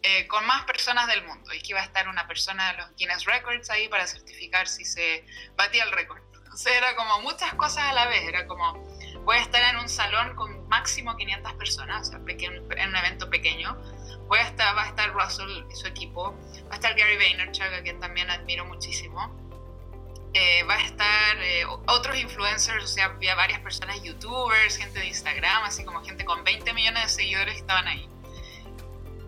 eh, 0.03 0.27
con 0.27 0.45
más 0.45 0.63
personas 0.65 1.07
del 1.07 1.23
mundo. 1.25 1.53
Y 1.53 1.61
que 1.61 1.69
iba 1.69 1.81
a 1.81 1.85
estar 1.85 2.07
una 2.07 2.27
persona 2.27 2.71
de 2.71 2.77
los 2.77 2.95
Guinness 2.95 3.25
Records 3.25 3.69
ahí 3.69 3.87
para 3.87 4.07
certificar 4.07 4.67
si 4.67 4.85
se 4.85 5.25
batía 5.55 5.83
el 5.83 5.91
récord. 5.91 6.21
O 6.53 6.57
sea, 6.57 6.77
era 6.77 6.95
como 6.95 7.21
muchas 7.21 7.53
cosas 7.53 7.83
a 7.83 7.93
la 7.93 8.07
vez. 8.07 8.27
Era 8.27 8.45
como, 8.45 8.73
voy 9.23 9.37
a 9.37 9.41
estar 9.41 9.61
en 9.73 9.79
un 9.79 9.87
salón 9.87 10.35
con 10.35 10.67
máximo 10.67 11.15
500 11.15 11.53
personas, 11.53 12.09
o 12.09 12.11
sea, 12.11 12.19
en 12.27 12.89
un 12.89 12.95
evento 12.95 13.29
pequeño. 13.29 13.77
Voy 14.27 14.39
a 14.39 14.43
estar, 14.43 14.75
va 14.75 14.83
a 14.83 14.87
estar 14.87 15.13
Russell 15.13 15.63
y 15.69 15.75
su 15.75 15.87
equipo, 15.87 16.33
va 16.65 16.71
a 16.71 16.75
estar 16.75 16.95
Gary 16.95 17.17
Vaynerchuk, 17.17 17.73
a 17.73 17.81
quien 17.81 17.99
también 17.99 18.29
admiro 18.29 18.65
muchísimo. 18.65 19.40
Eh, 20.33 20.63
va 20.63 20.75
a 20.75 20.81
estar 20.85 21.37
eh, 21.41 21.65
otros 21.87 22.17
influencers, 22.17 22.83
o 22.83 22.87
sea, 22.87 23.05
había 23.05 23.35
varias 23.35 23.59
personas, 23.59 24.01
youtubers, 24.01 24.77
gente 24.77 24.99
de 24.99 25.07
Instagram, 25.07 25.63
así 25.65 25.83
como 25.83 26.01
gente 26.05 26.23
con 26.23 26.43
20 26.45 26.73
millones 26.73 27.03
de 27.03 27.09
seguidores 27.09 27.55
que 27.55 27.59
estaban 27.59 27.87
ahí. 27.87 28.07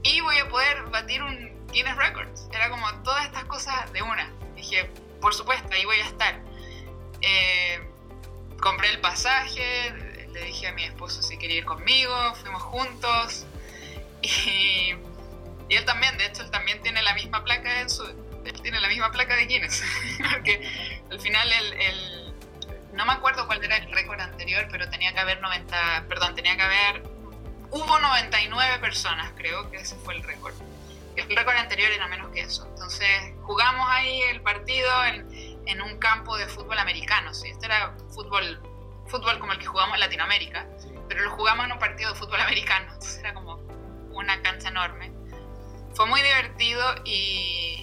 Y 0.04 0.22
voy 0.22 0.38
a 0.38 0.48
poder 0.48 0.84
batir 0.92 1.22
un 1.22 1.68
Guinness 1.68 1.98
Records. 1.98 2.48
Era 2.54 2.70
como 2.70 2.90
todas 3.04 3.26
estas 3.26 3.44
cosas 3.46 3.92
de 3.92 4.02
una. 4.02 4.32
Dije, 4.56 4.90
por 5.20 5.34
supuesto, 5.34 5.70
ahí 5.74 5.84
voy 5.84 5.98
a 5.98 6.06
estar. 6.06 6.40
Eh, 7.22 7.82
compré 8.62 8.90
el 8.90 9.02
pasaje, 9.02 9.92
le 10.32 10.44
dije 10.46 10.68
a 10.68 10.72
mi 10.74 10.84
esposo 10.84 11.22
si 11.22 11.38
quería 11.38 11.58
ir 11.58 11.66
conmigo, 11.66 12.14
fuimos 12.36 12.62
juntos. 12.62 13.46
Y, 14.26 14.94
y 15.68 15.76
él 15.76 15.84
también, 15.84 16.18
de 16.18 16.28
hecho, 16.28 16.44
él 16.44 16.50
también 16.50 16.82
tiene 16.82 17.02
la 17.02 17.14
misma 17.14 17.44
placa 17.44 17.82
en 17.82 17.90
su, 17.90 18.06
él 18.46 18.62
tiene 18.62 18.80
la 18.80 18.88
misma 18.88 19.12
placa 19.12 19.36
de 19.36 19.46
Guinness. 19.46 19.84
Porque 20.32 21.02
al 21.10 21.20
final 21.20 21.52
el, 21.52 22.34
no 22.94 23.06
me 23.06 23.14
acuerdo 23.14 23.48
cuál 23.48 23.64
era 23.64 23.78
el 23.78 23.92
récord 23.92 24.20
anterior, 24.20 24.68
pero 24.72 24.90
tenía 24.90 25.14
que 25.14 25.20
haber 25.20 25.42
90, 25.42 26.06
perdón, 26.08 26.36
tenía 26.36 26.56
que 26.56 26.62
haber, 26.62 27.04
hubo 27.72 28.00
99 28.00 28.80
personas, 28.80 29.32
creo 29.36 29.70
que 29.72 29.78
ese 29.78 29.96
fue 29.98 30.16
el 30.16 30.24
récord. 30.24 30.54
El 31.16 31.36
récord 31.36 31.56
anterior 31.56 31.92
era 31.92 32.08
menos 32.08 32.32
que 32.32 32.42
eso. 32.42 32.68
Entonces 32.68 33.08
jugamos 33.44 33.88
ahí 33.90 34.22
el 34.24 34.42
partido 34.42 34.90
en, 35.06 35.62
en 35.68 35.82
un 35.82 35.98
campo 36.00 36.38
de 36.38 36.48
fútbol 36.48 36.78
americano. 36.80 37.34
¿sí? 37.34 37.50
Este 37.50 37.68
era 37.68 37.96
fútbol, 38.14 38.62
fútbol 39.08 39.40
como 39.40 39.54
el 39.54 39.60
que 39.60 39.66
jugamos 39.66 39.96
en 39.96 40.00
Latinoamérica, 40.00 40.68
pero 41.08 41.22
lo 41.24 41.32
jugamos 41.32 41.66
en 41.66 41.74
un 41.74 41.80
partido 41.80 42.14
de 42.14 42.20
fútbol 42.20 42.42
americano. 42.42 42.86
Entonces 42.94 43.20
era 43.20 43.34
como 43.34 43.56
una 44.12 44.42
cancha 44.42 44.70
enorme. 44.70 45.12
Fue 45.94 46.08
muy 46.08 46.22
divertido 46.22 46.84
y, 47.06 47.83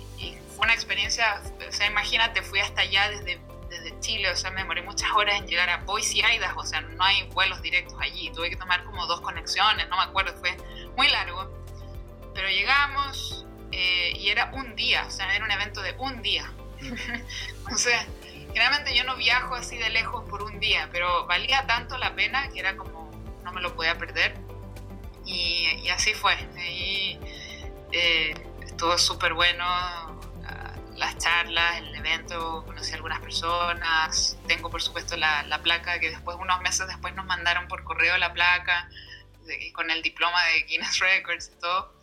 una 0.60 0.74
experiencia, 0.74 1.42
o 1.68 1.72
sea, 1.72 1.86
imagínate, 1.86 2.42
fui 2.42 2.60
hasta 2.60 2.82
allá 2.82 3.08
desde, 3.10 3.40
desde 3.68 3.98
Chile, 4.00 4.30
o 4.30 4.36
sea, 4.36 4.50
me 4.50 4.62
demoré 4.62 4.82
muchas 4.82 5.10
horas 5.12 5.36
en 5.36 5.46
llegar 5.46 5.70
a 5.70 5.78
Boise, 5.78 6.18
Idaho, 6.18 6.60
o 6.60 6.66
sea, 6.66 6.80
no 6.80 7.02
hay 7.02 7.22
vuelos 7.28 7.62
directos 7.62 7.96
allí, 8.00 8.30
tuve 8.30 8.50
que 8.50 8.56
tomar 8.56 8.84
como 8.84 9.06
dos 9.06 9.20
conexiones, 9.20 9.88
no 9.88 9.96
me 9.96 10.02
acuerdo, 10.02 10.36
fue 10.38 10.56
muy 10.96 11.08
largo, 11.08 11.50
pero 12.34 12.48
llegamos 12.48 13.46
eh, 13.72 14.12
y 14.16 14.28
era 14.28 14.50
un 14.54 14.74
día, 14.76 15.04
o 15.06 15.10
sea, 15.10 15.34
era 15.34 15.44
un 15.44 15.50
evento 15.50 15.82
de 15.82 15.94
un 15.98 16.22
día. 16.22 16.50
sea, 17.76 18.06
generalmente 18.48 18.94
yo 18.96 19.04
no 19.04 19.16
viajo 19.16 19.54
así 19.54 19.76
de 19.78 19.90
lejos 19.90 20.28
por 20.28 20.42
un 20.42 20.58
día, 20.60 20.88
pero 20.92 21.26
valía 21.26 21.66
tanto 21.66 21.98
la 21.98 22.14
pena 22.14 22.48
que 22.48 22.60
era 22.60 22.76
como, 22.76 23.10
no 23.44 23.52
me 23.52 23.60
lo 23.60 23.74
podía 23.74 23.96
perder. 23.96 24.34
Y, 25.24 25.80
y 25.82 25.88
así 25.90 26.14
fue. 26.14 26.34
Y, 26.58 27.18
eh, 27.92 28.34
estuvo 28.62 28.96
súper 28.98 29.34
bueno 29.34 30.19
las 31.00 31.16
charlas, 31.16 31.78
el 31.78 31.94
evento, 31.94 32.62
conocí 32.66 32.92
a 32.92 32.96
algunas 32.96 33.20
personas, 33.20 34.38
tengo 34.46 34.70
por 34.70 34.82
supuesto 34.82 35.16
la, 35.16 35.42
la, 35.44 35.62
placa 35.62 35.98
que 35.98 36.10
después, 36.10 36.36
unos 36.38 36.60
meses 36.60 36.86
después 36.86 37.14
nos 37.14 37.24
mandaron 37.24 37.68
por 37.68 37.82
correo 37.84 38.18
la 38.18 38.34
placa 38.34 38.88
de, 39.46 39.72
con 39.72 39.90
el 39.90 40.02
diploma 40.02 40.44
de 40.44 40.62
Guinness 40.64 40.98
Records 40.98 41.52
y 41.56 41.58
todo. 41.58 41.98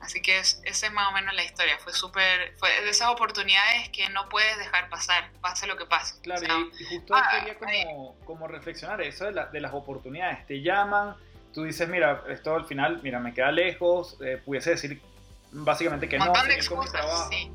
Así 0.00 0.20
que 0.20 0.38
es, 0.38 0.60
esa 0.64 0.86
es 0.86 0.92
más 0.92 1.08
o 1.08 1.12
menos 1.12 1.34
la 1.34 1.42
historia, 1.42 1.76
fue 1.78 1.92
súper, 1.92 2.54
fue 2.58 2.68
de 2.82 2.90
esas 2.90 3.08
oportunidades 3.08 3.88
que 3.88 4.08
no 4.10 4.28
puedes 4.28 4.56
dejar 4.58 4.90
pasar, 4.90 5.32
pase 5.40 5.66
lo 5.66 5.76
que 5.76 5.86
pase. 5.86 6.20
Claro, 6.20 6.42
y, 6.78 6.84
justo 6.84 7.14
ah, 7.16 7.30
quería 7.32 7.58
como, 7.58 8.16
como, 8.24 8.46
reflexionar 8.46 9.00
eso 9.00 9.24
de, 9.24 9.32
la, 9.32 9.46
de, 9.46 9.60
las 9.60 9.72
oportunidades, 9.72 10.46
te 10.46 10.60
llaman, 10.60 11.16
tú 11.52 11.64
dices, 11.64 11.88
mira, 11.88 12.22
esto 12.28 12.54
al 12.54 12.66
final, 12.66 13.00
mira, 13.02 13.18
me 13.18 13.34
queda 13.34 13.50
lejos, 13.50 14.16
eh, 14.20 14.40
pudiese 14.44 14.70
decir 14.70 15.02
básicamente 15.50 16.08
que 16.08 16.16
Un 16.16 16.26
montón 16.26 16.42
no, 16.42 16.48
de 16.48 16.54
excusas, 16.54 17.28
sí. 17.30 17.50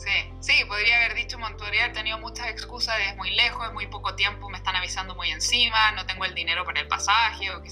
Sí, 0.00 0.32
sí, 0.40 0.64
podría 0.64 0.96
haber 0.96 1.14
dicho, 1.14 1.38
podría 1.58 1.84
haber 1.84 1.94
tenido 1.94 2.16
muchas 2.16 2.46
excusas, 2.46 2.96
es 3.06 3.16
muy 3.16 3.32
lejos, 3.32 3.66
es 3.66 3.72
muy 3.74 3.86
poco 3.86 4.14
tiempo, 4.14 4.48
me 4.48 4.56
están 4.56 4.74
avisando 4.74 5.14
muy 5.14 5.30
encima, 5.30 5.92
no 5.92 6.06
tengo 6.06 6.24
el 6.24 6.34
dinero 6.34 6.64
para 6.64 6.80
el 6.80 6.88
pasaje, 6.88 7.50
o 7.50 7.62
que 7.62 7.68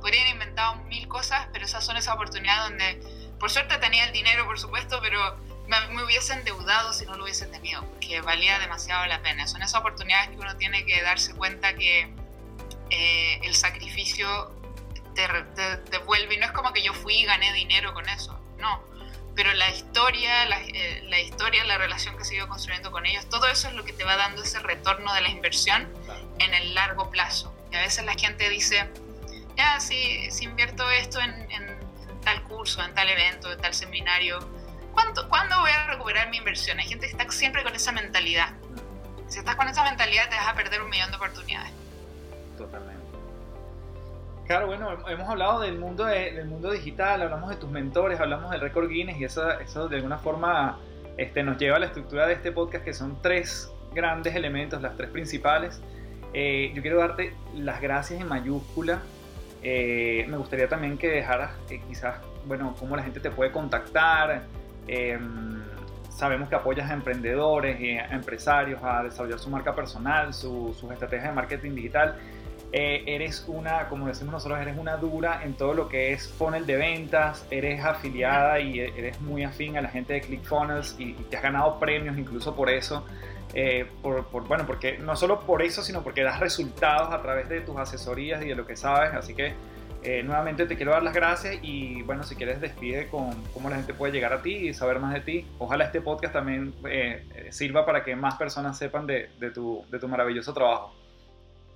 podrían 0.00 0.22
haber 0.22 0.34
inventado 0.34 0.74
mil 0.86 1.06
cosas, 1.06 1.46
pero 1.52 1.64
esas 1.64 1.86
son 1.86 1.96
esas 1.96 2.16
oportunidades 2.16 2.70
donde, 2.70 3.36
por 3.38 3.52
suerte 3.52 3.78
tenía 3.78 4.04
el 4.04 4.12
dinero, 4.12 4.46
por 4.46 4.58
supuesto, 4.58 4.98
pero 5.00 5.36
me, 5.68 5.94
me 5.94 6.02
hubiese 6.02 6.32
endeudado 6.32 6.92
si 6.92 7.06
no 7.06 7.16
lo 7.16 7.22
hubiese 7.22 7.46
tenido, 7.46 7.84
porque 7.84 8.20
valía 8.20 8.58
demasiado 8.58 9.06
la 9.06 9.22
pena. 9.22 9.46
Son 9.46 9.62
esas 9.62 9.78
oportunidades 9.78 10.30
que 10.30 10.38
uno 10.38 10.56
tiene 10.56 10.84
que 10.84 11.00
darse 11.02 11.36
cuenta 11.36 11.74
que 11.74 12.12
eh, 12.90 13.40
el 13.44 13.54
sacrificio 13.54 14.52
te, 15.14 15.28
te 15.54 15.76
devuelve, 15.88 16.34
y 16.34 16.38
no 16.38 16.46
es 16.46 16.52
como 16.52 16.72
que 16.72 16.82
yo 16.82 16.92
fui 16.94 17.18
y 17.18 17.24
gané 17.26 17.52
dinero 17.52 17.94
con 17.94 18.08
eso, 18.08 18.36
no 18.58 18.89
pero 19.34 19.52
la 19.54 19.70
historia, 19.70 20.44
la, 20.46 20.60
eh, 20.60 21.02
la, 21.08 21.20
historia, 21.20 21.64
la 21.64 21.78
relación 21.78 22.16
que 22.16 22.24
se 22.24 22.34
ido 22.34 22.48
construyendo 22.48 22.90
con 22.90 23.06
ellos, 23.06 23.28
todo 23.28 23.46
eso 23.46 23.68
es 23.68 23.74
lo 23.74 23.84
que 23.84 23.92
te 23.92 24.04
va 24.04 24.16
dando 24.16 24.42
ese 24.42 24.58
retorno 24.58 25.12
de 25.14 25.20
la 25.20 25.28
inversión 25.28 25.88
en 26.38 26.54
el 26.54 26.74
largo 26.74 27.10
plazo. 27.10 27.54
Y 27.72 27.76
a 27.76 27.80
veces 27.80 28.04
la 28.04 28.14
gente 28.14 28.48
dice, 28.48 28.88
ya, 29.56 29.80
si, 29.80 30.30
si 30.30 30.44
invierto 30.44 30.90
esto 30.90 31.20
en, 31.20 31.50
en, 31.50 31.80
tal 32.24 32.42
curso, 32.44 32.82
en 32.82 32.94
tal 32.94 33.08
evento, 33.08 33.50
en 33.50 33.58
tal 33.60 33.72
seminario, 33.72 34.38
¿cuánto, 34.92 35.28
¿cuándo 35.28 35.58
voy 35.60 35.70
a 35.70 35.86
recuperar 35.86 36.28
mi 36.28 36.36
inversión? 36.36 36.78
Hay 36.78 36.86
gente 36.86 37.06
que 37.06 37.12
está 37.12 37.30
siempre 37.30 37.62
con 37.62 37.74
esa 37.74 37.92
mentalidad. 37.92 38.52
Si 39.28 39.38
estás 39.38 39.56
con 39.56 39.68
esa 39.68 39.84
mentalidad 39.84 40.28
te 40.28 40.36
vas 40.36 40.48
a 40.48 40.54
perder 40.54 40.82
un 40.82 40.90
millón 40.90 41.10
de 41.10 41.16
oportunidades. 41.16 41.72
Totalmente. 42.58 42.89
Claro, 44.50 44.66
bueno, 44.66 44.88
hemos 45.08 45.28
hablado 45.28 45.60
del 45.60 45.78
mundo, 45.78 46.06
del 46.06 46.44
mundo 46.46 46.72
digital, 46.72 47.22
hablamos 47.22 47.50
de 47.50 47.54
tus 47.54 47.70
mentores, 47.70 48.18
hablamos 48.18 48.50
del 48.50 48.60
récord 48.60 48.88
Guinness 48.88 49.20
y 49.20 49.22
eso, 49.22 49.48
eso 49.60 49.88
de 49.88 49.94
alguna 49.94 50.18
forma 50.18 50.76
este, 51.16 51.44
nos 51.44 51.56
lleva 51.56 51.76
a 51.76 51.78
la 51.78 51.86
estructura 51.86 52.26
de 52.26 52.32
este 52.32 52.50
podcast 52.50 52.84
que 52.84 52.92
son 52.92 53.22
tres 53.22 53.70
grandes 53.94 54.34
elementos, 54.34 54.82
las 54.82 54.96
tres 54.96 55.08
principales. 55.10 55.80
Eh, 56.34 56.72
yo 56.74 56.82
quiero 56.82 56.98
darte 56.98 57.32
las 57.54 57.80
gracias 57.80 58.20
en 58.20 58.26
mayúscula. 58.26 59.02
Eh, 59.62 60.26
me 60.28 60.36
gustaría 60.36 60.68
también 60.68 60.98
que 60.98 61.06
dejaras 61.06 61.52
eh, 61.70 61.80
quizás, 61.86 62.16
bueno, 62.44 62.74
cómo 62.76 62.96
la 62.96 63.04
gente 63.04 63.20
te 63.20 63.30
puede 63.30 63.52
contactar. 63.52 64.42
Em, 64.88 65.62
sabemos 66.08 66.48
que 66.48 66.56
apoyas 66.56 66.90
a 66.90 66.94
emprendedores 66.94 67.78
a 68.00 68.16
empresarios 68.16 68.82
a 68.82 69.04
desarrollar 69.04 69.38
su 69.38 69.48
marca 69.48 69.76
personal, 69.76 70.34
sus 70.34 70.82
estrategias 70.90 71.28
de 71.28 71.34
marketing 71.34 71.76
digital. 71.76 72.16
Eh, 72.72 73.02
eres 73.06 73.44
una, 73.48 73.88
como 73.88 74.06
decimos 74.06 74.32
nosotros, 74.32 74.60
eres 74.60 74.78
una 74.78 74.96
dura 74.96 75.42
en 75.42 75.54
todo 75.54 75.74
lo 75.74 75.88
que 75.88 76.12
es 76.12 76.28
funnel 76.28 76.66
de 76.66 76.76
ventas, 76.76 77.44
eres 77.50 77.84
afiliada 77.84 78.60
y 78.60 78.78
eres 78.78 79.20
muy 79.20 79.42
afín 79.42 79.76
a 79.76 79.80
la 79.80 79.88
gente 79.88 80.12
de 80.12 80.20
ClickFunnels 80.20 80.94
y, 80.98 81.14
te 81.14 81.36
has 81.36 81.42
ganado 81.42 81.80
premios 81.80 82.16
incluso 82.16 82.54
por 82.54 82.70
eso. 82.70 83.04
Eh, 83.54 83.86
por, 84.00 84.24
bueno, 84.46 84.64
porque 84.64 84.98
no 84.98 85.16
solo 85.16 85.40
por 85.40 85.62
eso, 85.62 85.82
sino 85.82 86.04
porque 86.04 86.22
das 86.22 86.38
resultados 86.38 87.12
a 87.12 87.20
través 87.20 87.48
de 87.48 87.60
tus 87.60 87.76
asesorías 87.76 88.44
y 88.44 88.48
de 88.48 88.54
lo 88.54 88.64
que 88.64 88.76
sabes. 88.76 89.12
Así 89.14 89.34
que 89.34 89.54
eh, 90.04 90.22
nuevamente 90.22 90.66
te 90.66 90.76
quiero 90.76 90.92
dar 90.92 91.02
las 91.02 91.12
gracias 91.12 91.58
y 91.62 92.02
bueno, 92.02 92.22
si 92.22 92.36
quieres 92.36 92.60
despide 92.60 93.08
con 93.08 93.34
cómo 93.52 93.68
la 93.68 93.76
gente 93.76 93.92
puede 93.92 94.12
llegar 94.12 94.32
a 94.32 94.42
ti 94.42 94.68
y 94.68 94.74
saber 94.74 95.00
más 95.00 95.12
de 95.12 95.20
ti. 95.20 95.46
Ojalá 95.58 95.86
este 95.86 96.00
podcast 96.00 96.34
también 96.34 96.72
eh, 96.88 97.48
sirva 97.50 97.84
para 97.84 98.04
que 98.04 98.14
más 98.14 98.36
personas 98.36 98.78
sepan 98.78 99.08
de, 99.08 99.28
tu, 99.52 99.84
de 99.90 99.98
tu 99.98 100.06
maravilloso 100.06 100.54
trabajo. 100.54 100.94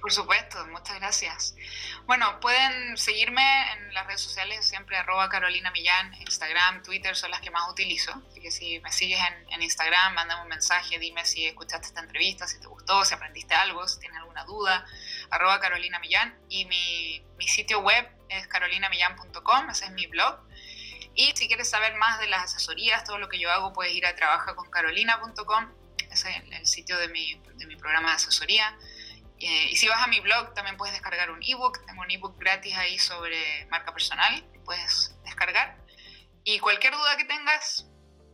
Por 0.04 0.12
supuesto, 0.12 0.66
muchas 0.66 0.96
gracias. 0.96 1.56
Bueno, 2.04 2.38
pueden 2.40 2.94
seguirme 2.98 3.72
en 3.72 3.94
las 3.94 4.06
redes 4.06 4.20
sociales, 4.20 4.66
siempre 4.66 4.98
arroba 4.98 5.30
Carolina 5.30 5.70
Millán, 5.70 6.12
Instagram, 6.20 6.82
Twitter 6.82 7.16
son 7.16 7.30
las 7.30 7.40
que 7.40 7.50
más 7.50 7.66
utilizo. 7.70 8.12
Así 8.28 8.38
que 8.38 8.50
si 8.50 8.80
me 8.80 8.92
sigues 8.92 9.18
en, 9.18 9.54
en, 9.54 9.62
Instagram, 9.62 10.12
mándame 10.12 10.42
un 10.42 10.48
mensaje, 10.48 10.98
dime 10.98 11.24
si 11.24 11.46
escuchaste 11.46 11.86
esta 11.86 12.00
entrevista, 12.00 12.46
si 12.46 12.60
te 12.60 12.66
gustó, 12.66 13.02
si 13.06 13.14
aprendiste 13.14 13.54
algo, 13.54 13.88
si 13.88 13.98
tienes 13.98 14.18
alguna 14.18 14.44
duda, 14.44 14.84
arroba 15.30 15.58
Carolina 15.58 15.98
Millán. 16.00 16.38
Y 16.50 16.66
mi, 16.66 17.24
mi 17.38 17.48
sitio 17.48 17.80
web 17.80 18.06
es 18.28 18.46
carolinamillán.com, 18.48 19.70
ese 19.70 19.86
es 19.86 19.90
mi 19.92 20.06
blog. 20.06 20.38
Y 21.14 21.32
si 21.34 21.48
quieres 21.48 21.70
saber 21.70 21.94
más 21.94 22.18
de 22.18 22.26
las 22.26 22.42
asesorías, 22.42 23.04
todo 23.04 23.16
lo 23.16 23.30
que 23.30 23.38
yo 23.38 23.50
hago, 23.50 23.72
puedes 23.72 23.94
ir 23.94 24.04
a 24.04 24.14
trabajaconcarolina.com, 24.14 25.72
ese 26.10 26.28
es 26.28 26.36
el, 26.36 26.52
el 26.52 26.66
sitio 26.66 26.98
de 26.98 27.08
mi, 27.08 27.40
de 27.54 27.64
mi 27.64 27.76
programa 27.76 28.10
de 28.10 28.16
asesoría. 28.16 28.76
Eh, 29.40 29.68
y 29.70 29.76
si 29.76 29.88
vas 29.88 30.02
a 30.02 30.06
mi 30.06 30.20
blog 30.20 30.54
también 30.54 30.76
puedes 30.76 30.94
descargar 30.94 31.30
un 31.30 31.42
ebook, 31.42 31.84
tengo 31.86 32.02
un 32.02 32.10
ebook 32.10 32.38
gratis 32.38 32.76
ahí 32.76 32.98
sobre 32.98 33.66
marca 33.66 33.92
personal, 33.92 34.44
puedes 34.64 35.14
descargar. 35.24 35.76
Y 36.44 36.58
cualquier 36.60 36.94
duda 36.94 37.16
que 37.16 37.24
tengas, 37.24 37.86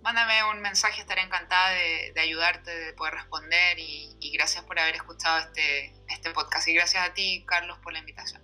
mándame 0.02 0.42
un 0.44 0.60
mensaje, 0.60 1.00
estaré 1.00 1.22
encantada 1.22 1.70
de, 1.70 2.12
de 2.14 2.20
ayudarte, 2.20 2.70
de 2.70 2.92
poder 2.92 3.14
responder 3.14 3.78
y, 3.78 4.16
y, 4.20 4.32
gracias 4.32 4.64
por 4.64 4.78
haber 4.78 4.96
escuchado 4.96 5.38
este, 5.38 5.94
este 6.08 6.30
podcast 6.32 6.68
y 6.68 6.74
gracias 6.74 7.08
a 7.08 7.14
ti, 7.14 7.44
Carlos, 7.46 7.78
por 7.78 7.92
la 7.92 8.00
invitación. 8.00 8.42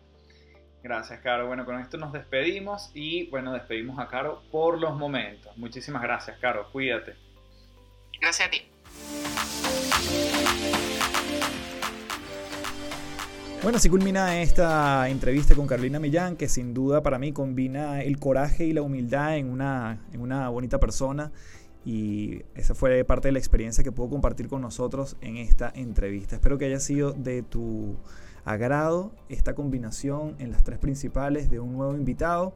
Gracias, 0.83 1.21
Caro. 1.21 1.49
Bueno, 1.49 1.65
con 1.65 1.81
esto 1.81 1.97
nos 1.97 2.13
despedimos 2.13 2.93
y 2.95 3.29
bueno, 3.29 3.53
despedimos 3.53 3.99
a 3.99 4.07
Caro 4.07 4.45
por 4.53 4.79
los 4.79 4.95
momentos. 4.95 5.57
Muchísimas 5.57 6.01
gracias, 6.01 6.39
Caro. 6.39 6.71
Cuídate. 6.71 7.17
Gracias 8.21 8.47
a 8.47 8.51
ti. 8.51 8.71
Bueno, 13.67 13.79
así 13.79 13.91
culmina 13.91 14.41
esta 14.41 15.09
entrevista 15.09 15.57
con 15.57 15.67
Carolina 15.67 15.99
Millán, 15.99 16.37
que 16.37 16.49
sin 16.49 16.73
duda 16.73 17.03
para 17.03 17.19
mí 17.19 17.33
combina 17.33 18.01
el 18.01 18.17
coraje 18.17 18.65
y 18.65 18.73
la 18.73 18.81
humildad 18.83 19.39
en 19.39 19.51
una, 19.51 20.07
en 20.13 20.21
una 20.21 20.49
bonita 20.51 20.79
persona. 20.79 21.33
Y 21.85 22.45
esa 22.55 22.77
fue 22.77 23.03
parte 23.03 23.27
de 23.27 23.33
la 23.33 23.41
experiencia 23.41 23.83
que 23.83 23.91
puedo 23.91 24.09
compartir 24.09 24.47
con 24.47 24.63
nosotros 24.63 25.17
en 25.21 25.37
esta 25.37 25.73
entrevista. 25.75 26.37
Espero 26.37 26.59
que 26.59 26.67
haya 26.67 26.79
sido 26.79 27.11
de 27.11 27.43
tu 27.43 27.97
agrado 28.45 29.11
esta 29.29 29.57
combinación 29.57 30.37
en 30.39 30.53
las 30.53 30.63
tres 30.63 30.79
principales 30.79 31.51
de 31.51 31.59
un 31.59 31.73
nuevo 31.73 31.97
invitado. 31.97 32.55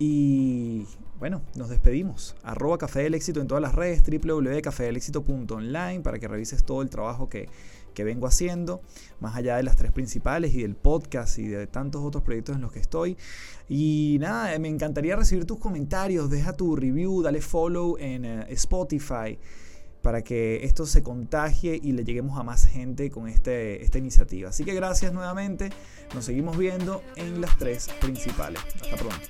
Y 0.00 0.84
bueno, 1.20 1.42
nos 1.54 1.68
despedimos. 1.68 2.34
Arroba 2.42 2.76
Café 2.76 3.04
del 3.04 3.14
Éxito 3.14 3.40
en 3.40 3.46
todas 3.46 3.62
las 3.62 3.76
redes, 3.76 4.02
www.cafedelexito.online 4.02 6.00
para 6.00 6.18
que 6.18 6.26
revises 6.26 6.64
todo 6.64 6.82
el 6.82 6.90
trabajo 6.90 7.28
que, 7.28 7.48
que 7.92 8.04
vengo 8.04 8.26
haciendo, 8.26 8.82
más 9.20 9.36
allá 9.36 9.56
de 9.56 9.62
las 9.62 9.76
tres 9.76 9.92
principales 9.92 10.54
y 10.54 10.62
del 10.62 10.76
podcast 10.76 11.38
y 11.38 11.48
de 11.48 11.66
tantos 11.66 12.02
otros 12.02 12.22
proyectos 12.22 12.56
en 12.56 12.62
los 12.62 12.72
que 12.72 12.80
estoy. 12.80 13.16
Y 13.68 14.18
nada, 14.20 14.58
me 14.58 14.68
encantaría 14.68 15.16
recibir 15.16 15.44
tus 15.44 15.58
comentarios, 15.58 16.30
deja 16.30 16.52
tu 16.52 16.76
review, 16.76 17.22
dale 17.22 17.40
follow 17.40 17.96
en 17.98 18.24
eh, 18.24 18.46
Spotify 18.50 19.38
para 20.02 20.22
que 20.22 20.64
esto 20.64 20.86
se 20.86 21.02
contagie 21.02 21.78
y 21.82 21.92
le 21.92 22.04
lleguemos 22.04 22.38
a 22.38 22.42
más 22.42 22.66
gente 22.66 23.10
con 23.10 23.28
este, 23.28 23.84
esta 23.84 23.98
iniciativa. 23.98 24.48
Así 24.48 24.64
que 24.64 24.74
gracias 24.74 25.12
nuevamente, 25.12 25.70
nos 26.14 26.24
seguimos 26.24 26.56
viendo 26.56 27.02
en 27.16 27.40
las 27.40 27.56
tres 27.58 27.88
principales. 28.00 28.60
Hasta 28.80 28.96
pronto. 28.96 29.26